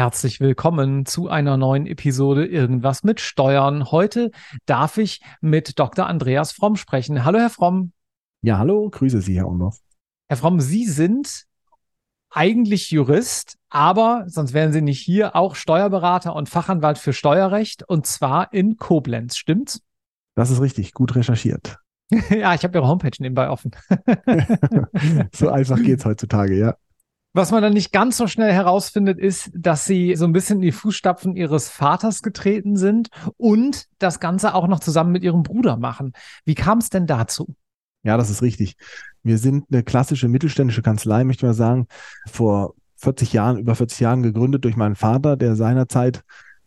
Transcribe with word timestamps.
Herzlich 0.00 0.40
willkommen 0.40 1.04
zu 1.04 1.28
einer 1.28 1.58
neuen 1.58 1.86
Episode 1.86 2.46
Irgendwas 2.46 3.04
mit 3.04 3.20
Steuern. 3.20 3.90
Heute 3.90 4.30
darf 4.64 4.96
ich 4.96 5.20
mit 5.42 5.78
Dr. 5.78 6.06
Andreas 6.06 6.52
Fromm 6.52 6.76
sprechen. 6.76 7.22
Hallo, 7.26 7.38
Herr 7.38 7.50
Fromm. 7.50 7.92
Ja, 8.40 8.56
hallo, 8.56 8.88
grüße 8.88 9.20
Sie, 9.20 9.36
Herr 9.36 9.46
Umlauf. 9.46 9.78
Herr 10.26 10.38
Fromm, 10.38 10.58
Sie 10.58 10.86
sind 10.86 11.44
eigentlich 12.30 12.90
Jurist, 12.90 13.58
aber 13.68 14.24
sonst 14.26 14.54
wären 14.54 14.72
Sie 14.72 14.80
nicht 14.80 15.02
hier, 15.02 15.36
auch 15.36 15.54
Steuerberater 15.54 16.34
und 16.34 16.48
Fachanwalt 16.48 16.96
für 16.96 17.12
Steuerrecht 17.12 17.86
und 17.86 18.06
zwar 18.06 18.54
in 18.54 18.78
Koblenz, 18.78 19.36
stimmt's? 19.36 19.82
Das 20.34 20.50
ist 20.50 20.62
richtig, 20.62 20.94
gut 20.94 21.14
recherchiert. 21.14 21.76
ja, 22.30 22.54
ich 22.54 22.64
habe 22.64 22.78
Ihre 22.78 22.88
Homepage 22.88 23.18
nebenbei 23.18 23.50
offen. 23.50 23.72
so 25.34 25.50
einfach 25.50 25.76
geht's 25.82 26.06
heutzutage, 26.06 26.56
ja. 26.56 26.74
Was 27.32 27.52
man 27.52 27.62
dann 27.62 27.74
nicht 27.74 27.92
ganz 27.92 28.16
so 28.16 28.26
schnell 28.26 28.52
herausfindet, 28.52 29.20
ist, 29.20 29.50
dass 29.54 29.84
sie 29.84 30.16
so 30.16 30.24
ein 30.24 30.32
bisschen 30.32 30.56
in 30.56 30.62
die 30.62 30.72
Fußstapfen 30.72 31.36
ihres 31.36 31.68
Vaters 31.68 32.22
getreten 32.22 32.76
sind 32.76 33.08
und 33.36 33.86
das 33.98 34.18
Ganze 34.18 34.54
auch 34.54 34.66
noch 34.66 34.80
zusammen 34.80 35.12
mit 35.12 35.22
ihrem 35.22 35.44
Bruder 35.44 35.76
machen. 35.76 36.12
Wie 36.44 36.56
kam 36.56 36.78
es 36.78 36.90
denn 36.90 37.06
dazu? 37.06 37.54
Ja, 38.02 38.16
das 38.16 38.30
ist 38.30 38.42
richtig. 38.42 38.74
Wir 39.22 39.38
sind 39.38 39.66
eine 39.70 39.84
klassische 39.84 40.26
mittelständische 40.26 40.82
Kanzlei, 40.82 41.22
möchte 41.22 41.46
man 41.46 41.54
sagen, 41.54 41.86
vor 42.26 42.74
40 42.96 43.32
Jahren, 43.32 43.58
über 43.58 43.76
40 43.76 44.00
Jahren 44.00 44.22
gegründet 44.22 44.64
durch 44.64 44.76
meinen 44.76 44.96
Vater, 44.96 45.36
der 45.36 45.54
seinerzeit 45.54 46.22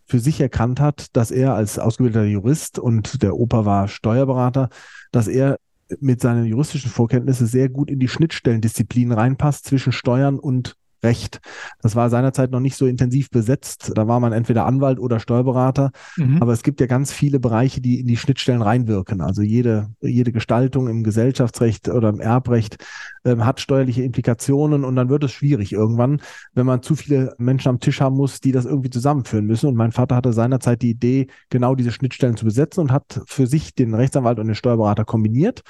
für 0.06 0.20
sich 0.20 0.40
erkannt 0.40 0.80
hat, 0.80 1.08
dass 1.16 1.32
er 1.32 1.56
als 1.56 1.80
ausgebildeter 1.80 2.26
Jurist 2.26 2.80
und 2.80 3.22
der 3.22 3.36
Opa 3.36 3.66
war 3.66 3.88
Steuerberater, 3.88 4.70
dass 5.12 5.28
er 5.28 5.58
mit 6.02 6.22
seinen 6.22 6.46
juristischen 6.46 6.92
Vorkenntnissen 6.92 7.48
sehr 7.48 7.70
gut 7.70 7.90
in 7.90 8.00
die 8.00 8.08
Schnittstellendisziplinen 8.08 9.14
reinpasst 9.14 9.66
zwischen 9.66 9.92
Steuern 9.92 10.40
und 10.40 10.76
Recht. 11.04 11.42
Das 11.82 11.96
war 11.96 12.10
seinerzeit 12.10 12.52
noch 12.52 12.62
nicht 12.62 12.78
so 12.78 12.86
intensiv 12.86 13.30
besetzt. 13.30 13.92
Da 13.96 14.08
war 14.08 14.20
man 14.20 14.32
entweder 14.32 14.66
Anwalt 14.66 15.00
oder 15.00 15.20
Steuerberater. 15.20 15.92
Mhm. 16.18 16.42
Aber 16.42 16.54
es 16.54 16.64
gibt 16.64 16.80
ja 16.80 16.88
ganz 16.88 17.12
viele 17.12 17.40
Bereiche, 17.40 17.82
die 17.82 18.00
in 18.00 18.08
die 18.08 18.18
Schnittstellen 18.18 18.62
reinwirken. 18.62 19.22
Also 19.22 19.42
jede, 19.42 19.90
jede 20.02 20.32
Gestaltung 20.32 20.88
im 20.88 21.04
Gesellschaftsrecht 21.04 21.90
oder 21.90 22.10
im 22.10 22.22
Erbrecht 22.22 22.78
äh, 23.24 23.36
hat 23.38 23.60
steuerliche 23.60 24.04
Implikationen 24.04 24.86
und 24.86 24.96
dann 24.96 25.10
wird 25.10 25.26
es 25.26 25.32
schwierig 25.32 25.74
irgendwann, 25.74 26.22
wenn 26.54 26.66
man 26.66 26.82
zu 26.82 26.96
viele 26.96 27.36
Menschen 27.38 27.70
am 27.70 27.80
Tisch 27.80 28.00
haben 28.00 28.16
muss, 28.16 28.40
die 28.40 28.52
das 28.52 28.66
irgendwie 28.66 28.90
zusammenführen 28.90 29.46
müssen. 29.46 29.68
Und 29.68 29.76
mein 29.76 29.92
Vater 29.92 30.16
hatte 30.16 30.32
seinerzeit 30.32 30.82
die 30.82 30.92
Idee, 30.92 31.28
genau 31.50 31.76
diese 31.76 31.92
Schnittstellen 31.92 32.38
zu 32.38 32.46
besetzen 32.46 32.80
und 32.80 32.92
hat 32.92 33.22
für 33.26 33.46
sich 33.46 33.76
den 33.76 33.94
Rechtsanwalt 33.94 34.40
und 34.40 34.48
den 34.48 34.56
Steuerberater 34.56 35.04
kombiniert. 35.04 35.62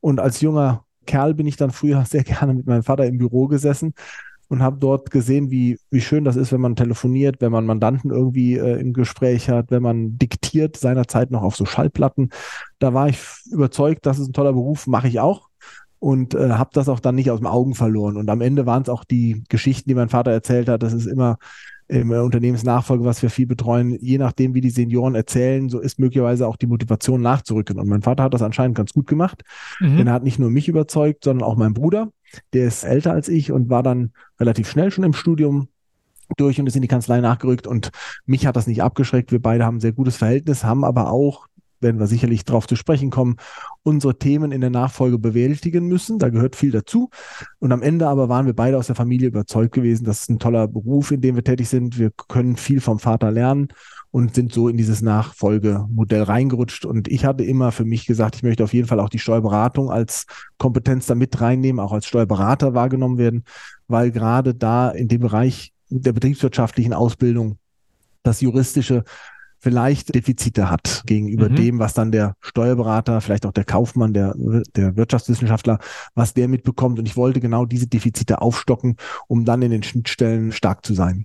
Und 0.00 0.20
als 0.20 0.40
junger 0.40 0.84
Kerl 1.06 1.34
bin 1.34 1.46
ich 1.46 1.56
dann 1.56 1.70
früher 1.70 2.04
sehr 2.06 2.24
gerne 2.24 2.54
mit 2.54 2.66
meinem 2.66 2.82
Vater 2.82 3.06
im 3.06 3.18
Büro 3.18 3.46
gesessen 3.46 3.94
und 4.48 4.62
habe 4.62 4.78
dort 4.78 5.10
gesehen, 5.10 5.50
wie, 5.50 5.78
wie 5.90 6.00
schön 6.00 6.24
das 6.24 6.36
ist, 6.36 6.52
wenn 6.52 6.60
man 6.60 6.76
telefoniert, 6.76 7.40
wenn 7.40 7.52
man 7.52 7.66
Mandanten 7.66 8.10
irgendwie 8.10 8.56
äh, 8.56 8.80
im 8.80 8.92
Gespräch 8.92 9.48
hat, 9.48 9.70
wenn 9.70 9.82
man 9.82 10.18
diktiert, 10.18 10.76
seinerzeit 10.76 11.30
noch 11.30 11.42
auf 11.42 11.56
so 11.56 11.64
Schallplatten. 11.64 12.30
Da 12.78 12.94
war 12.94 13.08
ich 13.08 13.18
überzeugt, 13.50 14.06
das 14.06 14.18
ist 14.18 14.28
ein 14.28 14.32
toller 14.32 14.52
Beruf, 14.52 14.86
mache 14.86 15.08
ich 15.08 15.20
auch 15.20 15.48
und 16.04 16.34
äh, 16.34 16.50
habe 16.50 16.70
das 16.74 16.90
auch 16.90 17.00
dann 17.00 17.14
nicht 17.14 17.30
aus 17.30 17.40
dem 17.40 17.46
Augen 17.46 17.74
verloren. 17.74 18.18
Und 18.18 18.28
am 18.28 18.42
Ende 18.42 18.66
waren 18.66 18.82
es 18.82 18.90
auch 18.90 19.04
die 19.04 19.42
Geschichten, 19.48 19.88
die 19.88 19.94
mein 19.94 20.10
Vater 20.10 20.30
erzählt 20.32 20.68
hat. 20.68 20.82
Das 20.82 20.92
ist 20.92 21.06
immer 21.06 21.38
im 21.94 22.10
Unternehmensnachfolge, 22.10 23.04
was 23.04 23.22
wir 23.22 23.30
viel 23.30 23.46
betreuen, 23.46 23.96
je 24.00 24.18
nachdem, 24.18 24.54
wie 24.54 24.60
die 24.60 24.70
Senioren 24.70 25.14
erzählen, 25.14 25.68
so 25.68 25.78
ist 25.78 25.98
möglicherweise 25.98 26.46
auch 26.46 26.56
die 26.56 26.66
Motivation 26.66 27.22
nachzurücken. 27.22 27.78
Und 27.78 27.88
mein 27.88 28.02
Vater 28.02 28.24
hat 28.24 28.34
das 28.34 28.42
anscheinend 28.42 28.76
ganz 28.76 28.92
gut 28.92 29.06
gemacht, 29.06 29.42
mhm. 29.80 29.98
denn 29.98 30.06
er 30.06 30.12
hat 30.12 30.24
nicht 30.24 30.38
nur 30.38 30.50
mich 30.50 30.68
überzeugt, 30.68 31.24
sondern 31.24 31.48
auch 31.48 31.56
meinen 31.56 31.74
Bruder. 31.74 32.10
Der 32.52 32.66
ist 32.66 32.84
älter 32.84 33.12
als 33.12 33.28
ich 33.28 33.52
und 33.52 33.70
war 33.70 33.82
dann 33.82 34.12
relativ 34.40 34.68
schnell 34.68 34.90
schon 34.90 35.04
im 35.04 35.12
Studium 35.12 35.68
durch 36.36 36.58
und 36.58 36.66
ist 36.66 36.76
in 36.76 36.82
die 36.82 36.88
Kanzlei 36.88 37.20
nachgerückt 37.20 37.66
und 37.66 37.90
mich 38.26 38.46
hat 38.46 38.56
das 38.56 38.66
nicht 38.66 38.82
abgeschreckt. 38.82 39.30
Wir 39.30 39.40
beide 39.40 39.64
haben 39.64 39.76
ein 39.76 39.80
sehr 39.80 39.92
gutes 39.92 40.16
Verhältnis, 40.16 40.64
haben 40.64 40.84
aber 40.84 41.10
auch 41.10 41.46
werden 41.84 42.00
wir 42.00 42.08
sicherlich 42.08 42.44
darauf 42.44 42.66
zu 42.66 42.74
sprechen 42.74 43.10
kommen, 43.10 43.36
unsere 43.84 44.18
Themen 44.18 44.50
in 44.50 44.60
der 44.60 44.70
Nachfolge 44.70 45.20
bewältigen 45.20 45.86
müssen. 45.86 46.18
Da 46.18 46.30
gehört 46.30 46.56
viel 46.56 46.72
dazu. 46.72 47.10
Und 47.60 47.70
am 47.70 47.82
Ende 47.82 48.08
aber 48.08 48.28
waren 48.28 48.46
wir 48.46 48.54
beide 48.54 48.76
aus 48.76 48.88
der 48.88 48.96
Familie 48.96 49.28
überzeugt 49.28 49.72
gewesen, 49.72 50.04
das 50.04 50.22
ist 50.22 50.30
ein 50.30 50.40
toller 50.40 50.66
Beruf, 50.66 51.12
in 51.12 51.20
dem 51.20 51.36
wir 51.36 51.44
tätig 51.44 51.68
sind. 51.68 51.96
Wir 51.96 52.10
können 52.10 52.56
viel 52.56 52.80
vom 52.80 52.98
Vater 52.98 53.30
lernen 53.30 53.68
und 54.10 54.34
sind 54.34 54.52
so 54.52 54.68
in 54.68 54.76
dieses 54.76 55.02
Nachfolgemodell 55.02 56.22
reingerutscht. 56.22 56.84
Und 56.84 57.08
ich 57.08 57.24
hatte 57.24 57.44
immer 57.44 57.70
für 57.70 57.84
mich 57.84 58.06
gesagt, 58.06 58.36
ich 58.36 58.42
möchte 58.42 58.64
auf 58.64 58.72
jeden 58.72 58.88
Fall 58.88 59.00
auch 59.00 59.08
die 59.08 59.18
Steuerberatung 59.18 59.90
als 59.90 60.26
Kompetenz 60.58 61.06
da 61.06 61.14
mit 61.14 61.40
reinnehmen, 61.40 61.80
auch 61.80 61.92
als 61.92 62.06
Steuerberater 62.06 62.74
wahrgenommen 62.74 63.18
werden, 63.18 63.44
weil 63.86 64.10
gerade 64.10 64.54
da 64.54 64.90
in 64.90 65.08
dem 65.08 65.20
Bereich 65.20 65.72
der 65.90 66.12
betriebswirtschaftlichen 66.12 66.92
Ausbildung 66.92 67.58
das 68.22 68.40
juristische 68.40 69.04
vielleicht 69.64 70.14
Defizite 70.14 70.70
hat 70.70 71.02
gegenüber 71.06 71.48
mhm. 71.48 71.56
dem, 71.56 71.78
was 71.78 71.94
dann 71.94 72.12
der 72.12 72.36
Steuerberater, 72.40 73.22
vielleicht 73.22 73.46
auch 73.46 73.52
der 73.52 73.64
Kaufmann, 73.64 74.12
der, 74.12 74.34
der 74.76 74.94
Wirtschaftswissenschaftler, 74.94 75.78
was 76.14 76.34
der 76.34 76.48
mitbekommt. 76.48 76.98
Und 76.98 77.08
ich 77.08 77.16
wollte 77.16 77.40
genau 77.40 77.64
diese 77.64 77.86
Defizite 77.86 78.42
aufstocken, 78.42 78.96
um 79.26 79.46
dann 79.46 79.62
in 79.62 79.70
den 79.70 79.82
Schnittstellen 79.82 80.52
stark 80.52 80.84
zu 80.84 80.92
sein. 80.92 81.24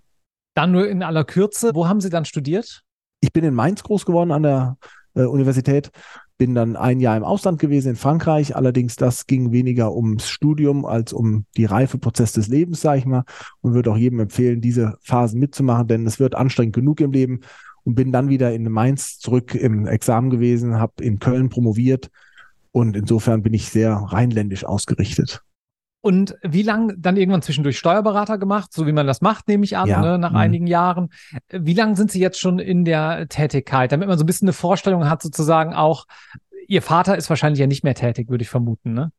Dann 0.56 0.72
nur 0.72 0.88
in 0.88 1.04
aller 1.04 1.26
Kürze, 1.26 1.72
wo 1.76 1.90
haben 1.90 2.00
Sie 2.00 2.10
dann 2.10 2.24
studiert? 2.24 2.82
Ich 3.20 3.34
bin 3.34 3.44
in 3.44 3.54
Mainz 3.54 3.84
groß 3.84 4.06
geworden 4.06 4.32
an 4.32 4.44
der 4.44 4.78
äh, 5.16 5.24
Universität, 5.24 5.92
bin 6.38 6.56
dann 6.56 6.78
ein 6.78 7.02
Jahr 7.02 7.18
im 7.18 7.26
Ausland 7.26 7.60
gewesen 7.60 7.90
in 7.90 7.96
Frankreich. 7.98 8.56
Allerdings 8.56 8.96
das 8.96 9.28
ging 9.28 9.52
weniger 9.52 9.94
ums 9.94 10.30
Studium 10.30 10.86
als 10.86 11.12
um 11.12 11.46
die 11.58 11.66
Reifeprozess 11.66 12.32
des 12.32 12.48
Lebens, 12.48 12.80
sage 12.80 13.00
ich 13.00 13.06
mal, 13.06 13.26
und 13.60 13.74
würde 13.74 13.92
auch 13.92 13.98
jedem 13.98 14.22
empfehlen, 14.22 14.62
diese 14.62 14.98
Phasen 15.02 15.42
mitzumachen, 15.42 15.90
denn 15.90 16.08
es 16.08 16.22
wird 16.22 16.36
anstrengend 16.36 16.74
genug 16.74 17.02
im 17.02 17.12
Leben 17.12 17.42
und 17.84 17.96
bin 17.96 18.12
dann 18.12 18.30
wieder 18.30 18.54
in 18.54 18.70
Mainz 18.72 19.20
zurück 19.20 19.56
im 19.56 19.88
Examen 19.88 20.30
gewesen, 20.30 20.80
habe 20.80 21.04
in 21.04 21.20
Köln 21.20 21.50
promoviert 21.50 22.10
und 22.72 22.96
insofern 22.96 23.42
bin 23.42 23.54
ich 23.54 23.70
sehr 23.70 23.94
rheinländisch 23.94 24.66
ausgerichtet. 24.66 25.42
Und 26.02 26.36
wie 26.44 26.62
lange 26.62 26.96
dann 26.98 27.18
irgendwann 27.18 27.42
zwischendurch 27.42 27.78
Steuerberater 27.78 28.38
gemacht, 28.38 28.72
so 28.72 28.88
wie 28.88 28.94
man 28.94 29.06
das 29.06 29.20
macht, 29.20 29.50
nehme 29.50 29.66
ich 29.66 29.76
an, 29.76 29.90
ja. 29.90 30.00
ne, 30.00 30.18
nach 30.18 30.32
mhm. 30.32 30.38
einigen 30.38 30.68
Jahren. 30.68 31.10
Wie 31.50 31.74
lange 31.74 31.98
sind 31.98 32.10
Sie 32.10 32.22
jetzt 32.22 32.40
schon 32.40 32.60
in 32.60 32.86
der 32.86 33.28
Tätigkeit, 33.28 33.92
damit 33.92 34.08
man 34.08 34.18
so 34.18 34.24
ein 34.24 34.28
bisschen 34.28 34.48
eine 34.48 34.54
Vorstellung 34.54 35.10
hat, 35.10 35.22
sozusagen 35.22 35.74
auch, 35.74 36.06
Ihr 36.68 36.82
Vater 36.82 37.18
ist 37.18 37.30
wahrscheinlich 37.30 37.60
ja 37.60 37.68
nicht 37.68 37.84
mehr 37.84 37.96
tätig, 37.96 38.30
würde 38.30 38.44
ich 38.44 38.50
vermuten, 38.50 38.94
ne? 38.94 39.12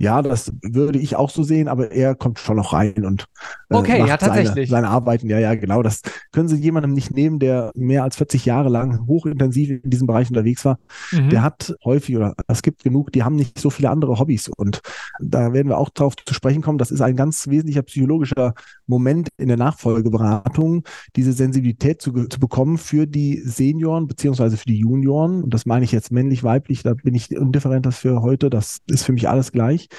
Ja, 0.00 0.22
das 0.22 0.50
würde 0.62 0.98
ich 0.98 1.14
auch 1.16 1.28
so 1.28 1.42
sehen, 1.42 1.68
aber 1.68 1.90
er 1.90 2.14
kommt 2.14 2.38
schon 2.38 2.56
noch 2.56 2.72
rein 2.72 3.04
und 3.04 3.26
äh, 3.68 3.74
okay, 3.74 3.98
macht 3.98 4.08
ja, 4.08 4.16
tatsächlich. 4.16 4.70
Seine, 4.70 4.86
seine 4.86 4.88
Arbeiten. 4.88 5.28
Ja, 5.28 5.38
ja, 5.38 5.54
genau. 5.54 5.82
Das 5.82 6.00
können 6.32 6.48
Sie 6.48 6.56
jemandem 6.56 6.94
nicht 6.94 7.14
nehmen, 7.14 7.38
der 7.38 7.70
mehr 7.74 8.02
als 8.02 8.16
40 8.16 8.46
Jahre 8.46 8.70
lang 8.70 9.06
hochintensiv 9.06 9.68
in 9.84 9.90
diesem 9.90 10.06
Bereich 10.06 10.30
unterwegs 10.30 10.64
war. 10.64 10.78
Mhm. 11.12 11.28
Der 11.28 11.42
hat 11.42 11.74
häufig 11.84 12.16
oder 12.16 12.34
es 12.48 12.62
gibt 12.62 12.82
genug, 12.82 13.12
die 13.12 13.24
haben 13.24 13.36
nicht 13.36 13.58
so 13.58 13.68
viele 13.68 13.90
andere 13.90 14.18
Hobbys 14.18 14.48
und 14.48 14.80
da 15.20 15.52
werden 15.52 15.68
wir 15.68 15.76
auch 15.76 15.90
drauf 15.90 16.16
zu 16.16 16.32
sprechen 16.32 16.62
kommen. 16.62 16.78
Das 16.78 16.90
ist 16.90 17.02
ein 17.02 17.14
ganz 17.14 17.48
wesentlicher 17.48 17.82
psychologischer 17.82 18.54
Moment 18.86 19.28
in 19.36 19.48
der 19.48 19.58
Nachfolgeberatung, 19.58 20.84
diese 21.14 21.34
Sensibilität 21.34 22.00
zu, 22.00 22.26
zu 22.28 22.40
bekommen 22.40 22.78
für 22.78 23.06
die 23.06 23.42
Senioren 23.44 24.06
beziehungsweise 24.06 24.56
für 24.56 24.64
die 24.64 24.78
Junioren. 24.78 25.44
Und 25.44 25.52
das 25.52 25.66
meine 25.66 25.84
ich 25.84 25.92
jetzt 25.92 26.10
männlich, 26.10 26.42
weiblich. 26.42 26.84
Da 26.84 26.94
bin 26.94 27.14
ich 27.14 27.30
indifferent 27.30 27.84
das 27.84 27.98
für 27.98 28.22
heute. 28.22 28.48
Das 28.48 28.78
ist 28.86 29.04
für 29.04 29.12
mich 29.12 29.28
alles 29.28 29.52
gleich 29.52 29.89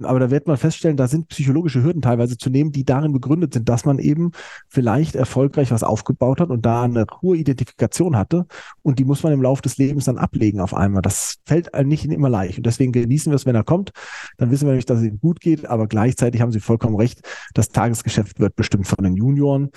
Aber 0.00 0.20
da 0.20 0.30
wird 0.30 0.46
man 0.46 0.56
feststellen, 0.56 0.96
da 0.96 1.08
sind 1.08 1.28
psychologische 1.28 1.82
Hürden 1.82 2.02
teilweise 2.02 2.38
zu 2.38 2.50
nehmen, 2.50 2.72
die 2.72 2.84
darin 2.84 3.12
begründet 3.12 3.54
sind, 3.54 3.68
dass 3.68 3.84
man 3.84 3.98
eben 3.98 4.32
vielleicht 4.68 5.16
erfolgreich 5.16 5.70
was 5.70 5.82
aufgebaut 5.82 6.40
hat 6.40 6.50
und 6.50 6.64
da 6.64 6.82
eine 6.82 7.06
hohe 7.22 7.36
Identifikation 7.36 8.16
hatte 8.16 8.46
und 8.82 8.98
die 8.98 9.04
muss 9.04 9.22
man 9.22 9.32
im 9.32 9.42
Laufe 9.42 9.62
des 9.62 9.76
Lebens 9.76 10.04
dann 10.04 10.18
ablegen 10.18 10.60
auf 10.60 10.74
einmal. 10.74 11.02
Das 11.02 11.36
fällt 11.46 11.74
einem 11.74 11.88
nicht 11.88 12.04
immer 12.04 12.28
leicht 12.28 12.58
und 12.58 12.66
deswegen 12.66 12.92
genießen 12.92 13.32
wir 13.32 13.36
es, 13.36 13.46
wenn 13.46 13.56
er 13.56 13.64
kommt. 13.64 13.90
Dann 14.36 14.50
wissen 14.50 14.66
wir 14.66 14.70
nämlich, 14.70 14.86
dass 14.86 15.00
es 15.00 15.06
ihm 15.06 15.20
gut 15.20 15.40
geht, 15.40 15.66
aber 15.66 15.88
gleichzeitig 15.88 16.40
haben 16.40 16.52
Sie 16.52 16.60
vollkommen 16.60 16.96
recht, 16.96 17.20
das 17.54 17.70
Tagesgeschäft 17.70 18.38
wird 18.40 18.54
bestimmt 18.56 18.86
von 18.86 19.02
den 19.02 19.16
Junioren 19.16 19.70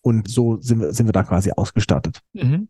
und 0.00 0.28
so 0.28 0.60
sind 0.60 0.80
wir, 0.80 0.92
sind 0.92 1.06
wir 1.06 1.12
da 1.12 1.24
quasi 1.24 1.50
ausgestattet. 1.50 2.20
Mhm. 2.32 2.68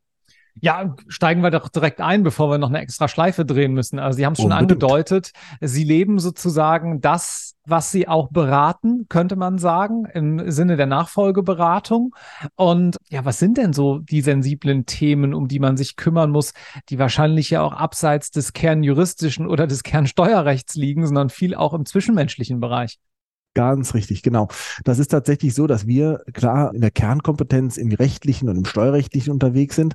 Ja, 0.61 0.95
steigen 1.09 1.43
wir 1.43 1.51
doch 1.51 1.69
direkt 1.69 2.01
ein, 2.01 2.23
bevor 2.23 2.51
wir 2.51 2.59
noch 2.59 2.71
eine 2.71 2.81
extra 2.81 3.09
Schleife 3.09 3.45
drehen 3.45 3.75
müssen. 3.75 3.99
Also 3.99 4.17
Sie 4.17 4.25
haben 4.25 4.33
es 4.33 4.39
schon 4.39 4.53
Unbedingt. 4.53 4.83
angedeutet, 4.83 5.33
Sie 5.61 5.85
leben 5.85 6.19
sozusagen 6.19 7.01
das, 7.01 7.55
was 7.67 7.91
Sie 7.91 8.09
auch 8.09 8.31
beraten, 8.31 9.07
könnte 9.09 9.37
man 9.37 9.59
sagen, 9.59 10.07
im 10.15 10.51
Sinne 10.51 10.77
der 10.77 10.87
Nachfolgeberatung. 10.87 12.15
Und 12.55 12.97
ja, 13.11 13.25
was 13.25 13.39
sind 13.39 13.59
denn 13.59 13.73
so 13.75 13.99
die 13.99 14.23
sensiblen 14.23 14.87
Themen, 14.87 15.35
um 15.35 15.47
die 15.47 15.59
man 15.59 15.77
sich 15.77 15.97
kümmern 15.97 16.31
muss, 16.31 16.53
die 16.89 16.99
wahrscheinlich 16.99 17.51
ja 17.51 17.63
auch 17.63 17.75
abseits 17.75 18.31
des 18.31 18.53
kernjuristischen 18.53 19.47
oder 19.47 19.67
des 19.67 19.83
Kernsteuerrechts 19.83 20.75
liegen, 20.75 21.07
sondern 21.07 21.29
viel 21.29 21.55
auch 21.55 21.75
im 21.75 21.85
zwischenmenschlichen 21.85 22.61
Bereich? 22.61 22.99
Ganz 23.57 23.95
richtig, 23.95 24.23
genau. 24.23 24.49
Das 24.85 24.99
ist 24.99 25.09
tatsächlich 25.09 25.55
so, 25.55 25.67
dass 25.67 25.87
wir 25.87 26.21
klar 26.35 26.75
in 26.75 26.83
der 26.83 26.91
Kernkompetenz 26.91 27.79
im 27.79 27.91
rechtlichen 27.91 28.51
und 28.51 28.57
im 28.59 28.65
steuerrechtlichen 28.67 29.33
unterwegs 29.33 29.77
sind. 29.77 29.95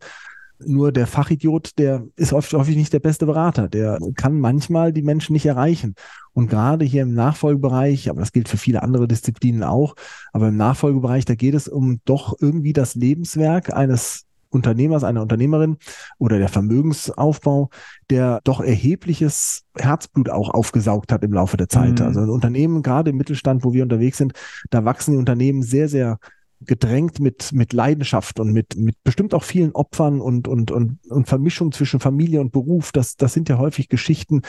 Nur 0.66 0.92
der 0.92 1.08
Fachidiot, 1.08 1.78
der 1.78 2.06
ist 2.16 2.34
oft, 2.34 2.52
häufig 2.54 2.76
nicht 2.76 2.94
der 2.94 3.00
beste 3.00 3.26
Berater. 3.26 3.68
Der 3.68 4.00
kann 4.16 4.40
manchmal 4.40 4.94
die 4.94 5.02
Menschen 5.02 5.34
nicht 5.34 5.46
erreichen. 5.46 5.96
Und 6.34 6.50
gerade 6.50 6.86
hier 6.86 7.04
im 7.04 7.14
Nachfolgebereich, 7.14 8.10
aber 8.10 8.22
das 8.22 8.32
gilt 8.32 8.50
für 8.50 8.58
viele 8.58 8.84
andere 8.84 9.08
Disziplinen 9.08 9.64
auch, 9.64 9.96
aber 10.32 10.48
im 10.48 10.58
Nachfolgebereich, 10.58 11.26
da 11.26 11.36
geht 11.36 11.56
es 11.56 11.68
um 11.68 12.00
doch 12.06 12.36
irgendwie 12.40 12.74
das 12.74 12.96
Lebenswerk 12.96 13.74
eines 13.74 14.26
Unternehmers, 14.52 15.04
einer 15.04 15.22
Unternehmerin 15.22 15.78
oder 16.18 16.38
der 16.38 16.50
Vermögensaufbau, 16.50 17.70
der 18.10 18.42
doch 18.44 18.60
erhebliches 18.62 19.64
Herzblut 19.78 20.30
auch 20.30 20.50
aufgesaugt 20.50 21.12
hat 21.12 21.24
im 21.24 21.34
Laufe 21.34 21.58
der 21.58 21.70
Zeit. 21.70 22.00
Mhm. 22.00 22.06
Also 22.06 22.22
Unternehmen, 22.22 22.84
gerade 22.84 23.12
im 23.12 23.18
Mittelstand, 23.18 23.64
wo 23.64 23.74
wir 23.74 23.84
unterwegs 23.84 24.18
sind, 24.18 24.34
da 24.70 24.86
wachsen 24.86 25.14
die 25.14 25.18
Unternehmen 25.18 25.64
sehr, 25.64 25.88
sehr 25.88 26.18
gedrängt 26.66 27.20
mit, 27.20 27.52
mit 27.54 27.74
Leidenschaft 27.74 28.40
und 28.40 28.52
mit, 28.52 28.76
mit 28.76 28.96
bestimmt 29.04 29.34
auch 29.34 29.44
vielen 29.44 29.72
Opfern 29.72 30.22
und, 30.22 30.48
und, 30.48 30.72
und, 30.72 31.00
und 31.10 31.28
Vermischung 31.28 31.72
zwischen 31.72 32.00
Familie 32.00 32.42
und 32.42 32.52
Beruf. 32.52 32.92
Das, 32.92 33.18
das 33.18 33.34
sind 33.34 33.50
ja 33.50 33.58
häufig 33.58 33.90
Geschichten, 33.90 34.42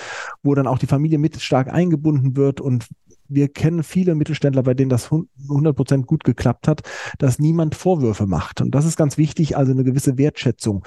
wo 0.42 0.54
dann 0.54 0.66
auch 0.66 0.78
die 0.78 0.86
Familie 0.86 1.18
mit 1.18 1.40
stark 1.40 1.72
eingebunden 1.72 2.36
wird 2.36 2.60
und 2.60 2.86
wir 3.28 3.48
kennen 3.48 3.82
viele 3.82 4.14
Mittelständler, 4.14 4.62
bei 4.62 4.74
denen 4.74 4.90
das 4.90 5.10
100 5.10 5.74
Prozent 5.74 6.06
gut 6.06 6.22
geklappt 6.24 6.68
hat, 6.68 6.82
dass 7.18 7.38
niemand 7.38 7.74
Vorwürfe 7.74 8.26
macht. 8.26 8.60
Und 8.60 8.74
das 8.74 8.84
ist 8.84 8.96
ganz 8.96 9.16
wichtig, 9.16 9.56
also 9.56 9.72
eine 9.72 9.84
gewisse 9.84 10.18
Wertschätzung. 10.18 10.84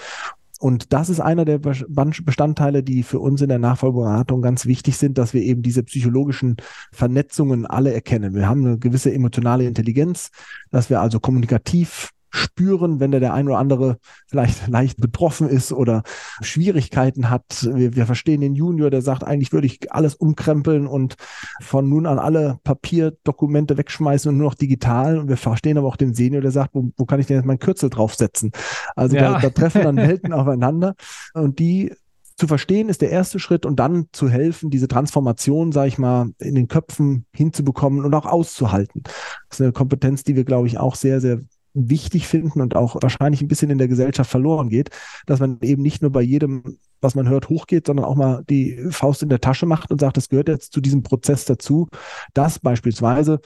Und 0.60 0.94
das 0.94 1.10
ist 1.10 1.19
einer 1.19 1.44
der 1.44 1.60
Bestandteile, 1.60 2.81
die 2.81 3.04
für 3.04 3.19
uns 3.19 3.42
in 3.42 3.50
der 3.50 3.60
Nachfolgeberatung 3.60 4.42
ganz 4.42 4.66
wichtig 4.66 4.98
sind, 4.98 5.18
dass 5.18 5.34
wir 5.34 5.42
eben 5.42 5.62
diese 5.62 5.84
psychologischen 5.84 6.57
Vernetzungen 6.92 7.66
alle 7.66 7.94
erkennen. 7.94 8.34
Wir 8.34 8.48
haben 8.48 8.66
eine 8.66 8.78
gewisse 8.78 9.13
emotionale 9.13 9.66
Intelligenz, 9.66 10.31
dass 10.72 10.90
wir 10.90 11.02
also 11.02 11.19
kommunikativ 11.19 12.12
spüren, 12.30 13.00
wenn 13.00 13.12
der, 13.12 13.19
der 13.19 13.33
ein 13.33 13.48
oder 13.48 13.57
andere 13.57 13.98
vielleicht 14.27 14.68
leicht 14.68 15.00
betroffen 15.00 15.50
ist 15.50 15.72
oder 15.72 16.04
Schwierigkeiten 16.42 17.30
hat. 17.30 17.68
Wir, 17.74 17.95
wir 17.95 18.06
verstehen 18.06 18.42
den 18.42 18.56
Junior, 18.56 18.89
der 18.89 19.01
sagt, 19.01 19.24
eigentlich 19.24 19.54
würde 19.54 19.68
ich 19.68 19.92
alles 19.92 20.16
umkrempeln 20.16 20.88
und 20.88 21.16
von 21.62 21.89
nun 21.89 22.06
an 22.06 22.19
alle 22.19 22.60
Papierdokumente 22.63 23.77
wegschmeißen 23.77 24.30
und 24.30 24.38
nur 24.38 24.50
noch 24.50 24.56
digital. 24.56 25.18
Und 25.18 25.30
wir 25.30 25.38
verstehen 25.38 25.77
aber 25.77 25.88
auch 25.88 25.98
den 25.98 26.13
Senior, 26.13 26.42
der 26.42 26.51
sagt, 26.51 26.74
wo, 26.74 26.92
wo 26.98 27.06
kann 27.06 27.19
ich 27.19 27.27
denn 27.27 27.38
jetzt 27.38 27.45
mein 27.45 27.60
Kürzel 27.60 27.89
draufsetzen? 27.89 28.51
Also 28.95 29.16
ja. 29.16 29.33
da, 29.33 29.39
da 29.39 29.50
treffen 29.50 29.83
dann 29.83 29.98
Welten 29.98 30.33
aufeinander 30.33 30.95
und 31.33 31.60
die 31.60 31.92
zu 32.38 32.48
verstehen 32.48 32.89
ist 32.89 33.01
der 33.01 33.12
erste 33.12 33.39
Schritt 33.39 33.66
und 33.66 33.77
dann 33.77 34.07
zu 34.12 34.27
helfen, 34.30 34.69
diese 34.69 34.88
Transformation, 34.88 35.72
sage 35.72 35.88
ich 35.88 35.98
mal, 35.98 36.31
in 36.39 36.56
den 36.56 36.68
Köpfen 36.68 37.25
hinzubekommen 37.33 38.04
und 38.04 38.13
auch 38.13 38.25
auszuhalten. 38.25 39.04
Das 39.04 39.60
ist 39.60 39.62
eine 39.62 39.72
Kompetenz, 39.72 40.24
die 40.24 40.36
wir, 40.36 40.44
glaube 40.44 40.68
ich, 40.68 40.77
auch 40.77 40.95
sehr, 40.95 41.22
sehr 41.22 41.39
wichtig 41.75 42.27
finden 42.27 42.62
und 42.62 42.75
auch 42.75 42.95
wahrscheinlich 43.01 43.42
ein 43.42 43.48
bisschen 43.48 43.69
in 43.69 43.77
der 43.77 43.88
Gesellschaft 43.88 44.31
verloren 44.31 44.69
geht, 44.69 44.89
dass 45.25 45.39
man 45.39 45.60
eben 45.62 45.83
nicht 45.83 46.01
nur 46.01 46.12
bei 46.12 46.22
jedem, 46.22 46.77
was 47.01 47.16
man 47.16 47.30
hört, 47.30 47.50
hochgeht, 47.50 47.86
sondern 47.86 48.06
auch 48.06 48.16
mal 48.16 48.44
die 48.50 48.80
Faust 48.89 49.22
in 49.22 49.30
der 49.30 49.42
Tasche 49.42 49.66
macht 49.66 49.92
und 49.92 50.00
sagt, 50.00 50.18
das 50.18 50.30
gehört 50.30 50.48
jetzt 50.48 50.74
zu 50.74 50.81
diesem 50.81 51.04
Prozess 51.04 51.45
dazu, 51.45 51.88
dass 52.33 52.60
beispielsweise 52.60 53.42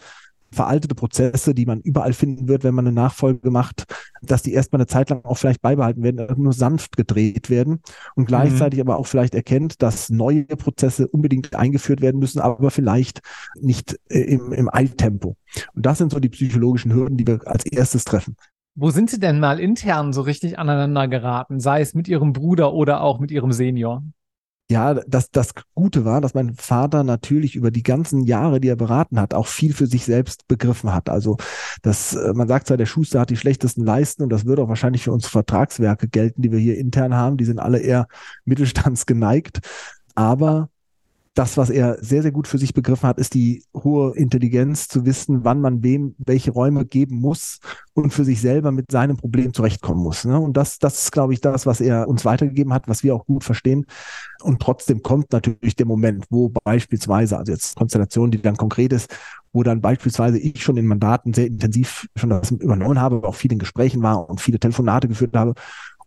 veraltete 0.51 0.95
Prozesse, 0.95 1.53
die 1.53 1.65
man 1.65 1.81
überall 1.81 2.13
finden 2.13 2.47
wird, 2.47 2.63
wenn 2.63 2.73
man 2.73 2.87
eine 2.87 2.95
Nachfolge 2.95 3.51
macht, 3.51 3.85
dass 4.21 4.44
die 4.44 4.54
erstmal 4.54 4.80
eine 4.80 4.88
Zeit 4.88 5.10
lang 5.10 5.24
auch 5.24 5.38
vielleicht 5.38 5.62
beibehalten 5.62 6.04
werden, 6.04 6.27
nur 6.38 6.54
sanft 6.54 6.98
gedreht 6.98 7.50
werden 7.50 7.81
und 8.16 8.25
gleichzeitig 8.25 8.80
mhm. 8.80 8.89
aber 8.89 9.00
auch 9.00 9.07
vielleicht 9.07 9.36
erkennt, 9.36 9.81
dass 9.81 10.10
neue 10.10 10.45
Prozesse 10.45 11.07
unbedingt 11.07 11.56
eingeführt 11.56 12.01
werden 12.01 12.19
müssen, 12.19 12.39
aber 12.39 12.71
vielleicht 12.71 13.21
nicht 13.56 14.00
äh, 14.10 14.19
im, 14.19 14.51
im 14.54 14.74
Eiltempo. 14.74 15.36
Und 15.74 15.86
das 15.86 15.98
sind 15.98 16.12
so 16.12 16.19
die 16.19 16.30
psychologischen 16.30 16.94
Hürden, 16.94 17.18
die 17.18 17.27
wir 17.27 17.39
als 17.45 17.66
erstes 17.66 18.04
treffen. 18.04 18.36
Wo 18.75 18.92
sind 18.92 19.10
Sie 19.10 19.19
denn 19.19 19.39
mal 19.39 19.60
intern 19.60 20.13
so 20.13 20.22
richtig 20.22 20.57
aneinander 20.57 21.07
geraten, 21.07 21.60
sei 21.60 21.81
es 21.81 21.94
mit 21.94 22.07
Ihrem 22.07 22.33
Bruder 22.33 22.74
oder 22.74 23.01
auch 23.01 23.19
mit 23.19 23.31
Ihrem 23.31 23.51
Senior? 23.51 24.04
Ja, 24.71 24.94
das, 24.94 25.31
das 25.31 25.54
Gute 25.74 26.06
war, 26.06 26.21
dass 26.21 26.36
mein 26.36 26.54
Vater 26.54 27.04
natürlich 27.04 27.56
über 27.56 27.71
die 27.71 27.81
ganzen 27.81 28.24
Jahre, 28.25 28.60
die 28.60 28.68
er 28.68 28.75
beraten 28.75 29.19
hat, 29.19 29.33
auch 29.33 29.48
viel 29.48 29.74
für 29.74 29.88
sich 29.88 30.06
selbst 30.06 30.48
begriffen 30.48 30.94
hat. 30.94 31.10
Also 31.10 31.38
das, 31.81 32.13
äh, 32.13 32.33
man 32.33 32.48
sagt 32.48 32.68
zwar, 32.68 32.77
der 32.77 32.86
Schuster 32.86 33.21
hat 33.21 33.31
die 33.31 33.38
schlechtesten 33.38 33.83
Leisten 33.83 34.21
und 34.21 34.30
das 34.30 34.45
würde 34.45 34.62
auch 34.62 34.69
wahrscheinlich 34.69 35.04
für 35.04 35.12
uns 35.12 35.25
Vertragswerke 35.27 36.07
gelten, 36.07 36.44
die 36.44 36.51
wir 36.51 36.60
hier 36.60 36.77
intern 36.77 37.16
haben. 37.16 37.38
Die 37.38 37.45
sind 37.45 37.60
alle 37.60 37.80
eher 37.80 38.07
mittelstandsgeneigt. 38.45 39.60
Aber 40.13 40.69
das, 41.35 41.57
was 41.57 41.69
er 41.69 41.97
sehr, 42.03 42.21
sehr 42.21 42.31
gut 42.31 42.47
für 42.47 42.57
sich 42.57 42.73
begriffen 42.73 43.07
hat, 43.07 43.17
ist 43.17 43.33
die 43.33 43.63
hohe 43.73 44.15
Intelligenz 44.15 44.87
zu 44.87 45.05
wissen, 45.05 45.45
wann 45.45 45.61
man 45.61 45.83
wem 45.83 46.15
welche 46.17 46.51
Räume 46.51 46.85
geben 46.85 47.21
muss 47.21 47.59
und 47.93 48.11
für 48.11 48.25
sich 48.25 48.41
selber 48.41 48.71
mit 48.71 48.91
seinem 48.91 49.15
Problem 49.15 49.53
zurechtkommen 49.53 50.03
muss. 50.03 50.25
Ne? 50.25 50.39
Und 50.39 50.57
das, 50.57 50.79
das 50.79 51.03
ist, 51.03 51.11
glaube 51.11 51.33
ich, 51.33 51.41
das, 51.41 51.65
was 51.65 51.81
er 51.81 52.07
uns 52.07 52.25
weitergegeben 52.25 52.73
hat, 52.73 52.87
was 52.87 53.03
wir 53.03 53.15
auch 53.15 53.25
gut 53.25 53.43
verstehen. 53.43 53.85
Und 54.41 54.61
trotzdem 54.61 55.03
kommt 55.03 55.31
natürlich 55.31 55.75
der 55.75 55.85
Moment, 55.85 56.25
wo 56.29 56.49
beispielsweise, 56.63 57.37
also 57.37 57.51
jetzt 57.51 57.75
Konstellation, 57.75 58.31
die 58.31 58.41
dann 58.41 58.57
konkret 58.57 58.91
ist, 58.91 59.15
wo 59.53 59.63
dann 59.63 59.81
beispielsweise 59.81 60.39
ich 60.39 60.63
schon 60.63 60.77
in 60.77 60.87
Mandaten 60.87 61.33
sehr 61.33 61.47
intensiv 61.47 62.07
schon 62.15 62.31
das 62.31 62.51
übernommen 62.51 63.00
habe, 63.00 63.24
auch 63.24 63.36
viel 63.36 63.51
in 63.51 63.59
Gesprächen 63.59 64.01
war 64.01 64.29
und 64.29 64.41
viele 64.41 64.59
Telefonate 64.59 65.07
geführt 65.07 65.36
habe 65.36 65.53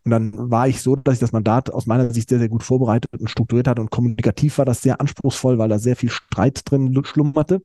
und 0.05 0.11
dann 0.11 0.33
war 0.51 0.67
ich 0.67 0.83
so, 0.83 0.97
dass 0.97 1.15
ich 1.15 1.21
das 1.21 1.33
Mandat 1.33 1.71
aus 1.71 1.87
meiner 1.87 2.11
Sicht 2.11 2.29
sehr, 2.29 2.41
sehr 2.41 2.49
gut 2.49 2.65
vorbereitet 2.65 3.11
und 3.19 3.31
strukturiert 3.31 3.69
hatte 3.69 3.81
und 3.81 3.91
kommunikativ 3.91 4.59
war 4.59 4.65
das 4.65 4.83
sehr 4.83 5.01
anspruchsvoll, 5.01 5.59
weil 5.59 5.69
da 5.69 5.79
sehr 5.79 5.95
viel 5.95 6.11
Streit 6.11 6.63
drin 6.65 7.01
schlummerte. 7.05 7.63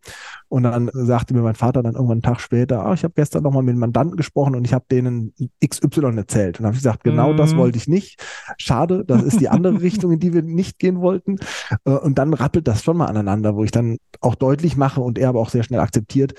Und 0.48 0.64
dann 0.64 0.90
sagte 0.94 1.34
mir 1.34 1.42
mein 1.42 1.56
Vater 1.56 1.82
dann 1.82 1.96
irgendwann 1.96 2.18
einen 2.18 2.22
Tag 2.22 2.40
später, 2.40 2.88
oh, 2.88 2.94
ich 2.94 3.04
habe 3.04 3.14
gestern 3.16 3.44
nochmal 3.44 3.64
mit 3.64 3.72
einem 3.72 3.80
Mandanten 3.80 4.18
gesprochen 4.18 4.56
und 4.56 4.66
ich 4.66 4.74
habe 4.74 4.86
denen 4.92 5.34
XY 5.66 6.18
erzählt. 6.18 6.58
Und 6.58 6.64
dann 6.64 6.68
habe 6.68 6.76
ich 6.76 6.84
gesagt, 6.84 7.04
genau 7.04 7.34
mm. 7.34 7.38
das 7.38 7.54
mhm. 7.54 7.58
wollte 7.58 7.78
ich 7.78 7.88
nicht. 7.88 8.24
Schade, 8.58 9.04
das 9.06 9.24
ist 9.24 9.40
die 9.42 9.50
andere 9.50 9.82
Richtung, 9.82 10.12
in 10.12 10.20
die 10.20 10.34
wir 10.34 10.44
nicht 10.44 10.80
gehen 10.80 11.02
wollten. 11.02 11.38
Äh, 11.86 11.92
und 11.92 12.18
dann 12.18 12.34
rappelt 12.34 12.68
das 12.68 12.84
schon 12.84 12.98
mal 12.98 13.08
aneinander, 13.08 13.56
wo 13.56 13.64
ich 13.64 13.72
dann 13.72 13.98
auch 14.22 14.36
deutlich 14.36 14.78
mache 14.78 15.02
und 15.02 15.18
er 15.18 15.30
aber 15.30 15.40
auch 15.40 15.50
sehr 15.50 15.64
schnell 15.64 15.80
akzeptiert, 15.80 16.34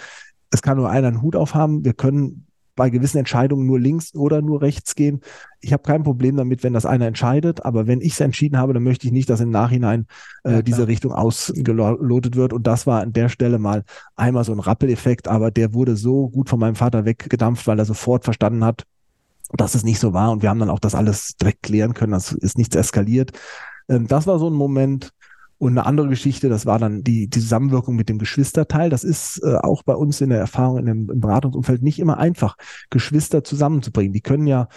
es 0.50 0.62
kann 0.62 0.78
nur 0.78 0.88
einer 0.88 1.08
einen 1.08 1.22
Hut 1.22 1.36
aufhaben. 1.36 1.84
Wir 1.84 1.92
können 1.92 2.47
bei 2.78 2.90
gewissen 2.90 3.18
Entscheidungen 3.18 3.66
nur 3.66 3.80
links 3.80 4.14
oder 4.14 4.40
nur 4.40 4.62
rechts 4.62 4.94
gehen. 4.94 5.20
Ich 5.60 5.72
habe 5.72 5.82
kein 5.82 6.04
Problem 6.04 6.36
damit, 6.36 6.62
wenn 6.62 6.72
das 6.72 6.86
einer 6.86 7.06
entscheidet, 7.06 7.64
aber 7.64 7.88
wenn 7.88 8.00
ich 8.00 8.12
es 8.12 8.20
entschieden 8.20 8.56
habe, 8.56 8.72
dann 8.72 8.84
möchte 8.84 9.08
ich 9.08 9.12
nicht, 9.12 9.28
dass 9.28 9.40
im 9.40 9.50
Nachhinein 9.50 10.06
äh, 10.44 10.52
ja, 10.52 10.62
diese 10.62 10.86
Richtung 10.86 11.12
ausgelotet 11.12 12.36
wird. 12.36 12.52
Und 12.52 12.68
das 12.68 12.86
war 12.86 13.02
an 13.02 13.12
der 13.12 13.28
Stelle 13.28 13.58
mal 13.58 13.82
einmal 14.14 14.44
so 14.44 14.52
ein 14.52 14.60
Rappeleffekt, 14.60 15.26
aber 15.26 15.50
der 15.50 15.74
wurde 15.74 15.96
so 15.96 16.28
gut 16.28 16.48
von 16.48 16.60
meinem 16.60 16.76
Vater 16.76 17.04
weggedampft, 17.04 17.66
weil 17.66 17.80
er 17.80 17.84
sofort 17.84 18.22
verstanden 18.22 18.64
hat, 18.64 18.84
dass 19.52 19.74
es 19.74 19.82
nicht 19.82 19.98
so 19.98 20.12
war. 20.12 20.30
Und 20.30 20.42
wir 20.42 20.48
haben 20.48 20.60
dann 20.60 20.70
auch 20.70 20.78
das 20.78 20.94
alles 20.94 21.34
direkt 21.34 21.64
klären 21.64 21.94
können. 21.94 22.12
Das 22.12 22.30
ist 22.30 22.58
nichts 22.58 22.76
eskaliert. 22.76 23.32
Ähm, 23.88 24.06
das 24.06 24.28
war 24.28 24.38
so 24.38 24.48
ein 24.48 24.54
Moment, 24.54 25.10
und 25.58 25.72
eine 25.72 25.86
andere 25.86 26.08
Geschichte, 26.08 26.48
das 26.48 26.66
war 26.66 26.78
dann 26.78 27.02
die, 27.02 27.28
die 27.28 27.40
Zusammenwirkung 27.40 27.96
mit 27.96 28.08
dem 28.08 28.18
Geschwisterteil. 28.18 28.90
Das 28.90 29.02
ist 29.02 29.42
äh, 29.42 29.56
auch 29.56 29.82
bei 29.82 29.94
uns 29.94 30.20
in 30.20 30.30
der 30.30 30.38
Erfahrung 30.38 30.78
in 30.78 30.86
dem, 30.86 31.10
im 31.10 31.20
Beratungsumfeld 31.20 31.82
nicht 31.82 31.98
immer 31.98 32.18
einfach, 32.18 32.56
Geschwister 32.90 33.42
zusammenzubringen. 33.42 34.12
Die 34.12 34.20
können 34.20 34.46
ja 34.46 34.68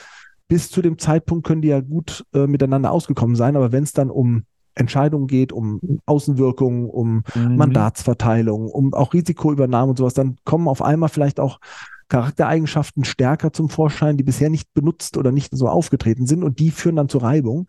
bis 0.48 0.70
zu 0.70 0.82
dem 0.82 0.98
Zeitpunkt 0.98 1.48
können 1.48 1.62
die 1.62 1.70
ja 1.70 1.80
gut 1.80 2.26
äh, 2.34 2.48
miteinander 2.48 2.92
ausgekommen 2.92 3.36
sein, 3.36 3.56
aber 3.56 3.72
wenn 3.72 3.84
es 3.84 3.94
dann 3.94 4.10
um 4.10 4.44
Entscheidungen 4.74 5.28
geht, 5.28 5.54
um 5.54 5.80
Außenwirkungen, 6.06 6.90
um 6.90 7.24
mhm. 7.36 7.56
Mandatsverteilung, 7.58 8.68
um 8.68 8.94
auch 8.94 9.14
Risikoübernahme 9.14 9.92
und 9.92 9.98
sowas, 9.98 10.14
dann 10.14 10.38
kommen 10.44 10.68
auf 10.68 10.82
einmal 10.82 11.10
vielleicht 11.10 11.40
auch 11.40 11.60
Charaktereigenschaften 12.10 13.06
stärker 13.06 13.54
zum 13.54 13.70
Vorschein, 13.70 14.18
die 14.18 14.24
bisher 14.24 14.50
nicht 14.50 14.74
benutzt 14.74 15.16
oder 15.16 15.32
nicht 15.32 15.56
so 15.56 15.70
aufgetreten 15.70 16.26
sind 16.26 16.44
und 16.44 16.60
die 16.60 16.72
führen 16.72 16.98
dann 16.98 17.08
zur 17.08 17.24
Reibung. 17.24 17.68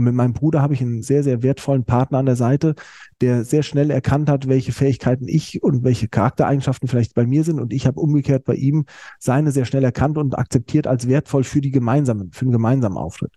Und 0.00 0.04
mit 0.04 0.14
meinem 0.14 0.32
Bruder 0.32 0.62
habe 0.62 0.72
ich 0.72 0.80
einen 0.80 1.02
sehr, 1.02 1.22
sehr 1.22 1.42
wertvollen 1.42 1.84
Partner 1.84 2.16
an 2.16 2.24
der 2.24 2.34
Seite, 2.34 2.74
der 3.20 3.44
sehr 3.44 3.62
schnell 3.62 3.90
erkannt 3.90 4.30
hat, 4.30 4.48
welche 4.48 4.72
Fähigkeiten 4.72 5.28
ich 5.28 5.62
und 5.62 5.84
welche 5.84 6.08
Charaktereigenschaften 6.08 6.88
vielleicht 6.88 7.12
bei 7.12 7.26
mir 7.26 7.44
sind. 7.44 7.60
Und 7.60 7.74
ich 7.74 7.86
habe 7.86 8.00
umgekehrt 8.00 8.44
bei 8.44 8.54
ihm 8.54 8.86
seine 9.18 9.52
sehr 9.52 9.66
schnell 9.66 9.84
erkannt 9.84 10.16
und 10.16 10.38
akzeptiert 10.38 10.86
als 10.86 11.06
wertvoll 11.06 11.44
für 11.44 11.60
die 11.60 11.70
gemeinsamen, 11.70 12.32
für 12.32 12.46
den 12.46 12.52
gemeinsamen 12.52 12.96
Auftritt. 12.96 13.32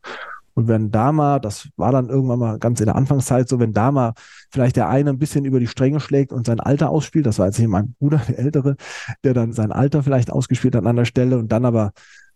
Und 0.54 0.70
wenn 0.70 0.90
da 0.90 1.12
mal, 1.12 1.40
das 1.40 1.68
war 1.76 1.92
dann 1.92 2.08
irgendwann 2.08 2.40
mal 2.40 2.60
ganz 2.60 2.80
in 2.80 2.86
der 2.86 2.96
Anfangszeit 2.96 3.50
so, 3.50 3.60
wenn 3.60 3.74
da 3.74 3.92
mal 3.92 4.14
vielleicht 4.50 4.78
der 4.78 4.88
eine 4.88 5.10
ein 5.10 5.20
bisschen 5.20 5.44
über 5.44 5.60
die 5.60 5.68
Stränge 5.68 6.00
schlägt 6.00 6.32
und 6.32 6.46
sein 6.46 6.62
Alter 6.62 6.92
ausspielt, 6.92 7.26
das 7.26 7.40
war 7.40 7.48
jetzt 7.48 7.58
hier 7.58 7.68
mein 7.68 7.94
Bruder, 8.00 8.22
der 8.26 8.40
Ältere, 8.40 8.78
der 9.26 9.34
dann 9.34 9.52
sein 9.52 9.74
Alter 9.74 10.02
vielleicht 10.02 10.32
ausgespielt 10.32 10.76
hat 10.76 10.86
an 10.86 10.96
der 10.96 11.04
Stelle 11.04 11.38
und 11.38 11.52
dann 11.52 11.66
aber 11.66 11.92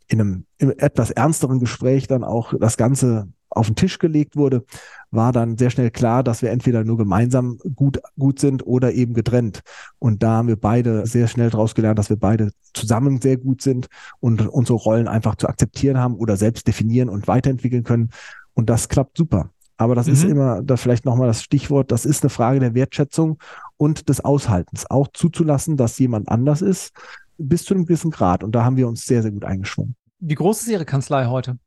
in 0.10 0.20
einem, 0.20 0.46
in 0.58 0.72
einem 0.72 0.80
etwas 0.80 1.12
ernsteren 1.12 1.60
Gespräch 1.60 2.08
dann 2.08 2.26
auch 2.26 2.54
das 2.60 2.76
Ganze 2.76 3.30
auf 3.58 3.68
den 3.68 3.76
Tisch 3.76 4.00
gelegt 4.00 4.36
wurde, 4.36 4.64
war 5.12 5.32
dann 5.32 5.58
sehr 5.58 5.70
schnell 5.70 5.92
klar, 5.92 6.24
dass 6.24 6.42
wir 6.42 6.52
entweder 6.52 6.84
nur 6.84 6.98
gemeinsam 6.98 7.58
gut, 7.76 8.00
gut 8.18 8.40
sind 8.40 8.66
oder 8.66 8.94
eben 8.94 9.14
getrennt. 9.14 9.62
Und 10.00 10.24
da 10.24 10.32
haben 10.32 10.48
wir 10.48 10.58
beide 10.58 11.06
sehr 11.06 11.28
schnell 11.28 11.50
daraus 11.50 11.76
gelernt, 11.76 12.00
dass 12.00 12.10
wir 12.10 12.18
beide 12.18 12.52
zusammen 12.74 13.22
sehr 13.22 13.38
gut 13.38 13.62
sind 13.62 13.88
und 14.20 14.48
unsere 14.48 14.78
Rollen 14.78 15.08
einfach 15.08 15.36
zu 15.36 15.48
akzeptieren 15.48 15.98
haben 15.98 16.16
oder 16.16 16.38
selbst 16.38 16.68
definieren 16.68 17.10
und 17.10 17.28
weiterentwickeln 17.28 17.84
können. 17.84 18.10
Und 18.54 18.70
das 18.70 18.90
klappt 18.90 19.18
super. 19.18 19.52
Aber 19.78 19.96
das 19.96 20.08
mhm. 20.08 20.14
ist 20.14 20.24
immer, 20.24 20.62
da 20.64 20.76
vielleicht 20.76 21.06
nochmal 21.06 21.28
das 21.28 21.44
Stichwort, 21.44 21.92
das 21.92 22.06
ist 22.06 22.24
eine 22.24 22.30
Frage 22.30 22.60
der 22.60 22.74
Wertschätzung 22.74 23.38
und 23.78 24.10
des 24.10 24.26
Aushaltens. 24.26 24.90
Auch 24.90 25.08
zuzulassen, 25.14 25.78
dass 25.78 26.00
jemand 26.00 26.30
anders 26.30 26.62
ist, 26.62 26.92
bis 27.38 27.64
zu 27.64 27.76
einem 27.76 27.86
gewissen 27.86 28.12
Grad. 28.12 28.44
Und 28.44 28.54
da 28.54 28.66
haben 28.66 28.78
wir 28.78 28.88
uns 28.88 29.06
sehr, 29.06 29.22
sehr 29.22 29.32
gut 29.32 29.46
eingeschwungen. 29.46 29.96
Wie 30.20 30.34
groß 30.34 30.62
ist 30.62 30.68
Ihre 30.68 30.86
Kanzlei 30.86 31.28
heute? 31.28 31.60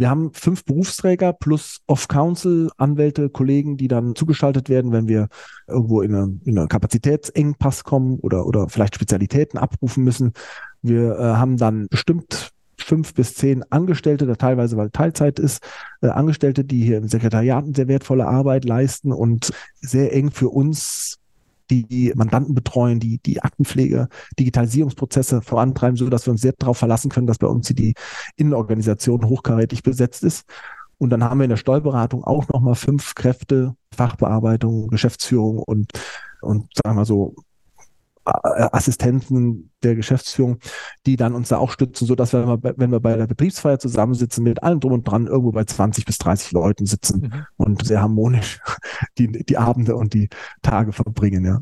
Wir 0.00 0.08
haben 0.08 0.32
fünf 0.32 0.64
Berufsträger 0.64 1.34
plus 1.34 1.82
Off-Council, 1.86 2.70
Anwälte, 2.78 3.28
Kollegen, 3.28 3.76
die 3.76 3.86
dann 3.86 4.14
zugeschaltet 4.14 4.70
werden, 4.70 4.92
wenn 4.92 5.08
wir 5.08 5.28
irgendwo 5.66 6.00
in 6.00 6.14
einen 6.14 6.40
eine 6.46 6.68
Kapazitätsengpass 6.68 7.84
kommen 7.84 8.18
oder, 8.20 8.46
oder 8.46 8.70
vielleicht 8.70 8.94
Spezialitäten 8.94 9.58
abrufen 9.58 10.02
müssen. 10.02 10.32
Wir 10.80 11.18
äh, 11.18 11.22
haben 11.22 11.58
dann 11.58 11.86
bestimmt 11.90 12.50
fünf 12.78 13.12
bis 13.12 13.34
zehn 13.34 13.62
Angestellte, 13.70 14.24
da 14.24 14.36
teilweise 14.36 14.78
weil 14.78 14.88
Teilzeit 14.88 15.38
ist, 15.38 15.62
äh, 16.00 16.06
Angestellte, 16.06 16.64
die 16.64 16.82
hier 16.82 16.96
im 16.96 17.06
Sekretariat 17.06 17.66
sehr 17.76 17.86
wertvolle 17.86 18.26
Arbeit 18.26 18.64
leisten 18.64 19.12
und 19.12 19.52
sehr 19.82 20.14
eng 20.14 20.30
für 20.30 20.48
uns 20.48 21.19
die 21.70 22.12
Mandanten 22.14 22.54
betreuen, 22.54 23.00
die 23.00 23.18
die 23.18 23.42
Aktenpflege, 23.42 24.08
Digitalisierungsprozesse 24.38 25.42
vorantreiben, 25.42 25.96
so 25.96 26.08
dass 26.08 26.26
wir 26.26 26.32
uns 26.32 26.40
sehr 26.40 26.54
darauf 26.58 26.78
verlassen 26.78 27.10
können, 27.10 27.26
dass 27.26 27.38
bei 27.38 27.46
uns 27.46 27.68
die 27.68 27.94
Innenorganisation 28.36 29.24
hochkarätig 29.24 29.82
besetzt 29.82 30.24
ist. 30.24 30.44
Und 30.98 31.10
dann 31.10 31.24
haben 31.24 31.38
wir 31.38 31.44
in 31.44 31.50
der 31.50 31.56
Steuerberatung 31.56 32.24
auch 32.24 32.48
nochmal 32.48 32.74
fünf 32.74 33.14
Kräfte, 33.14 33.74
Fachbearbeitung, 33.94 34.88
Geschäftsführung 34.88 35.58
und, 35.58 35.92
und 36.42 36.68
sagen 36.74 36.96
wir 36.96 37.06
so, 37.06 37.34
Assistenten 38.24 39.70
der 39.82 39.94
Geschäftsführung, 39.94 40.58
die 41.06 41.16
dann 41.16 41.34
uns 41.34 41.48
da 41.48 41.58
auch 41.58 41.70
stützen, 41.70 42.06
so 42.06 42.14
dass 42.14 42.32
wir, 42.32 42.58
wenn 42.62 42.90
wir 42.90 43.00
bei 43.00 43.16
der 43.16 43.26
Betriebsfeier 43.26 43.78
zusammensitzen, 43.78 44.44
mit 44.44 44.62
allem 44.62 44.80
drum 44.80 44.92
und 44.92 45.04
dran 45.04 45.26
irgendwo 45.26 45.52
bei 45.52 45.64
20 45.64 46.04
bis 46.04 46.18
30 46.18 46.52
Leuten 46.52 46.86
sitzen 46.86 47.20
mhm. 47.22 47.46
und 47.56 47.84
sehr 47.84 48.02
harmonisch 48.02 48.60
die, 49.18 49.28
die 49.28 49.56
Abende 49.56 49.96
und 49.96 50.14
die 50.14 50.28
Tage 50.62 50.92
verbringen, 50.92 51.44
ja. 51.44 51.60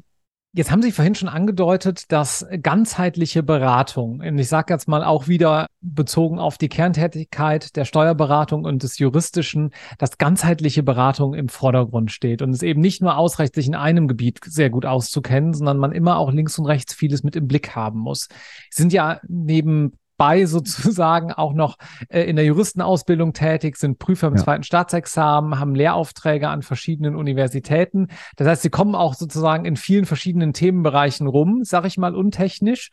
Jetzt 0.58 0.72
haben 0.72 0.82
Sie 0.82 0.90
vorhin 0.90 1.14
schon 1.14 1.28
angedeutet, 1.28 2.10
dass 2.10 2.44
ganzheitliche 2.64 3.44
Beratung, 3.44 4.18
und 4.18 4.38
ich 4.38 4.48
sage 4.48 4.74
jetzt 4.74 4.88
mal 4.88 5.04
auch 5.04 5.28
wieder 5.28 5.68
bezogen 5.80 6.40
auf 6.40 6.58
die 6.58 6.68
Kerntätigkeit 6.68 7.76
der 7.76 7.84
Steuerberatung 7.84 8.64
und 8.64 8.82
des 8.82 8.98
Juristischen, 8.98 9.70
dass 9.98 10.18
ganzheitliche 10.18 10.82
Beratung 10.82 11.34
im 11.34 11.48
Vordergrund 11.48 12.10
steht 12.10 12.42
und 12.42 12.50
es 12.50 12.64
eben 12.64 12.80
nicht 12.80 13.00
nur 13.00 13.16
ausreicht, 13.16 13.54
sich 13.54 13.68
in 13.68 13.76
einem 13.76 14.08
Gebiet 14.08 14.40
sehr 14.46 14.68
gut 14.68 14.84
auszukennen, 14.84 15.54
sondern 15.54 15.78
man 15.78 15.92
immer 15.92 16.18
auch 16.18 16.32
links 16.32 16.58
und 16.58 16.66
rechts 16.66 16.92
vieles 16.92 17.22
mit 17.22 17.36
im 17.36 17.46
Blick 17.46 17.76
haben 17.76 18.00
muss. 18.00 18.26
Sie 18.72 18.82
sind 18.82 18.92
ja 18.92 19.20
neben 19.28 19.92
bei 20.18 20.44
sozusagen 20.44 21.32
auch 21.32 21.54
noch 21.54 21.78
äh, 22.10 22.25
in 22.25 22.37
der 22.37 22.44
Juristenausbildung 22.44 23.32
tätig, 23.32 23.76
sind 23.76 23.98
Prüfer 23.98 24.28
im 24.28 24.37
ja. 24.37 24.42
zweiten 24.42 24.64
Staatsexamen, 24.64 25.58
haben 25.58 25.75
Lehraufträge 25.75 26.48
an 26.48 26.60
verschiedenen 26.60 27.16
Universitäten. 27.16 28.08
Das 28.37 28.46
heißt, 28.46 28.62
sie 28.62 28.70
kommen 28.70 28.94
auch 28.94 29.14
sozusagen 29.14 29.64
in 29.64 29.76
vielen 29.76 30.04
verschiedenen 30.04 30.52
Themenbereichen 30.52 31.26
rum, 31.26 31.60
sag 31.62 31.87
ich 31.87 31.96
mal 31.96 32.14
untechnisch. 32.14 32.90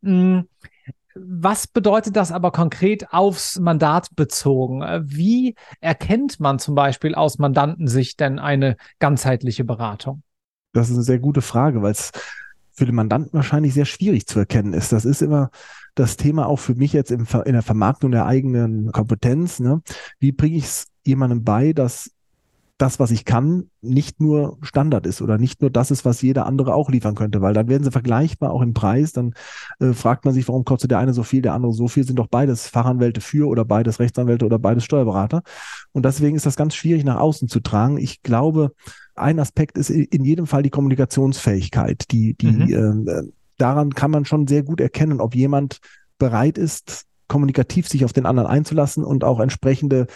Mhm. 0.00 0.48
Was 1.14 1.66
bedeutet 1.66 2.16
das 2.16 2.32
aber 2.32 2.52
konkret 2.52 3.12
aufs 3.12 3.60
Mandat 3.60 4.16
bezogen? 4.16 4.82
Wie 5.04 5.54
erkennt 5.82 6.40
man 6.40 6.58
zum 6.58 6.74
Beispiel 6.74 7.14
aus 7.14 7.38
Mandantensicht 7.38 8.18
denn 8.18 8.38
eine 8.38 8.76
ganzheitliche 8.98 9.64
Beratung? 9.64 10.22
Das 10.72 10.88
ist 10.88 10.94
eine 10.94 11.04
sehr 11.04 11.18
gute 11.18 11.42
Frage, 11.42 11.82
weil 11.82 11.92
es 11.92 12.12
für 12.72 12.86
den 12.86 12.94
Mandanten 12.94 13.34
wahrscheinlich 13.34 13.74
sehr 13.74 13.84
schwierig 13.84 14.26
zu 14.26 14.38
erkennen 14.38 14.72
ist. 14.72 14.92
Das 14.92 15.04
ist 15.04 15.20
immer 15.20 15.50
das 15.94 16.16
Thema 16.16 16.46
auch 16.46 16.58
für 16.58 16.74
mich 16.74 16.92
jetzt 16.92 17.10
in 17.10 17.26
der 17.30 17.62
Vermarktung 17.62 18.10
der 18.10 18.26
eigenen 18.26 18.92
Kompetenz. 18.92 19.60
Ne? 19.60 19.82
Wie 20.18 20.32
bringe 20.32 20.56
ich 20.56 20.64
es 20.64 20.86
jemandem 21.04 21.44
bei, 21.44 21.72
dass 21.72 22.10
das, 22.82 22.98
was 22.98 23.12
ich 23.12 23.24
kann, 23.24 23.70
nicht 23.80 24.20
nur 24.20 24.58
Standard 24.62 25.06
ist 25.06 25.22
oder 25.22 25.38
nicht 25.38 25.60
nur 25.60 25.70
das 25.70 25.92
ist, 25.92 26.04
was 26.04 26.20
jeder 26.20 26.46
andere 26.46 26.74
auch 26.74 26.90
liefern 26.90 27.14
könnte, 27.14 27.40
weil 27.40 27.54
dann 27.54 27.68
werden 27.68 27.84
sie 27.84 27.92
vergleichbar 27.92 28.50
auch 28.50 28.60
im 28.60 28.74
Preis. 28.74 29.12
Dann 29.12 29.34
äh, 29.78 29.92
fragt 29.92 30.24
man 30.24 30.34
sich, 30.34 30.48
warum 30.48 30.64
kostet 30.64 30.90
der 30.90 30.98
eine 30.98 31.14
so 31.14 31.22
viel, 31.22 31.42
der 31.42 31.54
andere 31.54 31.72
so 31.72 31.86
viel, 31.86 32.04
sind 32.04 32.18
doch 32.18 32.26
beides 32.26 32.66
Fachanwälte 32.66 33.20
für 33.20 33.46
oder 33.48 33.64
beides 33.64 34.00
Rechtsanwälte 34.00 34.44
oder 34.44 34.58
beides 34.58 34.84
Steuerberater. 34.84 35.42
Und 35.92 36.04
deswegen 36.04 36.34
ist 36.34 36.46
das 36.46 36.56
ganz 36.56 36.74
schwierig 36.74 37.04
nach 37.04 37.20
außen 37.20 37.46
zu 37.46 37.60
tragen. 37.60 37.98
Ich 37.98 38.22
glaube, 38.22 38.72
ein 39.14 39.38
Aspekt 39.38 39.78
ist 39.78 39.90
in 39.90 40.24
jedem 40.24 40.48
Fall 40.48 40.64
die 40.64 40.70
Kommunikationsfähigkeit, 40.70 42.10
die, 42.10 42.34
die 42.34 42.50
mhm. 42.50 43.06
äh, 43.06 43.22
daran 43.62 43.94
kann 43.94 44.10
man 44.10 44.24
schon 44.24 44.46
sehr 44.46 44.62
gut 44.62 44.80
erkennen, 44.80 45.20
ob 45.20 45.34
jemand 45.34 45.78
bereit 46.18 46.58
ist, 46.58 47.06
kommunikativ 47.28 47.88
sich 47.88 48.04
auf 48.04 48.12
den 48.12 48.26
anderen 48.26 48.48
einzulassen 48.48 49.04
und 49.04 49.24
auch 49.24 49.40
entsprechende 49.40 50.06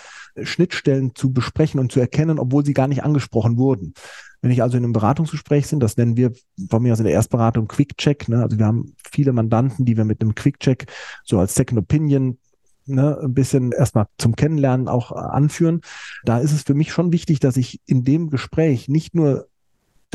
Schnittstellen 0.42 1.14
zu 1.14 1.32
besprechen 1.32 1.80
und 1.80 1.90
zu 1.90 2.00
erkennen, 2.00 2.38
obwohl 2.38 2.64
sie 2.64 2.74
gar 2.74 2.88
nicht 2.88 3.04
angesprochen 3.04 3.56
wurden. 3.56 3.94
Wenn 4.42 4.50
ich 4.50 4.62
also 4.62 4.76
in 4.76 4.84
einem 4.84 4.92
Beratungsgespräch 4.92 5.66
sind, 5.66 5.80
das 5.80 5.96
nennen 5.96 6.16
wir 6.16 6.32
von 6.68 6.82
mir 6.82 6.92
aus 6.92 6.98
in 6.98 7.06
der 7.06 7.14
Erstberatung 7.14 7.68
Quick-Check. 7.68 8.28
Ne? 8.28 8.42
Also 8.42 8.58
wir 8.58 8.66
haben 8.66 8.94
viele 9.10 9.32
Mandanten, 9.32 9.86
die 9.86 9.96
wir 9.96 10.04
mit 10.04 10.20
einem 10.20 10.34
Quick-Check 10.34 10.86
so 11.24 11.38
als 11.38 11.54
Second 11.54 11.78
Opinion 11.78 12.38
ne, 12.84 13.18
ein 13.22 13.34
bisschen 13.34 13.72
erstmal 13.72 14.06
zum 14.18 14.36
Kennenlernen 14.36 14.88
auch 14.88 15.12
anführen. 15.12 15.80
Da 16.24 16.38
ist 16.38 16.52
es 16.52 16.62
für 16.62 16.74
mich 16.74 16.92
schon 16.92 17.12
wichtig, 17.12 17.40
dass 17.40 17.56
ich 17.56 17.80
in 17.86 18.04
dem 18.04 18.28
Gespräch 18.30 18.88
nicht 18.88 19.14
nur 19.14 19.48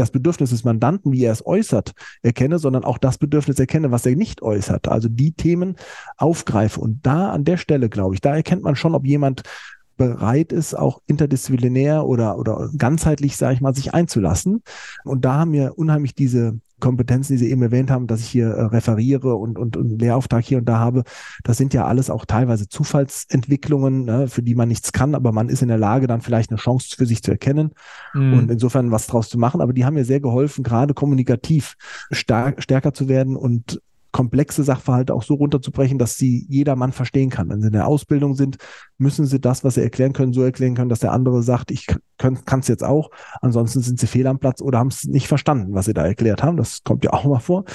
das 0.02 0.12
Bedürfnis 0.12 0.50
des 0.50 0.64
Mandanten, 0.64 1.12
wie 1.12 1.24
er 1.24 1.32
es 1.32 1.46
äußert, 1.46 1.94
erkenne, 2.22 2.60
sondern 2.60 2.84
auch 2.84 2.98
das 2.98 3.18
Bedürfnis 3.18 3.60
erkenne, 3.60 3.92
was 3.92 4.06
er 4.06 4.16
nicht 4.16 4.42
äußert. 4.42 4.88
Also 4.88 5.08
die 5.08 5.32
Themen 5.32 5.76
aufgreife. 6.18 6.82
Und 6.82 7.06
da 7.06 7.32
an 7.32 7.46
der 7.46 7.58
Stelle, 7.58 7.88
glaube 7.88 8.16
ich, 8.16 8.22
da 8.22 8.36
erkennt 8.36 8.64
man 8.64 8.76
schon, 8.76 8.96
ob 8.96 9.06
jemand 9.06 9.44
bereit 9.98 10.52
ist, 10.52 10.74
auch 10.74 11.02
interdisziplinär 11.06 12.06
oder, 12.06 12.40
oder 12.40 12.70
ganzheitlich, 12.76 13.38
sage 13.38 13.54
ich 13.54 13.62
mal, 13.62 13.76
sich 13.76 13.94
einzulassen. 13.94 14.64
Und 15.04 15.26
da 15.26 15.36
haben 15.36 15.54
wir 15.54 15.78
unheimlich 15.78 16.16
diese 16.16 16.60
Kompetenzen, 16.82 17.34
die 17.34 17.38
Sie 17.38 17.50
eben 17.50 17.62
erwähnt 17.62 17.90
haben, 17.90 18.08
dass 18.08 18.20
ich 18.20 18.28
hier 18.28 18.48
äh, 18.48 18.64
referiere 18.64 19.36
und, 19.36 19.58
und, 19.58 19.78
und 19.78 20.02
Lehrauftrag 20.02 20.44
hier 20.44 20.58
und 20.58 20.66
da 20.66 20.80
habe, 20.80 21.04
das 21.44 21.58
sind 21.58 21.74
ja 21.74 21.86
alles 21.86 22.10
auch 22.10 22.26
teilweise 22.26 22.68
Zufallsentwicklungen, 22.68 24.04
ne, 24.04 24.28
für 24.28 24.44
die 24.44 24.56
man 24.56 24.68
nichts 24.68 24.92
kann, 24.92 25.16
aber 25.16 25.32
man 25.32 25.48
ist 25.48 25.62
in 25.62 25.70
der 25.70 25.78
Lage, 25.78 26.08
dann 26.08 26.20
vielleicht 26.20 26.52
eine 26.52 26.60
Chance 26.60 26.96
für 26.98 27.06
sich 27.06 27.24
zu 27.24 27.32
erkennen 27.32 27.72
mhm. 28.14 28.34
und 28.34 28.52
insofern 28.52 28.92
was 28.92 29.08
draus 29.08 29.30
zu 29.30 29.38
machen. 29.38 29.62
Aber 29.62 29.72
die 29.72 29.86
haben 29.86 29.94
mir 29.94 30.06
sehr 30.06 30.20
geholfen, 30.20 30.64
gerade 30.64 30.94
kommunikativ 30.94 31.78
stärker 32.12 32.94
zu 32.94 33.08
werden 33.08 33.38
und 33.38 33.82
komplexe 34.12 34.64
Sachverhalte 34.64 35.14
auch 35.14 35.24
so 35.24 35.36
runterzubrechen, 35.36 35.98
dass 35.98 36.18
sie 36.18 36.46
jedermann 36.50 36.92
verstehen 36.92 37.30
kann. 37.30 37.50
Wenn 37.50 37.62
sie 37.62 37.68
in 37.68 37.74
der 37.74 37.88
Ausbildung 37.88 38.36
sind, 38.36 38.58
müssen 38.98 39.26
sie 39.26 39.40
das, 39.40 39.64
was 39.64 39.76
sie 39.76 39.82
erklären 39.82 40.14
können, 40.14 40.34
so 40.34 40.42
erklären 40.42 40.76
können, 40.76 40.90
dass 40.90 41.00
der 41.00 41.12
andere 41.12 41.44
sagt, 41.44 41.72
ich 41.72 41.88
kann 42.18 42.60
es 42.60 42.68
jetzt 42.68 42.84
auch. 42.84 43.10
Ansonsten 43.42 43.82
sind 43.82 44.00
sie 44.00 44.08
fehl 44.08 44.28
am 44.28 44.40
Platz 44.40 44.62
oder 44.62 44.80
haben 44.80 44.90
es 44.90 45.06
nicht 45.06 45.28
verstanden, 45.28 45.74
was 45.74 45.86
sie 45.86 45.94
da 45.94 46.06
erklärt 46.06 46.44
haben. 46.44 46.58
Das 46.58 46.84
kommt 46.84 47.04
ja 47.04 47.14
auch 47.14 47.26
mal 47.26 47.40
vor. 47.40 47.66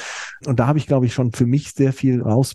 Und 0.47 0.61
da 0.61 0.67
habe 0.67 0.79
ich, 0.79 0.87
glaube 0.87 1.07
ich, 1.07 1.15
schon 1.15 1.33
für 1.33 1.47
mich 1.47 1.73
sehr 1.73 1.93
viel 1.93 2.23
raus 2.23 2.53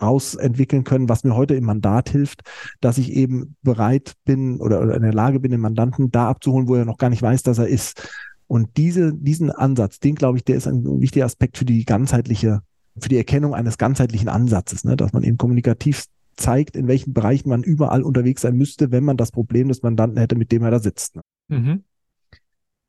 rausentwickeln 0.00 0.84
können, 0.84 1.08
was 1.08 1.24
mir 1.24 1.34
heute 1.34 1.54
im 1.54 1.64
Mandat 1.64 2.10
hilft, 2.10 2.42
dass 2.80 2.98
ich 2.98 3.12
eben 3.12 3.56
bereit 3.62 4.14
bin 4.24 4.60
oder, 4.60 4.80
oder 4.80 4.94
in 4.94 5.02
der 5.02 5.12
Lage 5.12 5.40
bin, 5.40 5.50
den 5.50 5.60
Mandanten 5.60 6.12
da 6.12 6.28
abzuholen, 6.28 6.68
wo 6.68 6.76
er 6.76 6.84
noch 6.84 6.98
gar 6.98 7.10
nicht 7.10 7.22
weiß, 7.22 7.42
dass 7.42 7.58
er 7.58 7.66
ist. 7.66 8.08
Und 8.46 8.76
diese, 8.76 9.12
diesen 9.12 9.50
Ansatz, 9.50 9.98
den 9.98 10.14
glaube 10.14 10.38
ich, 10.38 10.44
der 10.44 10.56
ist 10.56 10.66
ein 10.66 11.00
wichtiger 11.00 11.26
Aspekt 11.26 11.58
für 11.58 11.64
die 11.64 11.84
ganzheitliche 11.84 12.62
für 13.02 13.08
die 13.08 13.16
Erkennung 13.16 13.54
eines 13.54 13.78
ganzheitlichen 13.78 14.28
Ansatzes, 14.28 14.84
ne? 14.84 14.96
dass 14.96 15.12
man 15.12 15.22
eben 15.22 15.38
kommunikativ 15.38 16.04
zeigt, 16.36 16.76
in 16.76 16.88
welchen 16.88 17.12
Bereichen 17.12 17.48
man 17.48 17.62
überall 17.62 18.02
unterwegs 18.02 18.42
sein 18.42 18.56
müsste, 18.56 18.90
wenn 18.90 19.04
man 19.04 19.16
das 19.16 19.32
Problem 19.32 19.68
des 19.68 19.82
Mandanten 19.82 20.18
hätte, 20.18 20.36
mit 20.36 20.52
dem 20.52 20.62
er 20.62 20.70
da 20.70 20.78
sitzt. 20.78 21.16
Ne? 21.16 21.22
Mhm. 21.48 21.84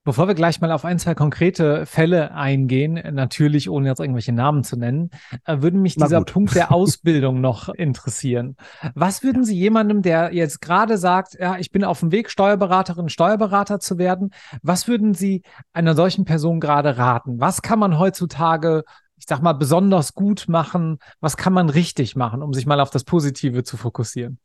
Bevor 0.06 0.28
wir 0.28 0.34
gleich 0.34 0.62
mal 0.62 0.72
auf 0.72 0.86
ein, 0.86 0.98
zwei 0.98 1.14
konkrete 1.14 1.86
Fälle 1.86 2.34
eingehen, 2.34 3.00
natürlich 3.14 3.70
ohne 3.70 3.90
jetzt 3.90 4.00
irgendwelche 4.00 4.32
Namen 4.32 4.64
zu 4.64 4.78
nennen, 4.78 5.10
äh, 5.46 5.62
würde 5.62 5.78
mich 5.78 5.98
dieser 5.98 6.24
Punkt 6.24 6.56
der 6.56 6.72
Ausbildung 6.74 7.42
noch 7.42 7.70
interessieren. 7.70 8.56
Was 8.96 9.24
würden 9.24 9.44
Sie 9.44 9.56
jemandem, 9.56 10.02
der 10.02 10.34
jetzt 10.34 10.62
gerade 10.62 10.98
sagt, 10.98 11.38
ja, 11.38 11.58
ich 11.58 11.72
bin 11.72 11.84
auf 11.84 12.00
dem 12.00 12.14
Weg, 12.14 12.32
Steuerberaterin, 12.32 13.10
Steuerberater 13.10 13.80
zu 13.80 13.98
werden, 13.98 14.32
was 14.64 14.88
würden 14.88 15.14
Sie 15.14 15.44
einer 15.74 15.96
solchen 15.96 16.24
Person 16.24 16.62
gerade 16.62 16.98
raten? 16.98 17.40
Was 17.40 17.62
kann 17.62 17.78
man 17.78 18.00
heutzutage 18.00 18.86
sag 19.30 19.42
mal, 19.42 19.54
besonders 19.54 20.14
gut 20.14 20.46
machen? 20.48 21.00
Was 21.22 21.38
kann 21.38 21.54
man 21.54 21.70
richtig 21.70 22.16
machen, 22.16 22.42
um 22.42 22.54
sich 22.54 22.66
mal 22.66 22.80
auf 22.80 22.90
das 22.90 23.04
Positive 23.04 23.64
zu 23.64 23.78
fokussieren? 23.78 24.40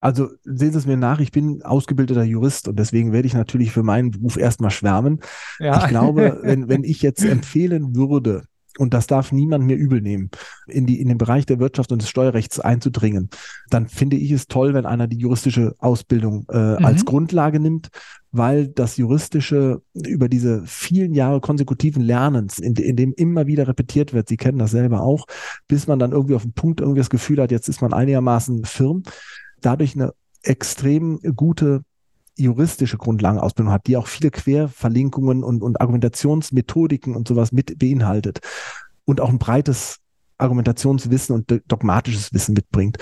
Also 0.00 0.28
sehen 0.44 0.72
Sie 0.72 0.78
es 0.78 0.86
mir 0.86 0.96
nach, 0.96 1.18
ich 1.18 1.32
bin 1.32 1.62
ausgebildeter 1.62 2.22
Jurist 2.22 2.68
und 2.68 2.78
deswegen 2.78 3.12
werde 3.12 3.26
ich 3.26 3.34
natürlich 3.34 3.72
für 3.72 3.82
meinen 3.82 4.12
Beruf 4.12 4.36
erstmal 4.36 4.70
schwärmen. 4.70 5.20
Ja. 5.58 5.82
Ich 5.82 5.88
glaube, 5.88 6.38
wenn, 6.42 6.68
wenn 6.68 6.84
ich 6.84 7.02
jetzt 7.02 7.24
empfehlen 7.24 7.96
würde, 7.96 8.44
und 8.78 8.94
das 8.94 9.08
darf 9.08 9.32
niemand 9.32 9.64
mir 9.64 9.76
übel 9.76 10.00
nehmen, 10.00 10.30
in, 10.68 10.86
die, 10.86 11.00
in 11.00 11.08
den 11.08 11.18
Bereich 11.18 11.46
der 11.46 11.58
Wirtschaft 11.58 11.90
und 11.90 12.00
des 12.00 12.08
Steuerrechts 12.08 12.60
einzudringen, 12.60 13.28
dann 13.70 13.88
finde 13.88 14.16
ich 14.16 14.30
es 14.30 14.46
toll, 14.46 14.72
wenn 14.72 14.86
einer 14.86 15.08
die 15.08 15.18
juristische 15.18 15.74
Ausbildung 15.78 16.46
äh, 16.48 16.78
mhm. 16.78 16.84
als 16.84 17.04
Grundlage 17.04 17.58
nimmt, 17.58 17.88
weil 18.30 18.68
das 18.68 18.96
Juristische 18.96 19.82
über 19.94 20.28
diese 20.28 20.62
vielen 20.66 21.14
Jahre 21.14 21.40
konsekutiven 21.40 22.02
Lernens, 22.02 22.58
in, 22.58 22.74
in 22.76 22.96
dem 22.96 23.12
immer 23.14 23.46
wieder 23.46 23.68
repetiert 23.68 24.12
wird, 24.12 24.28
Sie 24.28 24.36
kennen 24.36 24.58
das 24.58 24.70
selber 24.70 25.00
auch, 25.00 25.26
bis 25.66 25.86
man 25.86 25.98
dann 25.98 26.12
irgendwie 26.12 26.34
auf 26.34 26.42
den 26.42 26.52
Punkt 26.52 26.80
irgendwie 26.80 27.00
das 27.00 27.10
Gefühl 27.10 27.40
hat, 27.40 27.50
jetzt 27.50 27.68
ist 27.68 27.80
man 27.80 27.92
einigermaßen 27.92 28.64
firm, 28.64 29.02
dadurch 29.60 29.94
eine 29.94 30.12
extrem 30.42 31.20
gute 31.36 31.82
juristische 32.36 32.98
Grundlagenausbildung 32.98 33.72
hat, 33.72 33.86
die 33.86 33.96
auch 33.96 34.06
viele 34.06 34.30
Querverlinkungen 34.30 35.42
und, 35.42 35.62
und 35.62 35.80
Argumentationsmethodiken 35.80 37.16
und 37.16 37.26
sowas 37.26 37.50
mit 37.50 37.78
beinhaltet 37.78 38.40
und 39.04 39.20
auch 39.20 39.28
ein 39.28 39.38
breites 39.38 39.98
Argumentationswissen 40.38 41.34
und 41.34 41.62
dogmatisches 41.66 42.32
Wissen 42.32 42.54
mitbringt. 42.54 42.98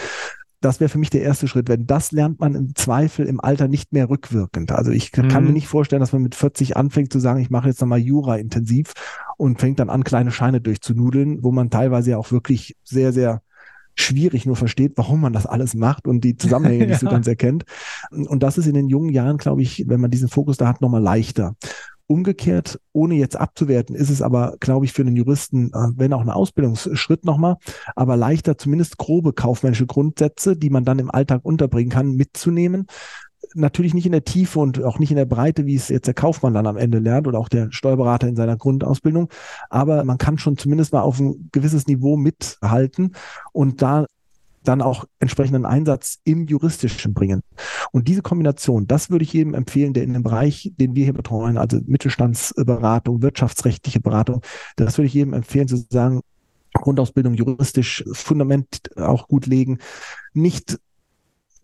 Das 0.67 0.81
wäre 0.81 0.89
für 0.89 0.99
mich 0.99 1.11
der 1.11 1.23
erste 1.23 1.47
Schritt. 1.47 1.69
Wenn 1.69 1.87
das 1.87 2.11
lernt 2.11 2.41
man 2.41 2.57
im 2.57 2.75
Zweifel 2.75 3.27
im 3.27 3.41
Alter 3.41 3.69
nicht 3.69 3.93
mehr 3.93 4.11
rückwirkend. 4.11 4.73
Also 4.73 4.91
ich 4.91 5.13
kann 5.13 5.29
mhm. 5.29 5.47
mir 5.47 5.53
nicht 5.53 5.69
vorstellen, 5.69 6.01
dass 6.01 6.13
man 6.13 6.23
mit 6.23 6.35
40 6.35 6.77
anfängt 6.77 7.13
zu 7.13 7.21
sagen, 7.21 7.39
ich 7.41 7.51
mache 7.51 7.69
jetzt 7.69 7.81
nochmal 7.81 8.01
Jura 8.01 8.35
intensiv 8.35 8.93
und 9.37 9.61
fängt 9.61 9.79
dann 9.79 9.91
an, 9.91 10.03
kleine 10.03 10.33
Scheine 10.33 10.61
durchzunudeln, 10.61 11.45
wo 11.45 11.53
man 11.53 11.71
teilweise 11.71 12.11
ja 12.11 12.19
auch 12.19 12.33
wirklich 12.33 12.75
sehr, 12.83 13.13
sehr 13.13 13.43
schwierig 13.95 14.45
nur 14.45 14.57
versteht, 14.57 14.95
warum 14.97 15.21
man 15.21 15.33
das 15.33 15.47
alles 15.47 15.75
macht 15.75 16.09
und 16.09 16.25
die 16.25 16.37
Zusammenhänge 16.37 16.83
ja. 16.83 16.87
nicht 16.91 17.01
so 17.01 17.07
ganz 17.07 17.29
erkennt. 17.29 17.65
Und 18.11 18.43
das 18.43 18.59
ist 18.59 18.67
in 18.67 18.75
den 18.75 18.89
jungen 18.89 19.11
Jahren, 19.11 19.37
glaube 19.37 19.63
ich, 19.63 19.85
wenn 19.87 20.01
man 20.01 20.11
diesen 20.11 20.29
Fokus 20.29 20.57
da 20.57 20.67
hat, 20.67 20.81
nochmal 20.81 21.01
leichter. 21.01 21.55
Umgekehrt, 22.09 22.81
ohne 22.93 23.17
jetzt 23.17 23.37
abzuwerten, 23.37 23.97
ist 23.97 24.11
es 24.11 24.23
aber, 24.23 24.57
glaube 24.61 24.85
ich, 24.85 24.93
für 24.93 25.05
den 25.05 25.17
Juristen, 25.17 25.73
äh, 25.73 25.89
wenn 25.97 26.13
auch 26.13 26.21
ein 26.21 26.31
Ausbildungsschritt 26.31 27.25
nochmal, 27.25 27.57
aber 27.97 28.17
leichter, 28.17 28.57
zumindest 28.59 28.99
grobe 28.99 29.33
kaufmännische 29.33 29.87
Grundsätze, 29.87 30.57
die 30.57 30.71
man 30.71 30.85
dann 30.85 30.99
im 30.99 31.11
Alltag 31.11 31.41
unterbringen 31.45 31.91
kann, 31.91 32.13
mitzunehmen 32.13 32.87
natürlich 33.55 33.95
nicht 33.95 34.07
in 34.07 34.13
der 34.13 34.25
Tiefe 34.25 34.59
und 34.59 34.83
auch 34.83 34.99
nicht 34.99 35.11
in 35.11 35.17
der 35.17 35.25
Breite, 35.25 35.67
wie 35.67 35.75
es 35.75 35.89
jetzt 35.89 36.07
der 36.07 36.15
Kaufmann 36.15 36.55
dann 36.55 36.67
am 36.67 36.77
Ende 36.77 36.99
lernt 36.99 37.27
oder 37.27 37.39
auch 37.39 37.49
der 37.49 37.71
Steuerberater 37.71 38.29
in 38.29 38.37
seiner 38.37 38.57
Grundausbildung. 38.57 39.29
Aber 39.71 40.05
man 40.05 40.19
kann 40.19 40.39
schon 40.39 40.57
zumindest 40.57 40.93
mal 40.93 41.03
auf 41.03 41.19
ein 41.21 41.49
gewisses 41.53 41.87
Niveau 41.87 42.17
mithalten 42.17 43.15
und 43.53 43.83
da 43.83 44.07
dann 44.69 44.83
auch 44.83 45.05
entsprechenden 45.19 45.65
Einsatz 45.65 46.19
im 46.25 46.47
Juristischen 46.47 47.15
bringen. 47.15 47.43
Und 47.93 48.09
diese 48.09 48.23
Kombination, 48.23 48.87
das 48.87 49.11
würde 49.11 49.25
ich 49.25 49.33
jedem 49.33 49.55
empfehlen, 49.55 49.93
der 49.93 50.05
in 50.05 50.13
dem 50.13 50.23
Bereich, 50.23 50.73
den 50.77 50.95
wir 50.95 51.05
hier 51.05 51.13
betreuen, 51.13 51.59
also 51.59 51.81
Mittelstandsberatung, 51.87 53.23
wirtschaftsrechtliche 53.23 54.01
Beratung, 54.01 54.43
das 54.77 54.99
würde 54.99 55.07
ich 55.07 55.15
jedem 55.15 55.35
empfehlen 55.35 55.69
zu 55.69 55.77
sagen, 55.91 56.21
Grundausbildung 56.75 57.35
juristisch, 57.35 58.05
Fundament 58.13 58.91
auch 58.97 59.29
gut 59.29 59.47
legen, 59.47 59.79
nicht 60.35 60.79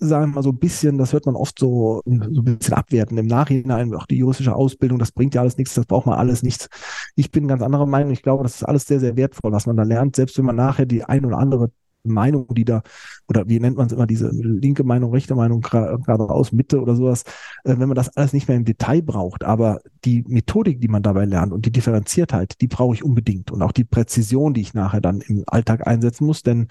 sagen 0.02 0.32
wir 0.32 0.34
mal 0.36 0.42
so 0.42 0.50
ein 0.50 0.58
bisschen, 0.58 0.98
das 0.98 1.12
hört 1.12 1.26
man 1.26 1.36
oft 1.36 1.58
so, 1.58 2.02
so 2.04 2.10
ein 2.10 2.44
bisschen 2.44 2.74
abwerten 2.74 3.16
im 3.18 3.26
Nachhinein, 3.26 3.94
auch 3.94 4.06
die 4.06 4.16
juristische 4.16 4.54
Ausbildung, 4.54 4.98
das 4.98 5.12
bringt 5.12 5.34
ja 5.34 5.42
alles 5.42 5.56
nichts, 5.56 5.74
das 5.74 5.86
braucht 5.86 6.06
man 6.06 6.18
alles 6.18 6.42
nichts. 6.42 6.68
Ich 7.14 7.30
bin 7.30 7.46
ganz 7.46 7.62
anderer 7.62 7.86
Meinung, 7.86 8.12
ich 8.12 8.22
glaube, 8.22 8.42
das 8.42 8.56
ist 8.56 8.64
alles 8.64 8.86
sehr, 8.86 8.98
sehr 8.98 9.16
wertvoll, 9.16 9.52
was 9.52 9.66
man 9.66 9.76
da 9.76 9.84
lernt, 9.84 10.16
selbst 10.16 10.36
wenn 10.38 10.44
man 10.44 10.56
nachher 10.56 10.86
die 10.86 11.04
ein 11.04 11.24
oder 11.24 11.38
andere 11.38 11.70
Meinung, 12.04 12.46
die 12.54 12.64
da, 12.64 12.82
oder 13.28 13.48
wie 13.48 13.60
nennt 13.60 13.76
man 13.76 13.86
es 13.86 13.92
immer, 13.92 14.06
diese 14.06 14.30
linke 14.30 14.84
Meinung, 14.84 15.12
rechte 15.12 15.34
Meinung, 15.34 15.60
gerade 15.60 16.24
aus 16.30 16.52
Mitte 16.52 16.80
oder 16.80 16.96
sowas, 16.96 17.22
äh, 17.64 17.76
wenn 17.78 17.88
man 17.88 17.94
das 17.94 18.16
alles 18.16 18.32
nicht 18.32 18.48
mehr 18.48 18.56
im 18.56 18.64
Detail 18.64 19.02
braucht, 19.02 19.44
aber 19.44 19.80
die 20.04 20.24
Methodik, 20.26 20.80
die 20.80 20.88
man 20.88 21.02
dabei 21.02 21.24
lernt 21.24 21.52
und 21.52 21.66
die 21.66 21.72
Differenziertheit, 21.72 22.60
die 22.60 22.68
brauche 22.68 22.94
ich 22.94 23.04
unbedingt. 23.04 23.50
Und 23.50 23.62
auch 23.62 23.72
die 23.72 23.84
Präzision, 23.84 24.54
die 24.54 24.62
ich 24.62 24.74
nachher 24.74 25.00
dann 25.00 25.20
im 25.20 25.44
Alltag 25.46 25.86
einsetzen 25.86 26.26
muss, 26.26 26.42
denn 26.42 26.68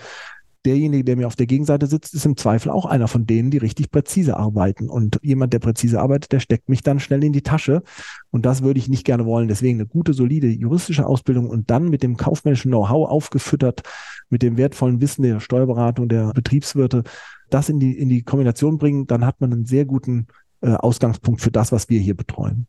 derjenige, 0.65 1.03
der 1.03 1.15
mir 1.15 1.27
auf 1.27 1.35
der 1.35 1.47
Gegenseite 1.47 1.87
sitzt, 1.87 2.13
ist 2.13 2.25
im 2.25 2.37
Zweifel 2.37 2.71
auch 2.71 2.85
einer 2.85 3.07
von 3.07 3.25
denen, 3.25 3.51
die 3.51 3.57
richtig 3.57 3.91
präzise 3.91 4.37
arbeiten. 4.37 4.89
Und 4.89 5.19
jemand, 5.21 5.53
der 5.53 5.59
präzise 5.59 5.99
arbeitet, 5.99 6.31
der 6.31 6.39
steckt 6.39 6.69
mich 6.69 6.83
dann 6.83 6.99
schnell 6.99 7.23
in 7.23 7.33
die 7.33 7.41
Tasche. 7.41 7.83
Und 8.29 8.45
das 8.45 8.61
würde 8.61 8.79
ich 8.79 8.87
nicht 8.87 9.05
gerne 9.05 9.25
wollen. 9.25 9.47
Deswegen 9.47 9.79
eine 9.79 9.87
gute, 9.87 10.13
solide 10.13 10.47
juristische 10.47 11.05
Ausbildung 11.05 11.49
und 11.49 11.69
dann 11.71 11.89
mit 11.89 12.03
dem 12.03 12.17
kaufmännischen 12.17 12.71
Know-how 12.71 13.09
aufgefüttert, 13.09 13.83
mit 14.29 14.41
dem 14.41 14.57
wertvollen 14.57 15.01
Wissen 15.01 15.23
der 15.23 15.39
Steuerberatung, 15.39 16.07
der 16.07 16.31
Betriebswirte, 16.33 17.03
das 17.49 17.69
in 17.69 17.79
die, 17.79 17.97
in 17.97 18.09
die 18.09 18.23
Kombination 18.23 18.77
bringen, 18.77 19.07
dann 19.07 19.25
hat 19.25 19.41
man 19.41 19.51
einen 19.51 19.65
sehr 19.65 19.85
guten 19.85 20.27
äh, 20.61 20.71
Ausgangspunkt 20.73 21.41
für 21.41 21.51
das, 21.51 21.71
was 21.71 21.89
wir 21.89 21.99
hier 21.99 22.15
betreuen. 22.15 22.67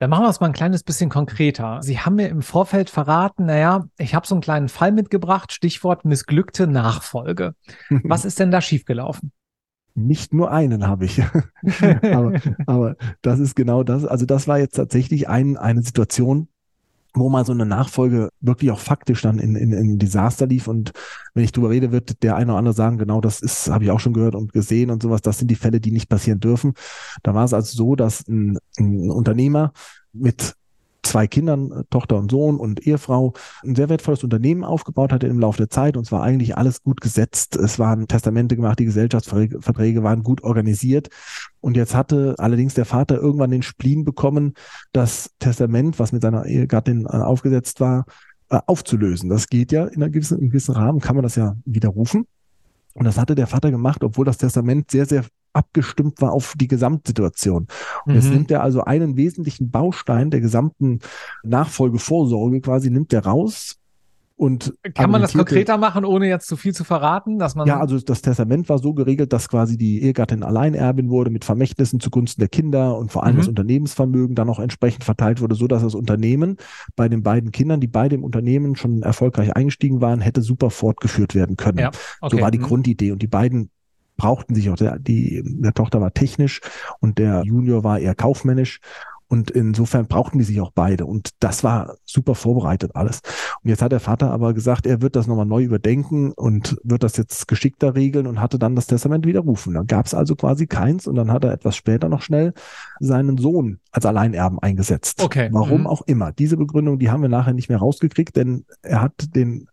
Dann 0.00 0.10
machen 0.10 0.24
wir 0.24 0.30
es 0.30 0.38
mal 0.38 0.46
ein 0.46 0.52
kleines 0.52 0.84
bisschen 0.84 1.10
konkreter. 1.10 1.82
Sie 1.82 1.98
haben 1.98 2.14
mir 2.14 2.28
im 2.28 2.42
Vorfeld 2.42 2.88
verraten, 2.88 3.46
naja, 3.46 3.86
ich 3.98 4.14
habe 4.14 4.26
so 4.26 4.34
einen 4.34 4.42
kleinen 4.42 4.68
Fall 4.68 4.92
mitgebracht, 4.92 5.52
Stichwort 5.52 6.04
missglückte 6.04 6.68
Nachfolge. 6.68 7.54
Was 8.04 8.24
ist 8.24 8.38
denn 8.38 8.52
da 8.52 8.60
schiefgelaufen? 8.60 9.32
Nicht 9.94 10.32
nur 10.32 10.52
einen 10.52 10.86
habe 10.86 11.06
ich. 11.06 11.20
aber, 12.02 12.40
aber 12.66 12.96
das 13.22 13.40
ist 13.40 13.56
genau 13.56 13.82
das. 13.82 14.04
Also 14.04 14.24
das 14.24 14.46
war 14.46 14.58
jetzt 14.58 14.76
tatsächlich 14.76 15.28
ein, 15.28 15.56
eine 15.56 15.82
Situation, 15.82 16.48
wo 17.18 17.28
mal 17.28 17.44
so 17.44 17.52
eine 17.52 17.66
Nachfolge 17.66 18.30
wirklich 18.40 18.70
auch 18.70 18.80
faktisch 18.80 19.22
dann 19.22 19.38
in, 19.38 19.56
in, 19.56 19.72
in 19.72 19.98
Desaster 19.98 20.46
lief. 20.46 20.68
Und 20.68 20.92
wenn 21.34 21.44
ich 21.44 21.52
drüber 21.52 21.70
rede, 21.70 21.92
wird 21.92 22.22
der 22.22 22.36
eine 22.36 22.52
oder 22.52 22.58
andere 22.58 22.74
sagen, 22.74 22.98
genau 22.98 23.20
das 23.20 23.40
ist, 23.40 23.68
habe 23.68 23.84
ich 23.84 23.90
auch 23.90 24.00
schon 24.00 24.12
gehört 24.12 24.34
und 24.34 24.52
gesehen 24.52 24.90
und 24.90 25.02
sowas. 25.02 25.22
Das 25.22 25.38
sind 25.38 25.50
die 25.50 25.56
Fälle, 25.56 25.80
die 25.80 25.90
nicht 25.90 26.08
passieren 26.08 26.40
dürfen. 26.40 26.74
Da 27.22 27.34
war 27.34 27.44
es 27.44 27.52
also 27.52 27.76
so, 27.76 27.96
dass 27.96 28.26
ein, 28.28 28.58
ein 28.78 29.10
Unternehmer 29.10 29.72
mit 30.12 30.54
zwei 31.08 31.26
Kindern, 31.26 31.72
äh, 31.72 31.84
Tochter 31.90 32.16
und 32.16 32.30
Sohn 32.30 32.56
und 32.58 32.86
Ehefrau, 32.86 33.32
ein 33.64 33.74
sehr 33.74 33.88
wertvolles 33.88 34.24
Unternehmen 34.24 34.64
aufgebaut 34.64 35.12
hatte 35.12 35.26
im 35.26 35.38
Laufe 35.38 35.58
der 35.58 35.70
Zeit 35.70 35.96
und 35.96 36.04
zwar 36.04 36.22
eigentlich 36.22 36.56
alles 36.56 36.82
gut 36.82 37.00
gesetzt. 37.00 37.56
Es 37.56 37.78
waren 37.78 38.06
Testamente 38.08 38.56
gemacht, 38.56 38.78
die 38.78 38.84
Gesellschaftsverträge 38.84 40.02
waren 40.02 40.22
gut 40.22 40.42
organisiert. 40.44 41.08
Und 41.60 41.76
jetzt 41.76 41.94
hatte 41.94 42.36
allerdings 42.38 42.74
der 42.74 42.84
Vater 42.84 43.16
irgendwann 43.16 43.50
den 43.50 43.62
Spleen 43.62 44.04
bekommen, 44.04 44.54
das 44.92 45.30
Testament, 45.38 45.98
was 45.98 46.12
mit 46.12 46.22
seiner 46.22 46.46
Ehegattin 46.46 47.06
äh, 47.06 47.16
aufgesetzt 47.16 47.80
war, 47.80 48.04
äh, 48.50 48.60
aufzulösen. 48.66 49.28
Das 49.28 49.48
geht 49.48 49.72
ja 49.72 49.86
in 49.86 50.02
einem 50.02 50.12
gewissen, 50.12 50.38
in 50.38 50.44
einem 50.44 50.50
gewissen 50.50 50.74
Rahmen, 50.74 51.00
kann 51.00 51.16
man 51.16 51.22
das 51.22 51.36
ja 51.36 51.56
widerrufen. 51.64 52.26
Und 52.94 53.04
das 53.04 53.18
hatte 53.18 53.34
der 53.34 53.46
Vater 53.46 53.70
gemacht, 53.70 54.02
obwohl 54.02 54.24
das 54.24 54.38
Testament 54.38 54.90
sehr, 54.90 55.06
sehr 55.06 55.24
abgestimmt 55.52 56.20
war 56.20 56.32
auf 56.32 56.54
die 56.56 56.68
Gesamtsituation. 56.68 57.66
Und 58.04 58.12
mhm. 58.12 58.14
jetzt 58.14 58.30
nimmt 58.30 58.50
er 58.50 58.62
also 58.62 58.82
einen 58.82 59.16
wesentlichen 59.16 59.70
Baustein 59.70 60.30
der 60.30 60.40
gesamten 60.40 61.00
Nachfolgevorsorge 61.42 62.60
quasi, 62.60 62.90
nimmt 62.90 63.12
er 63.12 63.24
raus, 63.24 63.78
und 64.38 64.72
Kann 64.94 65.10
man 65.10 65.20
das 65.20 65.32
konkreter 65.32 65.78
machen, 65.78 66.04
ohne 66.04 66.28
jetzt 66.28 66.46
zu 66.46 66.56
viel 66.56 66.72
zu 66.72 66.84
verraten, 66.84 67.40
dass 67.40 67.56
man. 67.56 67.66
Ja, 67.66 67.80
also 67.80 67.98
das 67.98 68.22
Testament 68.22 68.68
war 68.68 68.78
so 68.78 68.94
geregelt, 68.94 69.32
dass 69.32 69.48
quasi 69.48 69.76
die 69.76 70.00
Ehegattin 70.00 70.44
Alleinerbin 70.44 71.10
wurde 71.10 71.30
mit 71.30 71.44
Vermächtnissen 71.44 71.98
zugunsten 71.98 72.40
der 72.40 72.48
Kinder 72.48 72.96
und 72.96 73.10
vor 73.10 73.24
allem 73.24 73.34
mhm. 73.34 73.38
das 73.40 73.48
Unternehmensvermögen 73.48 74.36
dann 74.36 74.48
auch 74.48 74.60
entsprechend 74.60 75.02
verteilt 75.02 75.40
wurde, 75.40 75.56
so 75.56 75.66
dass 75.66 75.82
das 75.82 75.96
Unternehmen 75.96 76.56
bei 76.94 77.08
den 77.08 77.24
beiden 77.24 77.50
Kindern, 77.50 77.80
die 77.80 77.88
beide 77.88 78.14
im 78.14 78.22
Unternehmen 78.22 78.76
schon 78.76 79.02
erfolgreich 79.02 79.56
eingestiegen 79.56 80.00
waren, 80.00 80.20
hätte 80.20 80.40
super 80.40 80.70
fortgeführt 80.70 81.34
werden 81.34 81.56
können. 81.56 81.78
Ja, 81.78 81.90
okay. 82.20 82.36
So 82.36 82.40
war 82.40 82.52
die 82.52 82.58
mhm. 82.58 82.62
Grundidee. 82.62 83.10
Und 83.10 83.22
die 83.22 83.26
beiden 83.26 83.70
brauchten 84.18 84.54
sich 84.54 84.68
auch, 84.68 84.76
der, 84.76 84.98
die, 84.98 85.42
der 85.46 85.72
Tochter 85.72 86.02
war 86.02 86.12
technisch 86.12 86.60
und 87.00 87.18
der 87.18 87.42
Junior 87.44 87.84
war 87.84 87.98
eher 87.98 88.14
kaufmännisch. 88.14 88.80
Und 89.30 89.50
insofern 89.50 90.06
brauchten 90.06 90.38
die 90.38 90.44
sich 90.44 90.58
auch 90.62 90.70
beide. 90.74 91.04
Und 91.04 91.30
das 91.40 91.62
war 91.62 91.96
super 92.06 92.34
vorbereitet 92.34 92.92
alles. 92.96 93.20
Und 93.62 93.68
jetzt 93.68 93.82
hat 93.82 93.92
der 93.92 94.00
Vater 94.00 94.30
aber 94.30 94.54
gesagt, 94.54 94.86
er 94.86 95.02
wird 95.02 95.16
das 95.16 95.26
nochmal 95.26 95.44
neu 95.44 95.62
überdenken 95.62 96.32
und 96.32 96.78
wird 96.82 97.02
das 97.02 97.18
jetzt 97.18 97.46
geschickter 97.46 97.94
regeln 97.94 98.26
und 98.26 98.40
hatte 98.40 98.58
dann 98.58 98.74
das 98.74 98.86
Testament 98.86 99.26
widerrufen. 99.26 99.74
Dann 99.74 99.86
gab 99.86 100.06
es 100.06 100.14
also 100.14 100.34
quasi 100.34 100.66
keins 100.66 101.06
und 101.06 101.14
dann 101.14 101.30
hat 101.30 101.44
er 101.44 101.52
etwas 101.52 101.76
später 101.76 102.08
noch 102.08 102.22
schnell 102.22 102.54
seinen 103.00 103.36
Sohn 103.36 103.80
als 103.92 104.06
Alleinerben 104.06 104.60
eingesetzt. 104.60 105.22
Okay. 105.22 105.50
Warum 105.52 105.82
mhm. 105.82 105.86
auch 105.88 106.02
immer. 106.06 106.32
Diese 106.32 106.56
Begründung, 106.56 106.98
die 106.98 107.10
haben 107.10 107.20
wir 107.20 107.28
nachher 107.28 107.52
nicht 107.52 107.68
mehr 107.68 107.78
rausgekriegt, 107.78 108.34
denn 108.34 108.64
er 108.80 109.02
hat 109.02 109.36
den, 109.36 109.68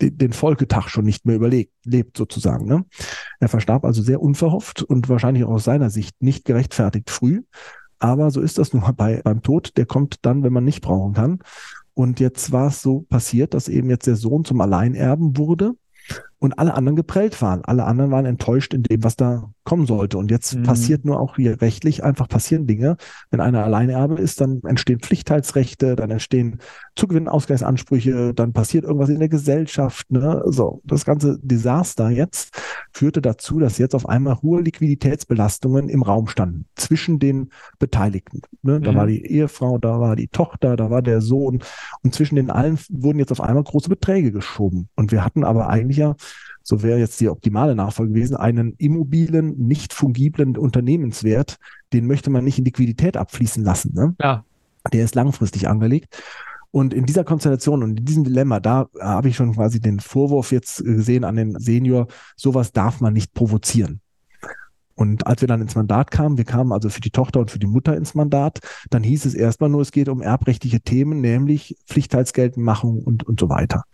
den, 0.00 0.16
den 0.18 0.32
Folgetag 0.32 0.88
schon 0.88 1.04
nicht 1.04 1.26
mehr 1.26 1.36
überlegt, 1.36 1.72
lebt 1.84 2.16
sozusagen. 2.16 2.66
Ne? 2.66 2.84
Er 3.40 3.48
verstarb 3.48 3.84
also 3.84 4.02
sehr 4.02 4.20
unverhofft 4.20 4.82
und 4.82 5.08
wahrscheinlich 5.08 5.44
auch 5.44 5.52
aus 5.52 5.64
seiner 5.64 5.90
Sicht 5.90 6.20
nicht 6.20 6.44
gerechtfertigt 6.44 7.10
früh 7.10 7.42
aber 7.98 8.30
so 8.30 8.40
ist 8.40 8.58
das 8.58 8.72
nun 8.72 8.82
mal 8.82 8.92
bei, 8.92 9.20
beim 9.22 9.42
Tod. 9.42 9.76
Der 9.76 9.86
kommt 9.86 10.24
dann, 10.24 10.42
wenn 10.42 10.52
man 10.52 10.64
nicht 10.64 10.82
brauchen 10.82 11.14
kann. 11.14 11.38
Und 11.94 12.20
jetzt 12.20 12.52
war 12.52 12.68
es 12.68 12.80
so 12.80 13.00
passiert, 13.02 13.54
dass 13.54 13.68
eben 13.68 13.90
jetzt 13.90 14.06
der 14.06 14.16
Sohn 14.16 14.44
zum 14.44 14.60
Alleinerben 14.60 15.36
wurde 15.36 15.72
und 16.40 16.58
alle 16.58 16.74
anderen 16.74 16.96
geprellt 16.96 17.40
waren. 17.42 17.64
Alle 17.64 17.84
anderen 17.84 18.10
waren 18.10 18.26
enttäuscht 18.26 18.72
in 18.72 18.82
dem, 18.82 19.02
was 19.02 19.16
da 19.16 19.50
kommen 19.64 19.86
sollte. 19.86 20.16
Und 20.18 20.30
jetzt 20.30 20.54
mhm. 20.54 20.62
passiert 20.62 21.04
nur 21.04 21.20
auch 21.20 21.36
hier 21.36 21.60
rechtlich 21.60 22.02
einfach 22.02 22.28
passieren 22.28 22.66
Dinge. 22.66 22.96
Wenn 23.30 23.40
einer 23.40 23.64
Alleinerbe 23.64 24.14
ist, 24.14 24.40
dann 24.40 24.62
entstehen 24.64 25.00
Pflichtteilsrechte, 25.00 25.96
dann 25.96 26.10
entstehen 26.10 26.58
Zugewinnausgleichsansprüche, 26.96 28.32
dann 28.34 28.52
passiert 28.52 28.84
irgendwas 28.84 29.10
in 29.10 29.18
der 29.18 29.28
Gesellschaft. 29.28 30.10
Ne? 30.10 30.42
So, 30.46 30.80
das 30.84 31.04
ganze 31.04 31.38
Desaster 31.42 32.08
jetzt 32.08 32.58
führte 32.92 33.20
dazu, 33.20 33.58
dass 33.58 33.78
jetzt 33.78 33.94
auf 33.94 34.08
einmal 34.08 34.40
hohe 34.40 34.62
Liquiditätsbelastungen 34.62 35.88
im 35.88 36.02
Raum 36.02 36.28
standen 36.28 36.66
zwischen 36.76 37.18
den 37.18 37.50
Beteiligten. 37.78 38.40
Ne? 38.62 38.80
Da 38.80 38.92
mhm. 38.92 38.96
war 38.96 39.06
die 39.06 39.26
Ehefrau, 39.26 39.78
da 39.78 40.00
war 40.00 40.16
die 40.16 40.28
Tochter, 40.28 40.76
da 40.76 40.88
war 40.90 41.02
der 41.02 41.20
Sohn 41.20 41.58
und 42.02 42.14
zwischen 42.14 42.36
den 42.36 42.50
allen 42.50 42.78
wurden 42.88 43.18
jetzt 43.18 43.32
auf 43.32 43.40
einmal 43.40 43.64
große 43.64 43.88
Beträge 43.88 44.32
geschoben. 44.32 44.88
Und 44.96 45.12
wir 45.12 45.24
hatten 45.24 45.44
aber 45.44 45.68
eigentlich 45.68 45.98
ja 45.98 46.14
so 46.68 46.82
wäre 46.82 46.98
jetzt 46.98 47.18
die 47.18 47.30
optimale 47.30 47.74
Nachfolge 47.74 48.12
gewesen, 48.12 48.36
einen 48.36 48.74
immobilen, 48.76 49.56
nicht 49.56 49.94
fungiblen 49.94 50.54
Unternehmenswert, 50.58 51.56
den 51.94 52.06
möchte 52.06 52.28
man 52.28 52.44
nicht 52.44 52.58
in 52.58 52.66
Liquidität 52.66 53.16
abfließen 53.16 53.64
lassen. 53.64 53.94
Ne? 53.94 54.14
Ja. 54.20 54.44
Der 54.92 55.02
ist 55.02 55.14
langfristig 55.14 55.66
angelegt. 55.66 56.22
Und 56.70 56.92
in 56.92 57.06
dieser 57.06 57.24
Konstellation 57.24 57.82
und 57.82 57.98
in 57.98 58.04
diesem 58.04 58.24
Dilemma, 58.24 58.60
da 58.60 58.88
habe 59.00 59.30
ich 59.30 59.36
schon 59.36 59.54
quasi 59.54 59.80
den 59.80 59.98
Vorwurf 59.98 60.52
jetzt 60.52 60.84
gesehen 60.84 61.24
an 61.24 61.36
den 61.36 61.58
Senior, 61.58 62.06
sowas 62.36 62.70
darf 62.70 63.00
man 63.00 63.14
nicht 63.14 63.32
provozieren. 63.32 64.02
Und 64.94 65.26
als 65.26 65.40
wir 65.40 65.48
dann 65.48 65.62
ins 65.62 65.74
Mandat 65.74 66.10
kamen, 66.10 66.36
wir 66.36 66.44
kamen 66.44 66.72
also 66.72 66.90
für 66.90 67.00
die 67.00 67.12
Tochter 67.12 67.40
und 67.40 67.50
für 67.50 67.58
die 67.58 67.66
Mutter 67.66 67.96
ins 67.96 68.14
Mandat, 68.14 68.58
dann 68.90 69.02
hieß 69.02 69.24
es 69.24 69.32
erstmal 69.32 69.70
nur, 69.70 69.80
es 69.80 69.90
geht 69.90 70.10
um 70.10 70.20
erbrechtliche 70.20 70.82
Themen, 70.82 71.22
nämlich 71.22 71.78
Pflichtteilsgeltendmachung 71.86 73.02
und, 73.04 73.26
und 73.26 73.40
so 73.40 73.48
weiter. 73.48 73.84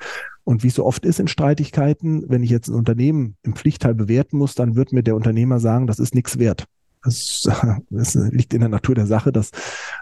Und 0.44 0.62
wie 0.62 0.68
es 0.68 0.74
so 0.74 0.84
oft 0.84 1.04
ist 1.06 1.20
in 1.20 1.28
Streitigkeiten, 1.28 2.24
wenn 2.28 2.42
ich 2.42 2.50
jetzt 2.50 2.68
ein 2.68 2.74
Unternehmen 2.74 3.36
im 3.42 3.54
Pflichtteil 3.54 3.94
bewerten 3.94 4.36
muss, 4.36 4.54
dann 4.54 4.76
wird 4.76 4.92
mir 4.92 5.02
der 5.02 5.16
Unternehmer 5.16 5.58
sagen, 5.58 5.86
das 5.86 5.98
ist 5.98 6.14
nichts 6.14 6.38
wert. 6.38 6.66
Das, 7.02 7.48
das, 7.90 8.14
liegt 8.14 8.54
in 8.54 8.60
der 8.60 8.68
Natur 8.68 8.94
der 8.94 9.06
Sache, 9.06 9.32
dass, 9.32 9.50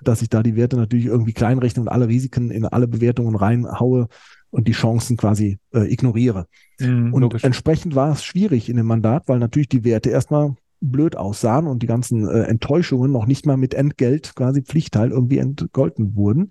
dass 0.03 0.23
ich 0.23 0.29
da 0.29 0.43
die 0.43 0.57
Werte 0.57 0.77
natürlich 0.77 1.07
irgendwie 1.07 1.33
kleinrechne 1.33 1.83
und 1.83 1.89
alle 1.89 2.09
Risiken 2.09 2.51
in 2.51 2.65
alle 2.65 2.89
Bewertungen 2.89 3.37
reinhaue 3.37 4.09
und 4.51 4.69
die 4.69 4.73
Chancen 4.73 5.17
quasi 5.17 5.59
äh, 5.73 5.91
ignoriere. 5.93 6.47
Mm, 6.79 7.13
und 7.13 7.23
logisch. 7.23 7.45
entsprechend 7.45 7.95
war 7.95 8.13
es 8.13 8.25
schwierig 8.25 8.69
in 8.69 8.77
dem 8.77 8.87
Mandat, 8.87 9.29
weil 9.29 9.39
natürlich 9.39 9.69
die 9.69 9.85
Werte 9.85 10.11
erstmal 10.11 10.55
blöd 10.81 11.17
aussahen 11.17 11.67
und 11.67 11.83
die 11.83 11.87
ganzen 11.87 12.29
äh, 12.29 12.43
Enttäuschungen 12.43 13.11
noch 13.13 13.27
nicht 13.27 13.47
mal 13.47 13.57
mit 13.57 13.73
Entgelt, 13.73 14.35
quasi 14.35 14.63
Pflichtteil, 14.63 15.11
irgendwie 15.11 15.39
entgolten 15.39 16.17
wurden. 16.17 16.51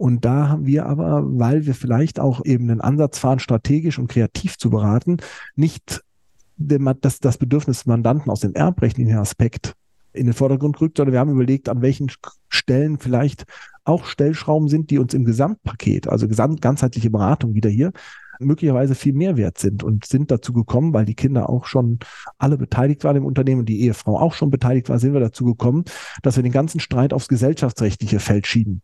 Und 0.00 0.24
da 0.24 0.48
haben 0.48 0.64
wir 0.64 0.86
aber, 0.86 1.22
weil 1.26 1.66
wir 1.66 1.74
vielleicht 1.74 2.20
auch 2.20 2.42
eben 2.46 2.70
einen 2.70 2.80
Ansatz 2.80 3.18
fahren, 3.18 3.38
strategisch 3.38 3.98
und 3.98 4.08
kreativ 4.08 4.56
zu 4.56 4.70
beraten, 4.70 5.18
nicht 5.56 6.02
das, 6.56 7.20
das 7.20 7.36
Bedürfnis 7.36 7.80
des 7.80 7.86
Mandanten 7.86 8.30
aus 8.30 8.40
dem 8.40 8.54
erbrechtlichen 8.54 9.18
Aspekt 9.18 9.74
in 10.14 10.24
den 10.24 10.32
Vordergrund 10.32 10.80
rückt, 10.80 10.96
sondern 10.96 11.12
wir 11.12 11.20
haben 11.20 11.30
überlegt, 11.30 11.68
an 11.68 11.82
welchen 11.82 12.10
Stellen 12.48 12.98
vielleicht 12.98 13.44
auch 13.84 14.06
Stellschrauben 14.06 14.68
sind, 14.68 14.90
die 14.90 14.98
uns 14.98 15.12
im 15.12 15.26
Gesamtpaket, 15.26 16.08
also 16.08 16.28
gesamt, 16.28 16.62
ganzheitliche 16.62 17.10
Beratung 17.10 17.52
wieder 17.52 17.68
hier, 17.68 17.92
möglicherweise 18.38 18.94
viel 18.94 19.12
mehr 19.12 19.36
wert 19.36 19.58
sind 19.58 19.82
und 19.82 20.06
sind 20.06 20.30
dazu 20.30 20.54
gekommen, 20.54 20.94
weil 20.94 21.04
die 21.04 21.14
Kinder 21.14 21.50
auch 21.50 21.66
schon 21.66 21.98
alle 22.38 22.56
beteiligt 22.56 23.04
waren 23.04 23.16
im 23.16 23.26
Unternehmen 23.26 23.60
und 23.60 23.68
die 23.68 23.82
Ehefrau 23.82 24.18
auch 24.18 24.32
schon 24.32 24.48
beteiligt 24.48 24.88
war, 24.88 24.98
sind 24.98 25.12
wir 25.12 25.20
dazu 25.20 25.44
gekommen, 25.44 25.84
dass 26.22 26.36
wir 26.36 26.42
den 26.42 26.52
ganzen 26.52 26.80
Streit 26.80 27.12
aufs 27.12 27.28
gesellschaftsrechtliche 27.28 28.18
Feld 28.18 28.46
schieben. 28.46 28.80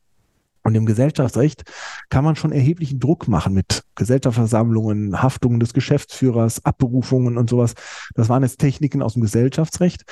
Und 0.67 0.75
im 0.75 0.85
Gesellschaftsrecht 0.85 1.63
kann 2.11 2.25
man 2.25 2.35
schon 2.35 2.51
erheblichen 2.51 2.99
Druck 2.99 3.29
machen 3.29 3.55
mit 3.55 3.85
Gesellschaftsversammlungen, 3.95 5.23
Haftungen 5.23 5.61
des 5.61 5.73
Geschäftsführers, 5.73 6.65
Abberufungen 6.65 7.39
und 7.39 7.49
sowas. 7.49 7.75
Das 8.17 8.29
waren 8.29 8.43
jetzt 8.43 8.59
Techniken 8.59 9.01
aus 9.01 9.13
dem 9.13 9.23
Gesellschaftsrecht. 9.23 10.05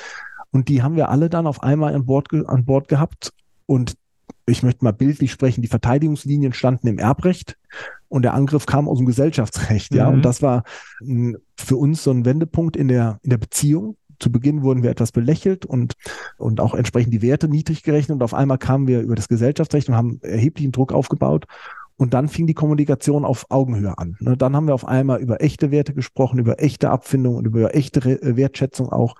Und 0.51 0.69
die 0.69 0.81
haben 0.81 0.95
wir 0.95 1.09
alle 1.09 1.29
dann 1.29 1.45
auf 1.45 1.61
einmal 1.61 1.93
an 1.93 2.05
Bord, 2.05 2.29
an 2.33 2.63
Bord 2.63 2.87
gehabt. 2.87 3.33
Und 3.65 3.95
ich 4.45 4.63
möchte 4.63 4.85
mal 4.85 4.93
bildlich 4.93 5.29
sprechen, 5.29 5.61
die 5.61 5.67
Verteidigungslinien 5.67 6.53
standen 6.53 6.87
im 6.87 6.99
Erbrecht 6.99 7.57
und 8.07 8.21
der 8.21 8.33
Angriff 8.33 8.65
kam 8.65 8.87
aus 8.87 8.99
dem 8.99 9.07
Gesellschaftsrecht. 9.07 9.93
Ja, 9.93 10.07
mhm. 10.07 10.15
und 10.15 10.21
das 10.25 10.41
war 10.41 10.63
für 11.57 11.75
uns 11.75 12.01
so 12.01 12.11
ein 12.11 12.23
Wendepunkt 12.23 12.77
in 12.77 12.87
der, 12.87 13.19
in 13.23 13.29
der 13.31 13.39
Beziehung 13.39 13.97
zu 14.19 14.31
Beginn 14.31 14.63
wurden 14.63 14.83
wir 14.83 14.89
etwas 14.89 15.11
belächelt 15.11 15.65
und, 15.65 15.93
und 16.37 16.59
auch 16.59 16.73
entsprechend 16.73 17.13
die 17.13 17.21
Werte 17.21 17.47
niedrig 17.47 17.83
gerechnet. 17.83 18.15
Und 18.15 18.23
auf 18.23 18.33
einmal 18.33 18.57
kamen 18.57 18.87
wir 18.87 19.01
über 19.01 19.15
das 19.15 19.27
Gesellschaftsrecht 19.27 19.89
und 19.89 19.95
haben 19.95 20.19
erheblichen 20.21 20.71
Druck 20.71 20.93
aufgebaut. 20.93 21.45
Und 21.97 22.13
dann 22.13 22.27
fing 22.27 22.45
die 22.45 22.53
Kommunikation 22.53 23.23
auf 23.23 23.45
Augenhöhe 23.49 23.97
an. 23.97 24.17
Ne, 24.19 24.35
dann 24.35 24.55
haben 24.55 24.67
wir 24.67 24.73
auf 24.73 24.85
einmal 24.85 25.21
über 25.21 25.41
echte 25.41 25.71
Werte 25.71 25.93
gesprochen, 25.93 26.39
über 26.39 26.61
echte 26.61 26.89
Abfindung 26.89 27.37
und 27.37 27.45
über 27.45 27.73
echte 27.73 28.19
Wertschätzung 28.21 28.91
auch 28.91 29.15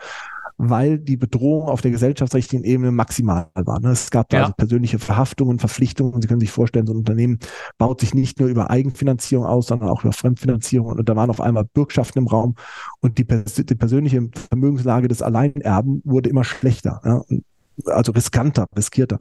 weil 0.57 0.97
die 0.97 1.17
Bedrohung 1.17 1.67
auf 1.67 1.81
der 1.81 1.91
gesellschaftsrechtlichen 1.91 2.63
Ebene 2.63 2.91
maximal 2.91 3.47
war. 3.55 3.79
Ne? 3.79 3.89
Es 3.89 4.09
gab 4.11 4.29
da 4.29 4.37
ja. 4.37 4.43
also 4.43 4.53
persönliche 4.53 4.99
Verhaftungen, 4.99 5.59
Verpflichtungen. 5.59 6.21
Sie 6.21 6.27
können 6.27 6.39
sich 6.39 6.51
vorstellen, 6.51 6.87
so 6.87 6.93
ein 6.93 6.99
Unternehmen 6.99 7.39
baut 7.77 7.99
sich 7.99 8.13
nicht 8.13 8.39
nur 8.39 8.49
über 8.49 8.69
Eigenfinanzierung 8.69 9.45
aus, 9.45 9.67
sondern 9.67 9.89
auch 9.89 10.03
über 10.03 10.13
Fremdfinanzierung. 10.13 10.93
Und 10.93 11.09
da 11.09 11.15
waren 11.15 11.29
auf 11.29 11.41
einmal 11.41 11.65
Bürgschaften 11.65 12.19
im 12.19 12.27
Raum 12.27 12.55
und 13.01 13.17
die, 13.17 13.25
die 13.25 13.75
persönliche 13.75 14.29
Vermögenslage 14.49 15.07
des 15.07 15.21
Alleinerben 15.21 16.01
wurde 16.05 16.29
immer 16.29 16.43
schlechter. 16.43 17.01
Ja? 17.03 17.21
also 17.85 18.11
riskanter, 18.11 18.67
riskierter. 18.75 19.19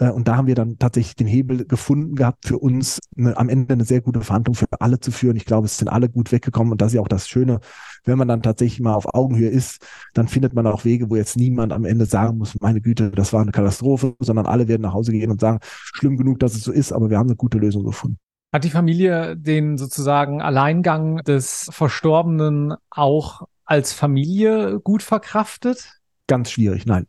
Äh, 0.00 0.10
und 0.10 0.26
da 0.26 0.36
haben 0.36 0.48
wir 0.48 0.56
dann 0.56 0.78
tatsächlich 0.78 1.14
den 1.14 1.28
Hebel 1.28 1.64
gefunden 1.66 2.16
gehabt, 2.16 2.46
für 2.46 2.58
uns 2.58 2.98
eine, 3.16 3.36
am 3.36 3.48
Ende 3.48 3.74
eine 3.74 3.84
sehr 3.84 4.00
gute 4.00 4.22
Verhandlung 4.22 4.54
für 4.54 4.66
alle 4.80 4.98
zu 4.98 5.12
führen. 5.12 5.36
Ich 5.36 5.44
glaube, 5.44 5.66
es 5.66 5.78
sind 5.78 5.88
alle 5.88 6.08
gut 6.08 6.32
weggekommen 6.32 6.72
und 6.72 6.80
das 6.80 6.88
ist 6.88 6.94
ja 6.94 7.00
auch 7.02 7.08
das 7.08 7.28
Schöne, 7.28 7.60
wenn 8.04 8.18
man 8.18 8.26
dann 8.26 8.42
tatsächlich 8.42 8.80
mal 8.80 8.94
auf 8.94 9.14
Augenhöhe 9.14 9.50
ist, 9.50 9.86
dann 10.14 10.26
findet 10.26 10.54
man 10.54 10.66
auch 10.66 10.84
Wege, 10.84 11.10
wo 11.10 11.16
jetzt 11.16 11.36
niemand 11.36 11.72
am 11.72 11.84
Ende 11.84 12.06
sagen 12.06 12.38
muss, 12.38 12.58
meine 12.60 12.80
Güte, 12.80 13.10
das 13.10 13.32
war 13.32 13.42
eine 13.42 13.52
Katastrophe, 13.52 14.14
sondern 14.20 14.46
alle 14.46 14.68
werden 14.68 14.82
nach 14.82 14.94
Hause 14.94 15.12
gehen 15.12 15.30
und 15.30 15.40
sagen, 15.40 15.58
schlimm 15.62 16.16
genug, 16.16 16.38
dass 16.40 16.54
es 16.54 16.64
so 16.64 16.72
ist, 16.72 16.92
aber 16.92 17.10
wir 17.10 17.18
haben 17.18 17.28
eine 17.28 17.36
gute 17.36 17.58
Lösung 17.58 17.84
gefunden. 17.84 18.18
Hat 18.52 18.64
die 18.64 18.70
Familie 18.70 19.36
den 19.36 19.78
sozusagen 19.78 20.42
Alleingang 20.42 21.18
des 21.18 21.68
Verstorbenen 21.70 22.74
auch 22.90 23.42
als 23.64 23.92
Familie 23.92 24.80
gut 24.80 25.04
verkraftet? 25.04 26.00
Ganz 26.26 26.50
schwierig, 26.50 26.86
nein. 26.86 27.06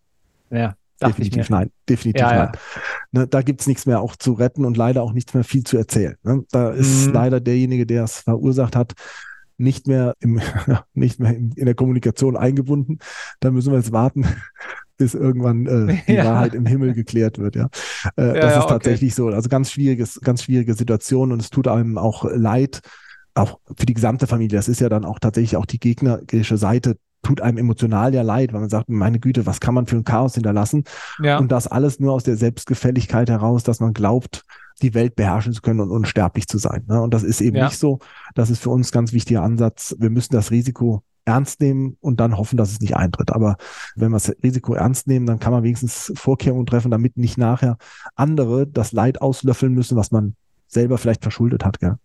Ja. 0.52 0.76
Definitiv 1.08 1.50
nein. 1.50 1.72
Definitiv 1.90 2.22
ja, 2.22 2.34
nein. 2.34 2.52
Ja. 2.54 2.82
Ne, 3.12 3.28
da 3.28 3.42
gibt's 3.42 3.68
nichts 3.68 3.86
mehr 3.86 4.02
auch 4.02 4.16
zu 4.16 4.34
retten 4.34 4.66
und 4.66 4.78
leider 4.78 5.02
auch 5.04 5.14
nichts 5.14 5.34
mehr 5.34 5.44
viel 5.44 5.64
zu 5.64 5.78
erzählen. 5.78 6.16
Ne? 6.24 6.44
Da 6.52 6.70
ist 6.72 7.08
mhm. 7.08 7.14
leider 7.14 7.40
derjenige, 7.40 7.86
der 7.86 8.04
es 8.04 8.20
verursacht 8.20 8.76
hat, 8.76 8.94
nicht 9.58 9.88
mehr, 9.88 10.16
im, 10.20 10.42
nicht 10.94 11.20
mehr 11.20 11.36
in, 11.36 11.52
in, 11.52 11.66
der 11.66 11.76
Kommunikation 11.76 12.36
eingebunden. 12.36 13.00
Da 13.40 13.52
müssen 13.52 13.72
wir 13.72 13.80
jetzt 13.80 13.92
warten, 13.92 14.26
bis 14.98 15.14
irgendwann 15.14 15.66
äh, 15.68 15.98
die 16.08 16.14
ja. 16.14 16.26
Wahrheit 16.26 16.54
im 16.54 16.66
Himmel 16.66 16.94
geklärt 16.94 17.38
wird. 17.38 17.56
Ja, 17.56 17.70
äh, 18.16 18.40
das 18.40 18.58
ist 18.58 18.70
tatsächlich 18.70 19.14
okay. 19.14 19.32
so. 19.32 19.36
Also 19.36 19.50
ganz 19.50 19.72
schwieriges, 19.72 20.20
ganz 20.22 20.44
schwierige 20.44 20.74
Situation 20.74 21.32
und 21.32 21.42
es 21.42 21.50
tut 21.50 21.68
einem 21.68 21.98
auch 21.98 22.26
leid, 22.26 22.82
auch 23.34 23.60
für 23.78 23.86
die 23.86 23.94
gesamte 23.94 24.28
Familie. 24.28 24.58
Das 24.58 24.68
ist 24.68 24.82
ja 24.82 24.90
dann 24.90 25.06
auch 25.06 25.20
tatsächlich 25.20 25.56
auch 25.56 25.66
die 25.66 25.80
gegnerische 25.80 26.58
Seite 26.58 26.98
tut 27.22 27.42
einem 27.42 27.58
emotional 27.58 28.14
ja 28.14 28.22
leid, 28.22 28.54
weil 28.54 28.62
man 28.62 28.70
sagt, 28.70 28.90
meine 28.90 29.20
Güte, 29.20 29.46
was 29.46 29.60
kann 29.60 29.74
man 29.74 29.86
für 29.86 29.98
ein 29.98 30.04
Chaos 30.04 30.34
hinterlassen? 30.34 30.84
Ja. 31.22 31.38
Und 31.38 31.52
das 31.52 31.68
alles 31.68 32.00
nur 32.00 32.14
aus 32.14 32.24
der 32.24 32.36
Selbstgefälligkeit 32.36 33.30
heraus, 33.30 33.64
dass 33.64 33.80
man 33.80 33.94
glaubt, 33.94 34.44
die 34.82 34.94
Welt 34.94 35.16
beherrschen 35.16 35.54
zu 35.54 35.62
können 35.62 35.80
und 35.80 35.92
unsterblich 35.92 36.48
zu 36.48 36.58
sein. 36.58 36.84
Ne? 36.88 37.02
Und 37.02 37.14
das 37.14 37.24
ist 37.24 37.42
eben 37.42 37.58
ja. 37.58 37.66
nicht 37.66 37.78
so. 37.78 38.00
Das 38.34 38.50
ist 38.50 38.64
für 38.64 38.70
uns 38.70 38.92
ganz 38.92 39.14
wichtiger 39.14 39.44
Ansatz. 39.44 39.96
Wir 40.00 40.10
müssen 40.10 40.34
das 40.34 40.52
Risiko 40.52 41.04
ernst 41.26 41.62
nehmen 41.62 41.98
und 42.02 42.20
dann 42.20 42.38
hoffen, 42.38 42.58
dass 42.58 42.72
es 42.72 42.80
nicht 42.80 42.96
eintritt. 42.96 43.32
Aber 43.32 43.58
wenn 43.96 44.12
wir 44.12 44.16
das 44.16 44.36
Risiko 44.44 44.74
ernst 44.74 45.08
nehmen, 45.08 45.26
dann 45.26 45.40
kann 45.40 45.54
man 45.54 45.64
wenigstens 45.64 46.12
Vorkehrungen 46.16 46.66
treffen, 46.66 46.92
damit 46.92 47.18
nicht 47.18 47.38
nachher 47.38 47.78
andere 48.16 48.66
das 48.66 48.92
Leid 48.92 49.22
auslöffeln 49.22 49.74
müssen, 49.74 49.98
was 49.98 50.12
man 50.12 50.36
selber 50.68 50.98
vielleicht 50.98 51.22
verschuldet 51.22 51.64
hat. 51.64 51.80
Gell? 51.80 51.98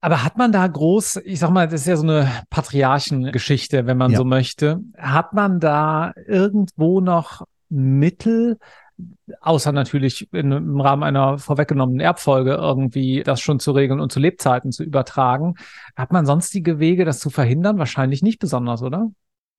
Aber 0.00 0.24
hat 0.24 0.38
man 0.38 0.50
da 0.50 0.66
groß, 0.66 1.20
ich 1.24 1.40
sag 1.40 1.50
mal, 1.50 1.68
das 1.68 1.82
ist 1.82 1.86
ja 1.86 1.96
so 1.96 2.04
eine 2.04 2.30
Patriarchengeschichte, 2.48 3.86
wenn 3.86 3.98
man 3.98 4.12
ja. 4.12 4.18
so 4.18 4.24
möchte. 4.24 4.80
Hat 4.96 5.34
man 5.34 5.60
da 5.60 6.12
irgendwo 6.26 7.00
noch 7.00 7.42
Mittel, 7.68 8.58
außer 9.40 9.72
natürlich 9.72 10.32
im 10.32 10.80
Rahmen 10.80 11.02
einer 11.02 11.38
vorweggenommenen 11.38 12.00
Erbfolge 12.00 12.54
irgendwie 12.54 13.22
das 13.22 13.40
schon 13.40 13.60
zu 13.60 13.72
regeln 13.72 14.00
und 14.00 14.10
zu 14.10 14.20
Lebzeiten 14.20 14.72
zu 14.72 14.84
übertragen. 14.84 15.54
Hat 15.96 16.12
man 16.12 16.24
sonstige 16.24 16.78
Wege, 16.78 17.04
das 17.04 17.20
zu 17.20 17.30
verhindern? 17.30 17.78
Wahrscheinlich 17.78 18.22
nicht 18.22 18.38
besonders, 18.38 18.82
oder? 18.82 19.10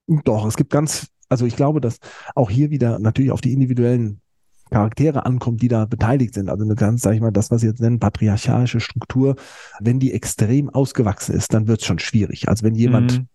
Doch, 0.07 0.45
es 0.45 0.57
gibt 0.57 0.71
ganz, 0.71 1.07
also 1.29 1.45
ich 1.45 1.55
glaube, 1.55 1.81
dass 1.81 1.99
auch 2.35 2.49
hier 2.49 2.71
wieder 2.71 2.99
natürlich 2.99 3.31
auf 3.31 3.41
die 3.41 3.53
individuellen 3.53 4.20
Charaktere 4.71 5.25
ankommt, 5.25 5.61
die 5.61 5.67
da 5.67 5.85
beteiligt 5.85 6.33
sind. 6.33 6.49
Also 6.49 6.63
eine 6.63 6.75
ganz, 6.75 7.01
sag 7.01 7.13
ich 7.13 7.21
mal, 7.21 7.31
das, 7.31 7.51
was 7.51 7.61
Sie 7.61 7.67
jetzt 7.67 7.81
nennen, 7.81 7.99
patriarchalische 7.99 8.79
Struktur, 8.79 9.35
wenn 9.79 9.99
die 9.99 10.13
extrem 10.13 10.69
ausgewachsen 10.69 11.35
ist, 11.35 11.53
dann 11.53 11.67
wird 11.67 11.81
es 11.81 11.85
schon 11.85 11.99
schwierig. 11.99 12.47
Also 12.47 12.63
wenn 12.65 12.75
jemand 12.75 13.19
mhm 13.19 13.27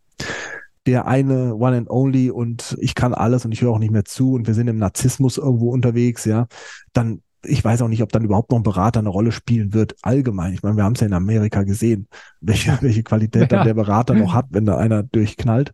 der 0.87 1.07
eine 1.07 1.57
One 1.57 1.77
and 1.77 1.91
Only 1.91 2.31
und 2.31 2.77
ich 2.81 2.95
kann 2.95 3.13
alles 3.13 3.45
und 3.45 3.53
ich 3.53 3.61
höre 3.61 3.73
auch 3.73 3.79
nicht 3.79 3.91
mehr 3.91 4.05
zu 4.05 4.35
und 4.35 4.47
wir 4.47 4.55
sind 4.55 4.69
im 4.69 4.79
Narzissmus 4.79 5.37
irgendwo 5.37 5.71
unterwegs, 5.71 6.25
ja, 6.25 6.47
dann 6.93 7.23
ich 7.49 7.65
weiß 7.65 7.83
auch 7.83 7.89
nicht, 7.89 8.03
ob 8.03 8.11
dann 8.11 8.25
überhaupt 8.25 8.51
noch 8.51 8.59
ein 8.59 8.65
Berater 8.65 8.99
eine 8.99 9.09
Rolle 9.09 9.31
spielen 9.31 9.73
wird, 9.73 9.95
allgemein. 10.03 10.53
Ich 10.53 10.65
meine, 10.65 10.77
wir 10.77 10.83
haben 10.83 10.95
es 10.95 11.01
ja 11.01 11.07
in 11.07 11.13
Amerika 11.13 11.63
gesehen, 11.63 12.09
welche, 12.41 12.77
welche 12.81 13.03
Qualität 13.03 13.43
ja. 13.43 13.47
dann 13.59 13.67
der 13.67 13.75
Berater 13.75 14.15
noch 14.15 14.35
hat, 14.35 14.47
wenn 14.51 14.67
da 14.67 14.77
einer 14.77 15.03
durchknallt. 15.03 15.73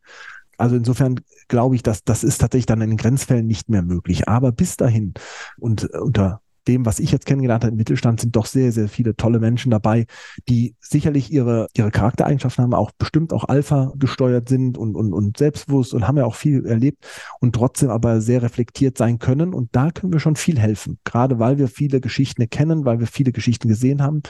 Also 0.62 0.76
insofern 0.76 1.18
glaube 1.48 1.74
ich, 1.74 1.82
dass 1.82 2.04
das 2.04 2.22
ist 2.22 2.38
tatsächlich 2.38 2.66
dann 2.66 2.80
in 2.82 2.90
den 2.90 2.96
Grenzfällen 2.96 3.44
nicht 3.44 3.68
mehr 3.68 3.82
möglich. 3.82 4.28
Aber 4.28 4.52
bis 4.52 4.76
dahin 4.76 5.12
und 5.58 5.86
unter 5.86 6.40
dem, 6.68 6.86
was 6.86 7.00
ich 7.00 7.10
jetzt 7.10 7.26
kennengelernt 7.26 7.64
habe 7.64 7.72
im 7.72 7.76
Mittelstand, 7.76 8.20
sind 8.20 8.36
doch 8.36 8.46
sehr, 8.46 8.70
sehr 8.70 8.86
viele 8.86 9.16
tolle 9.16 9.40
Menschen 9.40 9.72
dabei, 9.72 10.06
die 10.48 10.76
sicherlich 10.80 11.32
ihre, 11.32 11.66
ihre 11.76 11.90
Charaktereigenschaften 11.90 12.62
haben, 12.62 12.74
auch 12.74 12.92
bestimmt 12.92 13.32
auch 13.32 13.48
Alpha 13.48 13.92
gesteuert 13.96 14.48
sind 14.48 14.78
und, 14.78 14.94
und, 14.94 15.12
und 15.12 15.36
selbstbewusst 15.36 15.94
und 15.94 16.06
haben 16.06 16.16
ja 16.16 16.26
auch 16.26 16.36
viel 16.36 16.64
erlebt 16.64 17.04
und 17.40 17.56
trotzdem 17.56 17.90
aber 17.90 18.20
sehr 18.20 18.42
reflektiert 18.42 18.96
sein 18.96 19.18
können. 19.18 19.54
Und 19.54 19.74
da 19.74 19.90
können 19.90 20.12
wir 20.12 20.20
schon 20.20 20.36
viel 20.36 20.60
helfen. 20.60 21.00
Gerade 21.02 21.40
weil 21.40 21.58
wir 21.58 21.66
viele 21.66 22.00
Geschichten 22.00 22.48
kennen, 22.50 22.84
weil 22.84 23.00
wir 23.00 23.08
viele 23.08 23.32
Geschichten 23.32 23.66
gesehen 23.66 24.00
haben. 24.00 24.22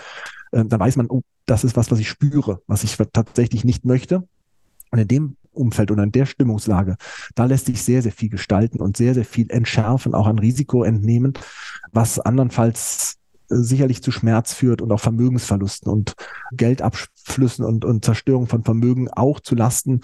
Äh, 0.53 0.65
da 0.65 0.81
weiß 0.81 0.97
man, 0.97 1.09
oh, 1.11 1.21
das 1.45 1.63
ist 1.63 1.77
was, 1.77 1.91
was 1.91 1.99
ich 1.99 2.09
spüre, 2.09 2.63
was 2.67 2.85
ich 2.85 2.97
tatsächlich 3.13 3.67
nicht 3.67 3.85
möchte. 3.85 4.27
Und 4.91 4.99
in 4.99 5.09
dem 5.09 5.37
Umfeld 5.53 5.91
und 5.91 5.99
in 5.99 6.13
der 6.13 6.27
Stimmungslage, 6.27 6.97
da 7.35 7.45
lässt 7.45 7.67
sich 7.67 7.83
sehr, 7.83 8.03
sehr 8.03 8.13
viel 8.13 8.31
gestalten 8.31 8.81
und 8.81 8.97
sehr, 8.97 9.15
sehr 9.15 9.25
viel 9.25 9.51
entschärfen, 9.51 10.15
auch 10.15 10.27
an 10.27 10.39
Risiko 10.39 10.83
entnehmen, 10.83 11.35
was 11.93 12.19
andernfalls 12.19 13.19
sicherlich 13.53 14.03
zu 14.03 14.11
Schmerz 14.11 14.53
führt 14.55 14.83
und 14.83 14.91
auch 14.93 15.01
Vermögensverlusten 15.01 15.91
und 15.91 16.15
Geldabflüssen 16.53 17.65
und, 17.65 17.85
und 17.85 18.05
Zerstörung 18.05 18.47
von 18.47 18.65
Vermögen 18.65 19.09
auch 19.11 19.41
zu 19.41 19.55
Lasten 19.55 20.01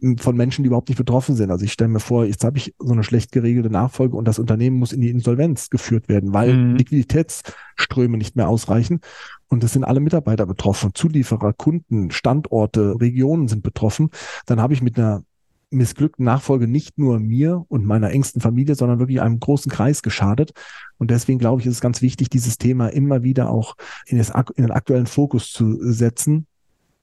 hm, 0.00 0.18
von 0.18 0.36
Menschen, 0.36 0.62
die 0.62 0.68
überhaupt 0.68 0.88
nicht 0.88 0.98
betroffen 0.98 1.34
sind. 1.34 1.50
Also 1.50 1.64
ich 1.64 1.72
stelle 1.72 1.88
mir 1.88 2.00
vor, 2.00 2.24
jetzt 2.24 2.44
habe 2.44 2.58
ich 2.58 2.74
so 2.78 2.92
eine 2.92 3.04
schlecht 3.04 3.32
geregelte 3.32 3.70
Nachfolge 3.70 4.16
und 4.16 4.26
das 4.26 4.38
Unternehmen 4.38 4.78
muss 4.78 4.92
in 4.92 5.00
die 5.00 5.10
Insolvenz 5.10 5.70
geführt 5.70 6.08
werden, 6.08 6.32
weil 6.32 6.54
mhm. 6.54 6.76
Liquiditätsströme 6.76 8.16
nicht 8.16 8.36
mehr 8.36 8.48
ausreichen. 8.48 9.00
Und 9.48 9.62
es 9.64 9.74
sind 9.74 9.84
alle 9.84 10.00
Mitarbeiter 10.00 10.46
betroffen, 10.46 10.92
Zulieferer, 10.94 11.52
Kunden, 11.52 12.10
Standorte, 12.10 12.96
Regionen 12.98 13.48
sind 13.48 13.62
betroffen. 13.62 14.10
Dann 14.46 14.60
habe 14.60 14.72
ich 14.72 14.80
mit 14.80 14.98
einer 14.98 15.24
missglückten 15.72 16.24
Nachfolge 16.24 16.68
nicht 16.68 16.98
nur 16.98 17.18
mir 17.18 17.64
und 17.68 17.84
meiner 17.84 18.10
engsten 18.10 18.40
Familie, 18.40 18.74
sondern 18.74 18.98
wirklich 18.98 19.20
einem 19.20 19.40
großen 19.40 19.70
Kreis 19.70 20.02
geschadet. 20.02 20.52
Und 20.98 21.10
deswegen 21.10 21.38
glaube 21.38 21.60
ich, 21.60 21.66
ist 21.66 21.74
es 21.74 21.80
ganz 21.80 22.02
wichtig, 22.02 22.30
dieses 22.30 22.58
Thema 22.58 22.88
immer 22.88 23.22
wieder 23.22 23.50
auch 23.50 23.76
in, 24.06 24.18
das, 24.18 24.30
in 24.54 24.64
den 24.64 24.70
aktuellen 24.70 25.06
Fokus 25.06 25.50
zu 25.52 25.78
setzen, 25.80 26.46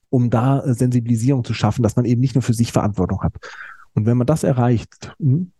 um 0.09 0.29
da 0.29 0.61
Sensibilisierung 0.65 1.43
zu 1.43 1.53
schaffen, 1.53 1.83
dass 1.83 1.95
man 1.95 2.05
eben 2.05 2.21
nicht 2.21 2.35
nur 2.35 2.41
für 2.41 2.53
sich 2.53 2.71
Verantwortung 2.71 3.21
hat. 3.21 3.33
Und 3.93 4.05
wenn 4.05 4.17
man 4.17 4.27
das 4.27 4.43
erreicht, 4.43 5.13
hm, 5.19 5.51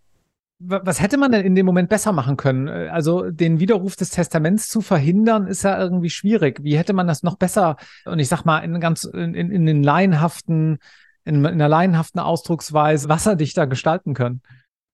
was 0.61 1.01
hätte 1.01 1.17
man 1.17 1.31
denn 1.31 1.45
in 1.45 1.55
dem 1.55 1.65
Moment 1.65 1.87
besser 1.87 2.11
machen 2.11 2.35
können? 2.35 2.67
Also 2.67 3.31
den 3.31 3.61
Widerruf 3.61 3.95
des 3.95 4.09
Testaments 4.09 4.67
zu 4.67 4.81
verhindern, 4.81 5.47
ist 5.47 5.63
ja 5.63 5.79
irgendwie 5.79 6.09
schwierig. 6.09 6.61
Wie 6.63 6.77
hätte 6.77 6.91
man 6.91 7.07
das 7.07 7.23
noch 7.23 7.37
besser, 7.37 7.77
und 8.05 8.19
ich 8.19 8.27
sag 8.27 8.43
mal, 8.43 8.59
in 8.59 8.77
ganz 8.81 9.05
in, 9.05 9.33
in 9.33 9.65
den 9.65 9.83
laienhaften 9.83 10.79
in, 11.25 11.37
in 11.37 11.45
einer 11.45 11.69
laienhaften 11.69 12.19
Ausdrucksweise 12.19 13.09
wasserdichter 13.09 13.67
gestalten 13.67 14.13
können. 14.13 14.41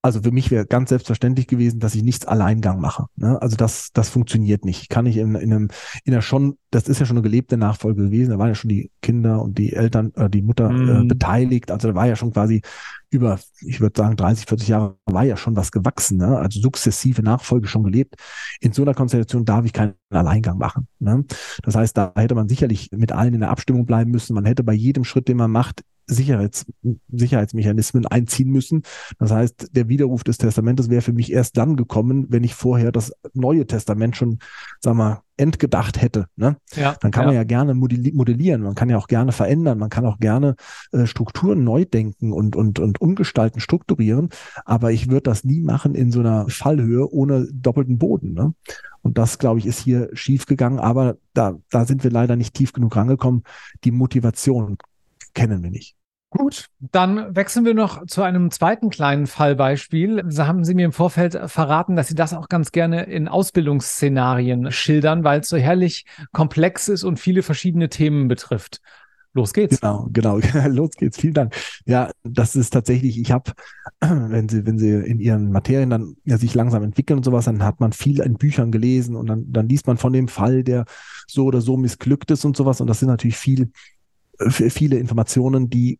Also 0.05 0.21
für 0.21 0.31
mich 0.31 0.51
wäre 0.51 0.67
ganz 0.67 0.89
selbstverständlich 0.89 1.47
gewesen, 1.47 1.79
dass 1.79 1.95
ich 1.95 2.03
nichts 2.03 2.27
Alleingang 2.27 2.79
mache. 2.79 3.07
Ne? 3.15 3.41
Also 3.41 3.55
das, 3.57 3.91
das 3.91 4.07
funktioniert 4.07 4.63
nicht. 4.63 4.87
Kann 4.87 5.07
ich 5.07 5.17
in, 5.17 5.33
in 5.33 5.51
einem, 5.51 5.69
in 6.03 6.13
einer 6.13 6.21
schon, 6.21 6.59
das 6.69 6.87
ist 6.87 6.99
ja 6.99 7.07
schon 7.07 7.17
eine 7.17 7.23
gelebte 7.23 7.57
Nachfolge 7.57 8.03
gewesen. 8.03 8.29
Da 8.29 8.37
waren 8.37 8.49
ja 8.49 8.53
schon 8.53 8.69
die 8.69 8.91
Kinder 9.01 9.41
und 9.41 9.57
die 9.57 9.73
Eltern, 9.73 10.13
äh, 10.13 10.29
die 10.29 10.43
Mutter 10.43 10.69
äh, 10.69 10.73
mhm. 11.01 11.07
beteiligt. 11.07 11.71
Also 11.71 11.87
da 11.87 11.95
war 11.95 12.05
ja 12.05 12.15
schon 12.15 12.33
quasi 12.33 12.61
über, 13.09 13.39
ich 13.61 13.81
würde 13.81 13.99
sagen, 13.99 14.15
30, 14.15 14.45
40 14.45 14.67
Jahre 14.67 14.95
war 15.07 15.23
ja 15.23 15.37
schon 15.37 15.55
was 15.55 15.71
gewachsen. 15.71 16.19
Ne? 16.19 16.37
Also 16.37 16.61
sukzessive 16.61 17.23
Nachfolge 17.23 17.67
schon 17.67 17.81
gelebt. 17.81 18.13
In 18.59 18.73
so 18.73 18.83
einer 18.83 18.93
Konstellation 18.93 19.43
darf 19.43 19.65
ich 19.65 19.73
keinen 19.73 19.95
Alleingang 20.11 20.59
machen. 20.59 20.87
Ne? 20.99 21.25
Das 21.63 21.73
heißt, 21.73 21.97
da 21.97 22.13
hätte 22.15 22.35
man 22.35 22.47
sicherlich 22.47 22.91
mit 22.91 23.11
allen 23.11 23.33
in 23.33 23.39
der 23.39 23.49
Abstimmung 23.49 23.87
bleiben 23.87 24.11
müssen. 24.11 24.35
Man 24.35 24.45
hätte 24.45 24.63
bei 24.63 24.73
jedem 24.73 25.03
Schritt, 25.03 25.27
den 25.27 25.37
man 25.37 25.49
macht, 25.49 25.81
Sicherheits, 26.07 26.65
Sicherheitsmechanismen 27.11 28.05
einziehen 28.05 28.49
müssen. 28.49 28.83
Das 29.19 29.31
heißt, 29.31 29.69
der 29.71 29.89
Widerruf 29.89 30.23
des 30.23 30.37
Testamentes 30.37 30.89
wäre 30.89 31.01
für 31.01 31.13
mich 31.13 31.31
erst 31.31 31.57
dann 31.57 31.75
gekommen, 31.75 32.27
wenn 32.29 32.43
ich 32.43 32.53
vorher 32.53 32.91
das 32.91 33.13
Neue 33.33 33.65
Testament 33.65 34.15
schon, 34.15 34.39
sag 34.79 34.95
mal, 34.95 35.21
entgedacht 35.37 36.01
hätte. 36.01 36.27
Ne? 36.35 36.57
Ja, 36.75 36.95
dann 37.01 37.11
kann 37.11 37.23
ja. 37.23 37.27
man 37.27 37.35
ja 37.35 37.43
gerne 37.43 37.73
modellieren, 37.73 38.61
man 38.61 38.75
kann 38.75 38.89
ja 38.89 38.97
auch 38.97 39.07
gerne 39.07 39.31
verändern, 39.31 39.77
man 39.77 39.89
kann 39.89 40.05
auch 40.05 40.19
gerne 40.19 40.55
äh, 40.91 41.05
Strukturen 41.05 41.63
neu 41.63 41.85
denken 41.85 42.31
und, 42.31 42.55
und, 42.55 42.79
und 42.79 43.01
umgestalten, 43.01 43.59
strukturieren. 43.59 44.29
Aber 44.63 44.91
ich 44.91 45.09
würde 45.09 45.23
das 45.23 45.43
nie 45.43 45.61
machen 45.61 45.95
in 45.95 46.11
so 46.11 46.21
einer 46.21 46.47
Fallhöhe 46.49 47.11
ohne 47.11 47.47
doppelten 47.51 47.97
Boden. 47.97 48.33
Ne? 48.33 48.53
Und 49.01 49.17
das, 49.17 49.37
glaube 49.37 49.59
ich, 49.59 49.65
ist 49.65 49.79
hier 49.79 50.09
schief 50.13 50.45
gegangen. 50.45 50.79
Aber 50.79 51.17
da, 51.33 51.55
da 51.69 51.85
sind 51.85 52.03
wir 52.03 52.11
leider 52.11 52.35
nicht 52.35 52.53
tief 52.53 52.73
genug 52.73 52.95
rangekommen. 52.95 53.43
Die 53.83 53.91
Motivation 53.91 54.77
kennen 55.35 55.61
wir 55.61 55.69
nicht. 55.69 55.95
Gut, 56.31 56.65
dann 56.79 57.33
wechseln 57.33 57.63
wir 57.63 57.73
noch 57.73 58.05
zu 58.07 58.21
einem 58.21 58.51
zweiten 58.51 58.89
kleinen 58.89 59.25
Fallbeispiel. 59.25 60.21
Da 60.25 60.47
haben 60.47 60.65
Sie 60.65 60.73
mir 60.73 60.85
im 60.85 60.91
Vorfeld 60.91 61.39
verraten, 61.45 61.95
dass 61.95 62.09
Sie 62.09 62.15
das 62.15 62.33
auch 62.33 62.49
ganz 62.49 62.73
gerne 62.73 63.03
in 63.03 63.29
Ausbildungsszenarien 63.29 64.69
schildern, 64.71 65.23
weil 65.23 65.41
es 65.41 65.49
so 65.49 65.55
herrlich 65.55 66.05
komplex 66.33 66.89
ist 66.89 67.05
und 67.05 67.19
viele 67.19 67.41
verschiedene 67.41 67.87
Themen 67.87 68.27
betrifft. 68.27 68.81
Los 69.35 69.53
geht's. 69.53 69.79
Genau, 69.79 70.09
genau. 70.11 70.39
Los 70.67 70.91
geht's. 70.91 71.17
Vielen 71.17 71.33
Dank. 71.35 71.55
Ja, 71.85 72.09
das 72.23 72.55
ist 72.55 72.71
tatsächlich, 72.71 73.19
ich 73.19 73.31
habe, 73.31 73.51
wenn 74.01 74.49
Sie, 74.49 74.65
wenn 74.65 74.79
Sie 74.79 74.89
in 74.89 75.19
Ihren 75.19 75.51
Materien 75.51 75.89
dann 75.89 76.15
ja, 76.25 76.37
sich 76.37 76.53
langsam 76.53 76.83
entwickeln 76.83 77.17
und 77.17 77.23
sowas, 77.23 77.45
dann 77.45 77.63
hat 77.63 77.79
man 77.79 77.93
viel 77.93 78.21
in 78.21 78.35
Büchern 78.35 78.71
gelesen 78.71 79.15
und 79.15 79.27
dann, 79.27 79.51
dann 79.51 79.69
liest 79.69 79.87
man 79.87 79.97
von 79.97 80.11
dem 80.11 80.27
Fall, 80.27 80.63
der 80.63 80.85
so 81.27 81.45
oder 81.45 81.61
so 81.61 81.77
missglückt 81.77 82.31
ist 82.31 82.43
und 82.45 82.57
sowas. 82.57 82.81
Und 82.81 82.87
das 82.87 82.99
sind 82.99 83.09
natürlich 83.09 83.37
viel 83.37 83.71
viele 84.39 84.97
Informationen, 84.97 85.69
die 85.69 85.99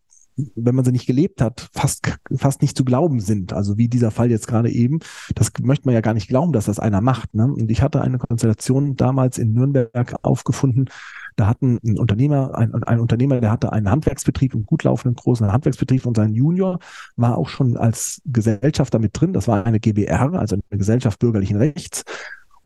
wenn 0.54 0.74
man 0.74 0.84
sie 0.84 0.92
nicht 0.92 1.06
gelebt 1.06 1.40
hat, 1.40 1.68
fast, 1.72 2.18
fast 2.36 2.62
nicht 2.62 2.76
zu 2.76 2.84
glauben 2.84 3.20
sind. 3.20 3.52
Also 3.52 3.78
wie 3.78 3.88
dieser 3.88 4.10
Fall 4.10 4.30
jetzt 4.30 4.46
gerade 4.46 4.70
eben. 4.70 5.00
Das 5.34 5.50
möchte 5.62 5.86
man 5.86 5.94
ja 5.94 6.00
gar 6.00 6.14
nicht 6.14 6.28
glauben, 6.28 6.52
dass 6.52 6.66
das 6.66 6.78
einer 6.78 7.00
macht. 7.00 7.34
Ne? 7.34 7.44
Und 7.44 7.70
ich 7.70 7.82
hatte 7.82 8.02
eine 8.02 8.18
Konstellation 8.18 8.96
damals 8.96 9.38
in 9.38 9.52
Nürnberg 9.52 10.14
aufgefunden. 10.22 10.90
Da 11.36 11.46
hatten 11.46 11.78
ein 11.84 11.98
Unternehmer, 11.98 12.54
ein, 12.56 12.74
ein 12.84 13.00
Unternehmer, 13.00 13.40
der 13.40 13.50
hatte 13.50 13.72
einen 13.72 13.90
Handwerksbetrieb, 13.90 14.54
einen 14.54 14.64
gut 14.64 14.84
laufenden 14.84 15.16
großen 15.16 15.52
Handwerksbetrieb 15.52 16.06
und 16.06 16.16
sein 16.16 16.34
Junior 16.34 16.78
war 17.16 17.36
auch 17.36 17.48
schon 17.48 17.76
als 17.76 18.22
Gesellschafter 18.24 18.98
mit 18.98 19.18
drin. 19.18 19.34
Das 19.34 19.46
war 19.46 19.64
eine 19.64 19.78
GBR, 19.78 20.32
also 20.32 20.56
eine 20.56 20.78
Gesellschaft 20.78 21.18
bürgerlichen 21.18 21.58
Rechts. 21.58 22.04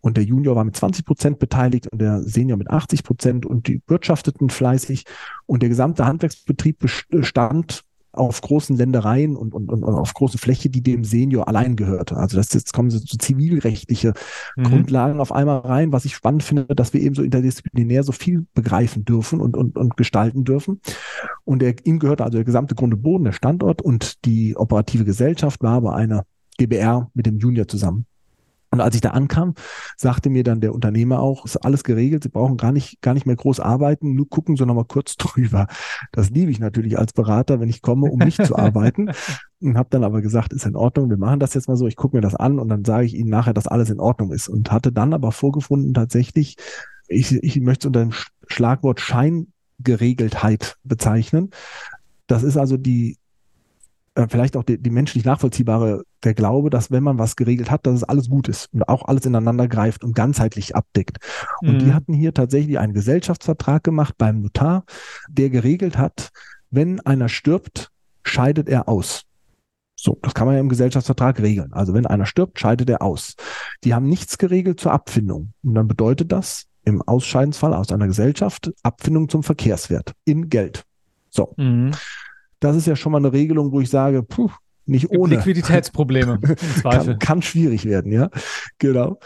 Und 0.00 0.16
der 0.16 0.24
Junior 0.24 0.56
war 0.56 0.64
mit 0.64 0.76
20 0.76 1.04
Prozent 1.04 1.38
beteiligt 1.38 1.86
und 1.88 2.00
der 2.00 2.22
Senior 2.22 2.56
mit 2.56 2.70
80 2.70 3.04
Prozent 3.04 3.46
und 3.46 3.68
die 3.68 3.82
wirtschafteten 3.86 4.50
fleißig. 4.50 5.04
Und 5.46 5.62
der 5.62 5.68
gesamte 5.68 6.06
Handwerksbetrieb 6.06 6.78
bestand 7.10 7.84
auf 8.12 8.40
großen 8.40 8.76
Ländereien 8.76 9.36
und, 9.36 9.54
und, 9.54 9.68
und 9.68 9.84
auf 9.84 10.14
große 10.14 10.38
Fläche, 10.38 10.68
die 10.68 10.82
dem 10.82 11.04
Senior 11.04 11.46
allein 11.46 11.76
gehörte. 11.76 12.16
Also 12.16 12.36
das 12.36 12.52
jetzt 12.52 12.72
kommen 12.72 12.90
so 12.90 12.98
zivilrechtliche 12.98 14.14
mhm. 14.56 14.64
Grundlagen 14.64 15.20
auf 15.20 15.30
einmal 15.32 15.58
rein, 15.58 15.92
was 15.92 16.04
ich 16.04 16.16
spannend 16.16 16.42
finde, 16.42 16.66
dass 16.74 16.92
wir 16.92 17.00
eben 17.00 17.14
so 17.14 17.22
interdisziplinär 17.22 18.02
so 18.02 18.12
viel 18.12 18.46
begreifen 18.54 19.04
dürfen 19.04 19.40
und, 19.40 19.56
und, 19.56 19.78
und 19.78 19.96
gestalten 19.96 20.44
dürfen. 20.44 20.80
Und 21.44 21.62
er, 21.62 21.74
ihm 21.84 21.98
gehörte 22.00 22.24
also 22.24 22.38
der 22.38 22.44
gesamte 22.44 22.74
Grunde 22.74 22.96
Boden, 22.96 23.24
der 23.24 23.32
Standort 23.32 23.80
und 23.80 24.24
die 24.24 24.56
operative 24.56 25.04
Gesellschaft 25.04 25.62
war 25.62 25.80
bei 25.80 25.92
einer 25.92 26.24
GBR 26.58 27.10
mit 27.14 27.26
dem 27.26 27.38
Junior 27.38 27.68
zusammen. 27.68 28.06
Und 28.70 28.80
als 28.80 28.94
ich 28.94 29.00
da 29.00 29.10
ankam, 29.10 29.54
sagte 29.96 30.30
mir 30.30 30.44
dann 30.44 30.60
der 30.60 30.72
Unternehmer 30.72 31.20
auch, 31.20 31.44
ist 31.44 31.56
alles 31.56 31.82
geregelt, 31.82 32.22
Sie 32.22 32.28
brauchen 32.28 32.56
gar 32.56 32.70
nicht, 32.70 33.02
gar 33.02 33.14
nicht 33.14 33.26
mehr 33.26 33.34
groß 33.34 33.58
arbeiten, 33.58 34.14
nur 34.14 34.28
gucken 34.28 34.56
Sie 34.56 34.64
nochmal 34.64 34.84
kurz 34.84 35.16
drüber. 35.18 35.66
Das 36.12 36.30
liebe 36.30 36.50
ich 36.50 36.60
natürlich 36.60 36.98
als 36.98 37.12
Berater, 37.12 37.60
wenn 37.60 37.68
ich 37.68 37.82
komme, 37.82 38.10
um 38.10 38.18
nicht 38.20 38.44
zu 38.44 38.56
arbeiten. 38.56 39.10
Und 39.62 39.76
habe 39.76 39.88
dann 39.90 40.04
aber 40.04 40.22
gesagt, 40.22 40.52
ist 40.52 40.64
in 40.64 40.76
Ordnung, 40.76 41.10
wir 41.10 41.18
machen 41.18 41.40
das 41.40 41.52
jetzt 41.52 41.68
mal 41.68 41.76
so, 41.76 41.86
ich 41.86 41.96
gucke 41.96 42.16
mir 42.16 42.22
das 42.22 42.34
an 42.34 42.58
und 42.58 42.70
dann 42.70 42.82
sage 42.82 43.04
ich 43.04 43.14
Ihnen 43.14 43.28
nachher, 43.28 43.52
dass 43.52 43.66
alles 43.66 43.90
in 43.90 44.00
Ordnung 44.00 44.32
ist. 44.32 44.48
Und 44.48 44.72
hatte 44.72 44.90
dann 44.90 45.12
aber 45.12 45.32
vorgefunden, 45.32 45.92
tatsächlich, 45.92 46.56
ich, 47.08 47.34
ich 47.34 47.60
möchte 47.60 47.88
unter 47.88 48.00
dem 48.00 48.14
Schlagwort 48.46 49.02
Scheingeregeltheit 49.02 50.78
bezeichnen. 50.82 51.50
Das 52.26 52.42
ist 52.42 52.56
also 52.56 52.78
die 52.78 53.18
äh, 54.14 54.26
vielleicht 54.28 54.56
auch 54.56 54.64
die, 54.64 54.78
die 54.78 54.90
menschlich 54.90 55.24
nachvollziehbare, 55.24 56.02
der 56.24 56.34
Glaube, 56.34 56.70
dass 56.70 56.90
wenn 56.90 57.02
man 57.02 57.18
was 57.18 57.36
geregelt 57.36 57.70
hat, 57.70 57.86
dass 57.86 57.94
es 57.94 58.04
alles 58.04 58.28
gut 58.28 58.48
ist 58.48 58.72
und 58.72 58.88
auch 58.88 59.06
alles 59.06 59.24
ineinander 59.24 59.68
greift 59.68 60.04
und 60.04 60.14
ganzheitlich 60.14 60.74
abdeckt. 60.74 61.18
Und 61.60 61.74
mhm. 61.74 61.78
die 61.78 61.92
hatten 61.92 62.12
hier 62.12 62.34
tatsächlich 62.34 62.78
einen 62.78 62.92
Gesellschaftsvertrag 62.94 63.84
gemacht 63.84 64.14
beim 64.18 64.42
Notar, 64.42 64.84
der 65.28 65.50
geregelt 65.50 65.96
hat, 65.96 66.30
wenn 66.70 67.00
einer 67.00 67.28
stirbt, 67.28 67.90
scheidet 68.24 68.68
er 68.68 68.88
aus. 68.88 69.22
So, 69.96 70.18
das 70.22 70.32
kann 70.32 70.46
man 70.46 70.54
ja 70.54 70.60
im 70.60 70.70
Gesellschaftsvertrag 70.70 71.40
regeln. 71.40 71.72
Also 71.72 71.92
wenn 71.92 72.06
einer 72.06 72.24
stirbt, 72.24 72.58
scheidet 72.58 72.88
er 72.88 73.02
aus. 73.02 73.34
Die 73.84 73.92
haben 73.92 74.08
nichts 74.08 74.38
geregelt 74.38 74.80
zur 74.80 74.92
Abfindung. 74.92 75.52
Und 75.62 75.74
dann 75.74 75.88
bedeutet 75.88 76.32
das 76.32 76.66
im 76.84 77.02
Ausscheidensfall 77.02 77.74
aus 77.74 77.92
einer 77.92 78.06
Gesellschaft 78.06 78.72
Abfindung 78.82 79.28
zum 79.28 79.42
Verkehrswert 79.42 80.14
in 80.24 80.48
Geld. 80.48 80.84
So. 81.28 81.52
Mhm. 81.58 81.92
Das 82.60 82.76
ist 82.76 82.86
ja 82.86 82.94
schon 82.94 83.12
mal 83.12 83.18
eine 83.18 83.32
Regelung, 83.32 83.72
wo 83.72 83.80
ich 83.80 83.90
sage, 83.90 84.22
puh, 84.22 84.50
nicht 84.86 85.10
ohne. 85.10 85.36
Liquiditätsprobleme. 85.36 86.40
Kann, 86.82 87.18
kann 87.18 87.42
schwierig 87.42 87.84
werden, 87.84 88.12
ja. 88.12 88.30
Genau. 88.78 89.18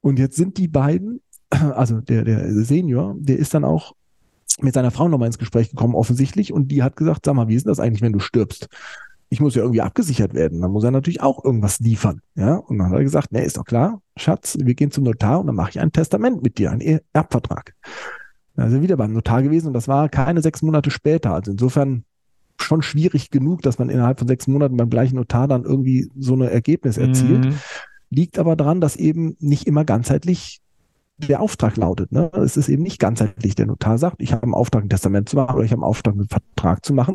Und 0.00 0.18
jetzt 0.18 0.36
sind 0.36 0.56
die 0.58 0.68
beiden, 0.68 1.20
also 1.50 2.00
der, 2.00 2.24
der 2.24 2.52
Senior, 2.64 3.14
der 3.18 3.38
ist 3.38 3.54
dann 3.54 3.64
auch 3.64 3.94
mit 4.60 4.74
seiner 4.74 4.90
Frau 4.90 5.08
nochmal 5.08 5.26
ins 5.26 5.38
Gespräch 5.38 5.70
gekommen, 5.70 5.94
offensichtlich, 5.94 6.52
und 6.52 6.68
die 6.68 6.82
hat 6.82 6.96
gesagt, 6.96 7.24
sag 7.24 7.34
mal, 7.34 7.48
wie 7.48 7.54
ist 7.54 7.66
das 7.66 7.80
eigentlich, 7.80 8.02
wenn 8.02 8.12
du 8.12 8.18
stirbst? 8.18 8.68
Ich 9.28 9.40
muss 9.40 9.54
ja 9.54 9.62
irgendwie 9.62 9.80
abgesichert 9.80 10.34
werden. 10.34 10.60
Dann 10.60 10.72
muss 10.72 10.82
er 10.82 10.90
natürlich 10.90 11.22
auch 11.22 11.44
irgendwas 11.44 11.78
liefern. 11.78 12.20
Ja, 12.34 12.56
und 12.56 12.78
dann 12.78 12.88
hat 12.88 12.98
er 12.98 13.04
gesagt, 13.04 13.30
nee, 13.30 13.44
ist 13.44 13.58
doch 13.58 13.64
klar, 13.64 14.02
Schatz, 14.16 14.58
wir 14.60 14.74
gehen 14.74 14.90
zum 14.90 15.04
Notar 15.04 15.40
und 15.40 15.46
dann 15.46 15.54
mache 15.54 15.70
ich 15.70 15.80
ein 15.80 15.92
Testament 15.92 16.42
mit 16.42 16.58
dir, 16.58 16.72
einen 16.72 17.00
Erbvertrag. 17.12 17.74
Da 18.56 18.66
ist 18.66 18.72
er 18.72 18.82
wieder 18.82 18.96
beim 18.96 19.12
Notar 19.12 19.42
gewesen 19.42 19.68
und 19.68 19.74
das 19.74 19.86
war 19.86 20.08
keine 20.08 20.42
sechs 20.42 20.62
Monate 20.62 20.90
später. 20.90 21.32
Also 21.32 21.52
insofern 21.52 22.04
schon 22.62 22.82
schwierig 22.82 23.30
genug, 23.30 23.62
dass 23.62 23.78
man 23.78 23.88
innerhalb 23.88 24.18
von 24.18 24.28
sechs 24.28 24.46
Monaten 24.46 24.76
beim 24.76 24.90
gleichen 24.90 25.16
Notar 25.16 25.48
dann 25.48 25.64
irgendwie 25.64 26.10
so 26.18 26.34
ein 26.34 26.42
Ergebnis 26.42 26.98
erzielt. 26.98 27.46
Mhm. 27.46 27.54
Liegt 28.10 28.38
aber 28.38 28.56
daran, 28.56 28.80
dass 28.80 28.96
eben 28.96 29.36
nicht 29.38 29.66
immer 29.66 29.84
ganzheitlich 29.84 30.60
der 31.28 31.40
Auftrag 31.40 31.76
lautet. 31.76 32.12
Ne? 32.12 32.30
Es 32.34 32.56
ist 32.56 32.68
eben 32.68 32.82
nicht 32.82 32.98
ganzheitlich. 32.98 33.54
Der 33.54 33.66
Notar 33.66 33.98
sagt, 33.98 34.22
ich 34.22 34.32
habe 34.32 34.44
einen 34.44 34.54
Auftrag, 34.54 34.84
ein 34.84 34.88
Testament 34.88 35.28
zu 35.28 35.36
machen 35.36 35.54
oder 35.54 35.64
ich 35.64 35.72
habe 35.72 35.82
einen 35.82 35.88
Auftrag, 35.88 36.14
einen 36.14 36.28
Vertrag 36.28 36.84
zu 36.84 36.94
machen. 36.94 37.14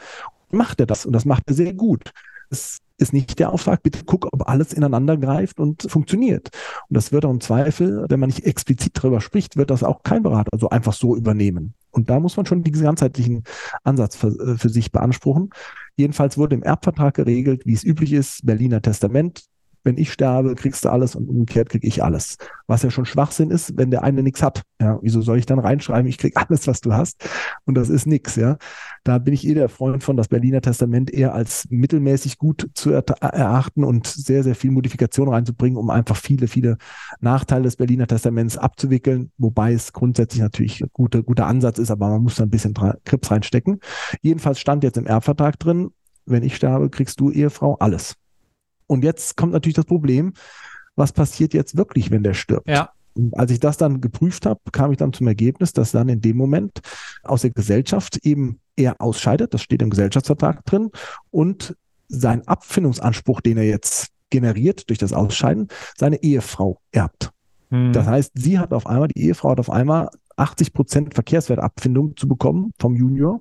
Macht 0.51 0.79
er 0.79 0.85
das 0.85 1.05
und 1.05 1.13
das 1.13 1.25
macht 1.25 1.43
er 1.47 1.53
sehr 1.55 1.73
gut. 1.73 2.11
Es 2.49 2.79
ist 2.97 3.13
nicht 3.13 3.39
der 3.39 3.51
Auftrag, 3.51 3.83
bitte 3.83 4.03
guck, 4.05 4.31
ob 4.31 4.47
alles 4.47 4.73
ineinander 4.73 5.17
greift 5.17 5.59
und 5.59 5.83
funktioniert. 5.89 6.49
Und 6.89 6.95
das 6.95 7.11
wird 7.11 7.25
auch 7.25 7.31
im 7.31 7.41
Zweifel, 7.41 8.05
wenn 8.09 8.19
man 8.19 8.29
nicht 8.29 8.45
explizit 8.45 8.97
darüber 8.97 9.21
spricht, 9.21 9.57
wird 9.57 9.69
das 9.69 9.83
auch 9.83 10.03
kein 10.03 10.23
Berater 10.23 10.57
so 10.57 10.69
einfach 10.69 10.93
so 10.93 11.15
übernehmen. 11.15 11.73
Und 11.91 12.09
da 12.09 12.19
muss 12.19 12.37
man 12.37 12.45
schon 12.45 12.63
diesen 12.63 12.83
ganzheitlichen 12.83 13.43
Ansatz 13.83 14.15
für, 14.15 14.27
äh, 14.27 14.57
für 14.57 14.69
sich 14.69 14.91
beanspruchen. 14.91 15.49
Jedenfalls 15.95 16.37
wurde 16.37 16.55
im 16.55 16.63
Erbvertrag 16.63 17.13
geregelt, 17.15 17.65
wie 17.65 17.73
es 17.73 17.83
üblich 17.83 18.11
ist, 18.13 18.45
Berliner 18.45 18.81
Testament, 18.81 19.45
wenn 19.85 19.97
ich 19.97 20.11
sterbe, 20.11 20.55
kriegst 20.55 20.83
du 20.83 20.89
alles 20.89 21.15
und 21.15 21.29
umgekehrt 21.29 21.69
krieg 21.69 21.83
ich 21.83 22.03
alles. 22.03 22.37
Was 22.67 22.81
ja 22.81 22.89
schon 22.89 23.05
Schwachsinn 23.05 23.51
ist, 23.51 23.77
wenn 23.77 23.91
der 23.91 24.03
eine 24.03 24.23
nichts 24.23 24.43
hat. 24.43 24.63
Ja, 24.81 24.99
wieso 25.01 25.21
soll 25.21 25.37
ich 25.37 25.45
dann 25.45 25.59
reinschreiben, 25.59 26.07
ich 26.07 26.17
krieg 26.17 26.33
alles, 26.35 26.67
was 26.67 26.81
du 26.81 26.93
hast 26.93 27.29
und 27.65 27.75
das 27.75 27.89
ist 27.89 28.07
nichts, 28.07 28.35
ja? 28.35 28.57
Da 29.03 29.19
bin 29.19 29.33
ich 29.33 29.47
eh 29.47 29.53
der 29.53 29.69
Freund 29.69 30.03
von, 30.03 30.17
das 30.17 30.27
Berliner 30.27 30.61
Testament 30.61 31.13
eher 31.13 31.33
als 31.33 31.67
mittelmäßig 31.69 32.39
gut 32.39 32.69
zu 32.73 32.91
erachten 32.91 33.83
und 33.83 34.07
sehr, 34.07 34.43
sehr 34.43 34.55
viel 34.55 34.71
Modifikation 34.71 35.29
reinzubringen, 35.29 35.77
um 35.77 35.89
einfach 35.91 36.17
viele, 36.17 36.47
viele 36.47 36.77
Nachteile 37.21 37.63
des 37.63 37.75
Berliner 37.75 38.07
Testaments 38.07 38.57
abzuwickeln, 38.57 39.31
wobei 39.37 39.73
es 39.73 39.93
grundsätzlich 39.93 40.41
natürlich 40.41 40.81
ein 40.81 40.89
guter, 40.91 41.21
guter 41.21 41.45
Ansatz 41.45 41.77
ist, 41.77 41.91
aber 41.91 42.09
man 42.09 42.23
muss 42.23 42.35
da 42.35 42.43
ein 42.43 42.49
bisschen 42.49 42.73
Krips 43.05 43.29
reinstecken. 43.29 43.79
Jedenfalls 44.21 44.59
stand 44.59 44.83
jetzt 44.83 44.97
im 44.97 45.05
Erbvertrag 45.05 45.59
drin, 45.59 45.91
wenn 46.25 46.43
ich 46.43 46.55
sterbe, 46.55 46.89
kriegst 46.89 47.19
du 47.19 47.29
Ehefrau 47.29 47.75
alles. 47.75 48.15
Und 48.87 49.03
jetzt 49.03 49.37
kommt 49.37 49.53
natürlich 49.53 49.75
das 49.75 49.85
Problem, 49.85 50.33
was 50.95 51.11
passiert 51.11 51.53
jetzt 51.53 51.77
wirklich, 51.77 52.11
wenn 52.11 52.23
der 52.23 52.33
stirbt? 52.33 52.69
Ja. 52.69 52.91
Und 53.15 53.37
als 53.37 53.51
ich 53.51 53.59
das 53.59 53.77
dann 53.77 54.01
geprüft 54.01 54.45
habe, 54.45 54.59
kam 54.71 54.91
ich 54.91 54.97
dann 54.97 55.13
zum 55.13 55.27
Ergebnis, 55.27 55.73
dass 55.73 55.91
dann 55.91 56.09
in 56.09 56.21
dem 56.21 56.37
Moment 56.37 56.81
aus 57.23 57.41
der 57.41 57.51
Gesellschaft 57.51 58.17
eben 58.23 58.59
er 58.75 58.99
ausscheidet, 58.99 59.53
das 59.53 59.61
steht 59.61 59.81
im 59.81 59.89
Gesellschaftsvertrag 59.89 60.65
drin, 60.65 60.91
und 61.31 61.75
sein 62.07 62.47
Abfindungsanspruch, 62.47 63.41
den 63.41 63.57
er 63.57 63.63
jetzt 63.63 64.09
generiert 64.29 64.89
durch 64.89 64.99
das 64.99 65.13
Ausscheiden, 65.13 65.69
seine 65.97 66.21
Ehefrau 66.23 66.79
erbt. 66.91 67.31
Hm. 67.69 67.93
Das 67.93 68.05
heißt, 68.05 68.33
sie 68.35 68.59
hat 68.59 68.73
auf 68.73 68.85
einmal, 68.85 69.07
die 69.07 69.21
Ehefrau 69.21 69.51
hat 69.51 69.59
auf 69.59 69.69
einmal 69.69 70.09
80 70.35 70.73
Prozent 70.73 71.13
Verkehrswertabfindung 71.13 72.17
zu 72.17 72.27
bekommen 72.27 72.73
vom 72.79 72.95
Junior, 72.95 73.39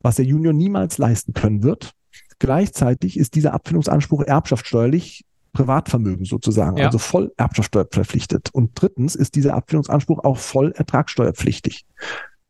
was 0.00 0.16
der 0.16 0.24
Junior 0.24 0.54
niemals 0.54 0.96
leisten 0.98 1.34
können 1.34 1.62
wird. 1.62 1.92
Gleichzeitig 2.40 3.16
ist 3.16 3.36
dieser 3.36 3.54
Abfindungsanspruch 3.54 4.24
erbschaftssteuerlich 4.24 5.24
Privatvermögen 5.52 6.24
sozusagen, 6.24 6.76
ja. 6.76 6.86
also 6.86 6.98
voll 6.98 7.32
Erbschaftssteuer 7.36 7.86
verpflichtet. 7.90 8.50
Und 8.52 8.70
drittens 8.74 9.14
ist 9.14 9.34
dieser 9.34 9.54
Abfindungsanspruch 9.54 10.24
auch 10.24 10.38
voll 10.38 10.72
ertragssteuerpflichtig. 10.72 11.86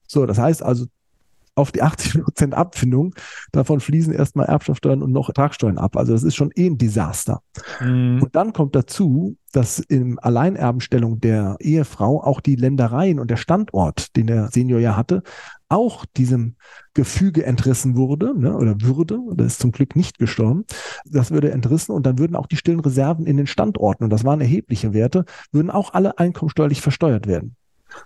So, 0.06 0.26
das 0.26 0.38
heißt 0.38 0.62
also, 0.62 0.86
auf 1.56 1.72
die 1.72 1.82
80 1.82 2.22
Prozent 2.22 2.54
Abfindung, 2.54 3.14
davon 3.52 3.80
fließen 3.80 4.12
erstmal 4.12 4.46
Erbschaftssteuern 4.46 5.02
und 5.02 5.12
noch 5.12 5.28
Ertragssteuern 5.28 5.78
ab. 5.78 5.96
Also 5.96 6.12
das 6.12 6.22
ist 6.22 6.36
schon 6.36 6.50
eh 6.54 6.66
ein 6.66 6.78
Desaster. 6.78 7.42
Mhm. 7.80 8.22
Und 8.22 8.34
dann 8.36 8.52
kommt 8.52 8.74
dazu, 8.74 9.36
dass 9.52 9.78
in 9.78 10.18
Alleinerbenstellung 10.18 11.20
der 11.20 11.56
Ehefrau 11.60 12.22
auch 12.22 12.40
die 12.40 12.56
Ländereien 12.56 13.18
und 13.18 13.30
der 13.30 13.36
Standort, 13.36 14.16
den 14.16 14.28
der 14.28 14.48
Senior 14.48 14.80
ja 14.80 14.96
hatte, 14.96 15.22
auch 15.70 16.04
diesem 16.04 16.56
Gefüge 16.94 17.46
entrissen 17.46 17.96
wurde 17.96 18.38
ne, 18.38 18.54
oder 18.54 18.80
würde, 18.80 19.18
oder 19.18 19.44
ist 19.44 19.60
zum 19.60 19.72
Glück 19.72 19.96
nicht 19.96 20.18
gestorben, 20.18 20.64
das 21.06 21.30
würde 21.30 21.52
entrissen 21.52 21.92
und 21.94 22.04
dann 22.04 22.18
würden 22.18 22.36
auch 22.36 22.46
die 22.46 22.56
stillen 22.56 22.80
Reserven 22.80 23.24
in 23.24 23.36
den 23.36 23.46
Standorten, 23.46 24.04
und 24.04 24.10
das 24.10 24.24
waren 24.24 24.40
erhebliche 24.40 24.92
Werte, 24.92 25.24
würden 25.52 25.70
auch 25.70 25.94
alle 25.94 26.18
einkommensteuerlich 26.18 26.82
versteuert 26.82 27.26
werden 27.26 27.56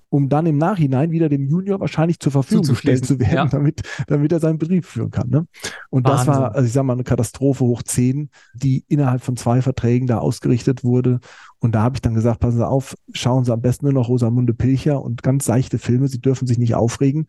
um 0.09 0.29
dann 0.29 0.47
im 0.47 0.59
Nachhinein 0.59 1.11
wieder 1.11 1.29
dem 1.29 1.47
Junior 1.47 1.81
wahrscheinlich 1.81 2.21
zur 2.21 2.33
Verfügung 2.33 2.67
gestellt 2.67 3.05
zu 3.05 3.19
werden, 3.19 3.35
ja. 3.35 3.47
damit, 3.47 3.83
damit 4.07 4.33
er 4.33 4.41
seinen 4.41 4.59
Betrieb 4.59 4.85
führen 4.85 5.11
kann. 5.11 5.29
Ne? 5.29 5.47
Und 5.91 6.07
Wahnsinn. 6.07 6.27
das 6.27 6.27
war, 6.27 6.55
also 6.55 6.67
ich 6.67 6.73
sage 6.73 6.87
mal, 6.87 6.95
eine 6.95 7.05
Katastrophe 7.05 7.65
hoch 7.65 7.83
zehn, 7.83 8.31
die 8.55 8.85
innerhalb 8.89 9.23
von 9.23 9.37
zwei 9.37 9.63
Verträgen 9.63 10.07
da 10.07 10.19
ausgerichtet 10.19 10.85
wurde. 10.85 11.21
Und 11.59 11.75
da 11.75 11.83
habe 11.83 11.97
ich 11.97 12.03
dann 12.03 12.15
gesagt, 12.15 12.41
passen 12.41 12.59
Sie 12.59 12.67
auf, 12.67 12.95
schauen 13.13 13.45
Sie 13.45 13.53
am 13.53 13.61
besten 13.61 13.87
nur 13.87 13.95
noch 13.95 14.09
Rosamunde 14.09 14.55
Pilcher 14.55 15.03
und 15.03 15.23
ganz 15.23 15.45
seichte 15.45 15.79
Filme. 15.79 16.09
Sie 16.09 16.21
dürfen 16.21 16.47
sich 16.47 16.59
nicht 16.59 16.75
aufregen. 16.75 17.27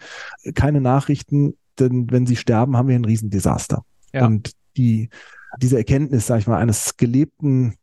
Keine 0.53 0.81
Nachrichten, 0.81 1.55
denn 1.79 2.11
wenn 2.11 2.25
Sie 2.25 2.35
sterben, 2.35 2.77
haben 2.77 2.87
wir 2.87 2.95
ein 2.95 3.05
Riesendesaster. 3.05 3.83
Ja. 4.13 4.25
Und 4.25 4.51
die, 4.77 5.09
diese 5.61 5.77
Erkenntnis, 5.77 6.27
sage 6.27 6.41
ich 6.41 6.47
mal, 6.47 6.57
eines 6.57 6.97
gelebten 6.97 7.75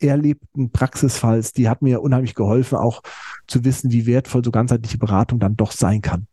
erlebten 0.00 0.70
Praxisfalls, 0.70 1.52
die 1.52 1.68
hat 1.68 1.82
mir 1.82 2.02
unheimlich 2.02 2.34
geholfen, 2.34 2.78
auch 2.78 3.02
zu 3.46 3.64
wissen, 3.64 3.92
wie 3.92 4.06
wertvoll 4.06 4.44
so 4.44 4.50
ganzheitliche 4.50 4.98
Beratung 4.98 5.38
dann 5.38 5.56
doch 5.56 5.72
sein 5.72 6.02
kann. 6.02 6.26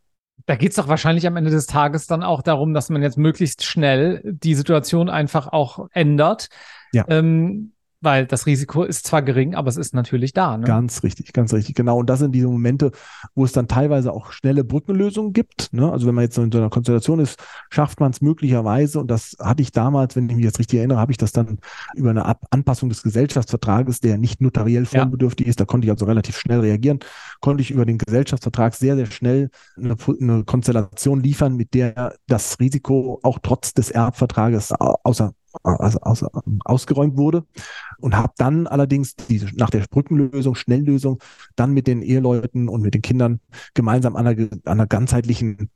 Da 0.46 0.56
geht 0.56 0.70
es 0.70 0.76
doch 0.76 0.88
wahrscheinlich 0.88 1.26
am 1.26 1.36
Ende 1.36 1.50
des 1.50 1.66
Tages 1.66 2.06
dann 2.06 2.22
auch 2.22 2.42
darum, 2.42 2.74
dass 2.74 2.90
man 2.90 3.02
jetzt 3.02 3.16
möglichst 3.16 3.64
schnell 3.64 4.20
die 4.24 4.54
Situation 4.54 5.08
einfach 5.08 5.48
auch 5.48 5.88
ändert. 5.92 6.48
Ja. 6.92 7.04
Ähm, 7.08 7.73
weil 8.04 8.26
das 8.26 8.46
Risiko 8.46 8.82
ist 8.82 9.06
zwar 9.06 9.22
gering, 9.22 9.54
aber 9.54 9.68
es 9.68 9.76
ist 9.76 9.94
natürlich 9.94 10.32
da. 10.32 10.56
Ne? 10.56 10.66
Ganz 10.66 11.02
richtig, 11.02 11.32
ganz 11.32 11.52
richtig, 11.52 11.74
genau. 11.74 11.98
Und 11.98 12.10
das 12.10 12.20
sind 12.20 12.32
diese 12.32 12.46
Momente, 12.46 12.92
wo 13.34 13.44
es 13.44 13.52
dann 13.52 13.68
teilweise 13.68 14.12
auch 14.12 14.32
schnelle 14.32 14.64
Brückenlösungen 14.64 15.32
gibt. 15.32 15.72
Ne? 15.72 15.90
Also 15.90 16.06
wenn 16.06 16.14
man 16.14 16.24
jetzt 16.24 16.38
in 16.38 16.52
so 16.52 16.58
einer 16.58 16.70
Konstellation 16.70 17.18
ist, 17.18 17.42
schafft 17.70 18.00
man 18.00 18.10
es 18.10 18.20
möglicherweise, 18.20 19.00
und 19.00 19.10
das 19.10 19.36
hatte 19.40 19.62
ich 19.62 19.72
damals, 19.72 20.16
wenn 20.16 20.28
ich 20.28 20.36
mich 20.36 20.44
jetzt 20.44 20.58
richtig 20.58 20.78
erinnere, 20.78 20.98
habe 20.98 21.12
ich 21.12 21.18
das 21.18 21.32
dann 21.32 21.58
über 21.94 22.10
eine 22.10 22.24
Ab 22.24 22.44
Anpassung 22.50 22.88
des 22.88 23.02
Gesellschaftsvertrages, 23.02 24.00
der 24.00 24.18
nicht 24.18 24.40
notariell 24.40 24.86
formbedürftig 24.86 25.46
ja. 25.46 25.50
ist, 25.50 25.60
da 25.60 25.64
konnte 25.64 25.86
ich 25.86 25.90
also 25.90 26.04
relativ 26.04 26.38
schnell 26.38 26.60
reagieren, 26.60 27.00
konnte 27.40 27.62
ich 27.62 27.70
über 27.70 27.84
den 27.84 27.98
Gesellschaftsvertrag 27.98 28.74
sehr, 28.74 28.96
sehr 28.96 29.06
schnell 29.06 29.50
eine, 29.76 29.96
eine 30.20 30.44
Konstellation 30.44 31.22
liefern, 31.22 31.56
mit 31.56 31.74
der 31.74 32.14
das 32.26 32.60
Risiko 32.60 33.20
auch 33.22 33.38
trotz 33.42 33.74
des 33.74 33.90
Erbvertrages 33.90 34.72
außer 34.72 35.32
also 35.62 36.00
aus, 36.00 36.24
ausgeräumt 36.64 37.16
wurde 37.16 37.44
und 38.04 38.14
habe 38.18 38.34
dann 38.36 38.66
allerdings 38.66 39.16
diese, 39.16 39.46
nach 39.56 39.70
der 39.70 39.86
Brückenlösung, 39.88 40.54
Schnelllösung, 40.54 41.20
dann 41.56 41.72
mit 41.72 41.86
den 41.86 42.02
Eheleuten 42.02 42.68
und 42.68 42.82
mit 42.82 42.92
den 42.92 43.00
Kindern 43.00 43.40
gemeinsam 43.72 44.14
an 44.14 44.26
einer, 44.26 44.48
einer 44.66 44.86
ganzheitlichen 44.86 45.70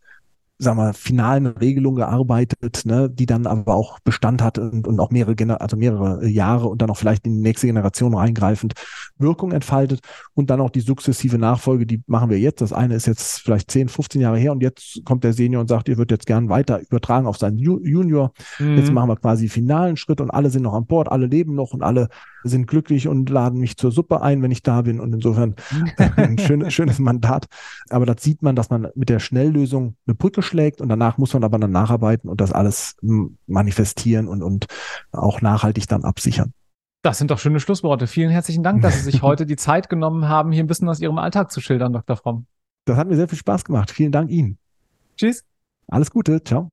sagen 0.59 0.79
wir, 0.79 0.93
finalen 0.93 1.47
Regelung 1.47 1.95
gearbeitet, 1.95 2.83
ne, 2.85 3.09
die 3.09 3.27
dann 3.27 3.47
aber 3.47 3.75
auch 3.75 4.01
Bestand 4.01 4.43
hat 4.43 4.59
und, 4.59 4.89
und 4.89 4.99
auch 4.99 5.11
mehrere, 5.11 5.37
Gener 5.37 5.61
also 5.61 5.77
mehrere 5.77 6.27
Jahre 6.27 6.69
und 6.69 6.83
dann 6.83 6.91
auch 6.91 6.97
vielleicht 6.97 7.27
in 7.27 7.35
die 7.35 7.43
nächste 7.43 7.69
Generation 7.69 8.15
reingreifend 8.15 8.75
Wirkung 9.19 9.53
entfaltet 9.53 10.01
und 10.35 10.51
dann 10.51 10.61
auch 10.61 10.71
die 10.71 10.81
sukzessive 10.81 11.39
Nachfolge, 11.39 11.87
die 11.87 12.03
machen 12.07 12.31
wir 12.31 12.39
jetzt. 12.39 12.61
Das 12.61 12.73
eine 12.73 12.95
ist 12.97 13.07
jetzt 13.07 13.41
vielleicht 13.41 13.71
10, 13.71 13.89
15 13.89 14.21
Jahre 14.21 14.39
her 14.39 14.53
und 14.53 14.63
jetzt 14.63 15.01
kommt 15.05 15.23
der 15.23 15.33
Senior 15.33 15.61
und 15.61 15.69
sagt, 15.69 15.89
ihr 15.89 15.97
würdet 15.97 16.19
jetzt 16.19 16.27
gern 16.27 16.49
weiter 16.49 16.81
übertragen 16.81 17.27
auf 17.27 17.39
seinen 17.39 17.59
Junior. 17.59 18.33
Mhm. 18.59 18.77
Jetzt 18.77 18.93
machen 18.93 19.11
wir 19.11 19.17
quasi 19.17 19.49
finalen 19.49 19.97
Schritt 19.97 20.21
und 20.21 20.31
alle 20.31 20.51
sind 20.51 20.63
noch 20.63 20.75
an 20.75 20.87
Bord, 20.87 21.11
alle 21.11 21.27
leben 21.27 21.55
noch 21.55 21.73
und 21.73 21.83
alle 21.83 22.09
sind 22.45 22.67
glücklich 22.67 23.09
und 23.09 23.29
laden 23.31 23.61
mich 23.61 23.77
zur 23.77 23.91
Suppe 23.91 24.21
ein, 24.21 24.43
wenn 24.43 24.51
ich 24.51 24.63
da 24.63 24.83
bin. 24.83 25.01
Und 25.01 25.13
insofern 25.13 25.55
ein 26.17 26.39
schön, 26.39 26.71
schönes 26.71 26.99
Mandat. 26.99 27.47
Aber 27.91 28.07
das 28.07 28.23
sieht 28.23 28.43
man, 28.43 28.57
dass 28.57 28.71
man 28.71 28.89
mit 28.95 29.09
der 29.09 29.19
Schnelllösung 29.19 29.97
eine 30.07 30.15
Brücke 30.15 30.43
schlägt 30.43 30.81
und 30.81 30.89
danach 30.89 31.19
muss 31.19 31.35
man 31.35 31.45
aber 31.45 31.59
dann 31.59 31.71
nacharbeiten 31.71 32.29
und 32.29 32.41
das 32.41 32.53
alles 32.53 32.97
manifestieren 33.47 34.29
und, 34.29 34.43
und 34.43 34.67
auch 35.13 35.41
nachhaltig 35.41 35.89
dann 35.89 36.05
absichern. 36.05 36.53
Das 37.03 37.19
sind 37.19 37.31
doch 37.31 37.39
schöne 37.39 37.61
Schlussworte. 37.61 38.07
Vielen 38.07 38.31
herzlichen 38.31 38.63
Dank, 38.63 38.83
dass 38.83 38.97
Sie 38.97 39.11
sich 39.11 39.23
heute 39.23 39.47
die 39.47 39.57
Zeit 39.57 39.89
genommen 39.89 40.29
haben, 40.29 40.53
hier 40.53 40.65
ein 40.65 40.67
bisschen 40.67 40.89
aus 40.89 41.01
Ihrem 41.01 41.19
Alltag 41.19 41.53
zu 41.53 41.61
schildern, 41.61 41.93
Dr. 41.93 42.17
Fromm. 42.17 42.47
Das 42.85 42.97
hat 42.97 43.09
mir 43.09 43.17
sehr 43.17 43.29
viel 43.29 43.39
Spaß 43.39 43.65
gemacht. 43.65 43.91
Vielen 43.91 44.13
Dank 44.13 44.31
Ihnen. 44.31 44.59
Tschüss. 45.17 45.45
Alles 45.87 46.11
Gute. 46.11 46.43
Ciao. 46.43 46.71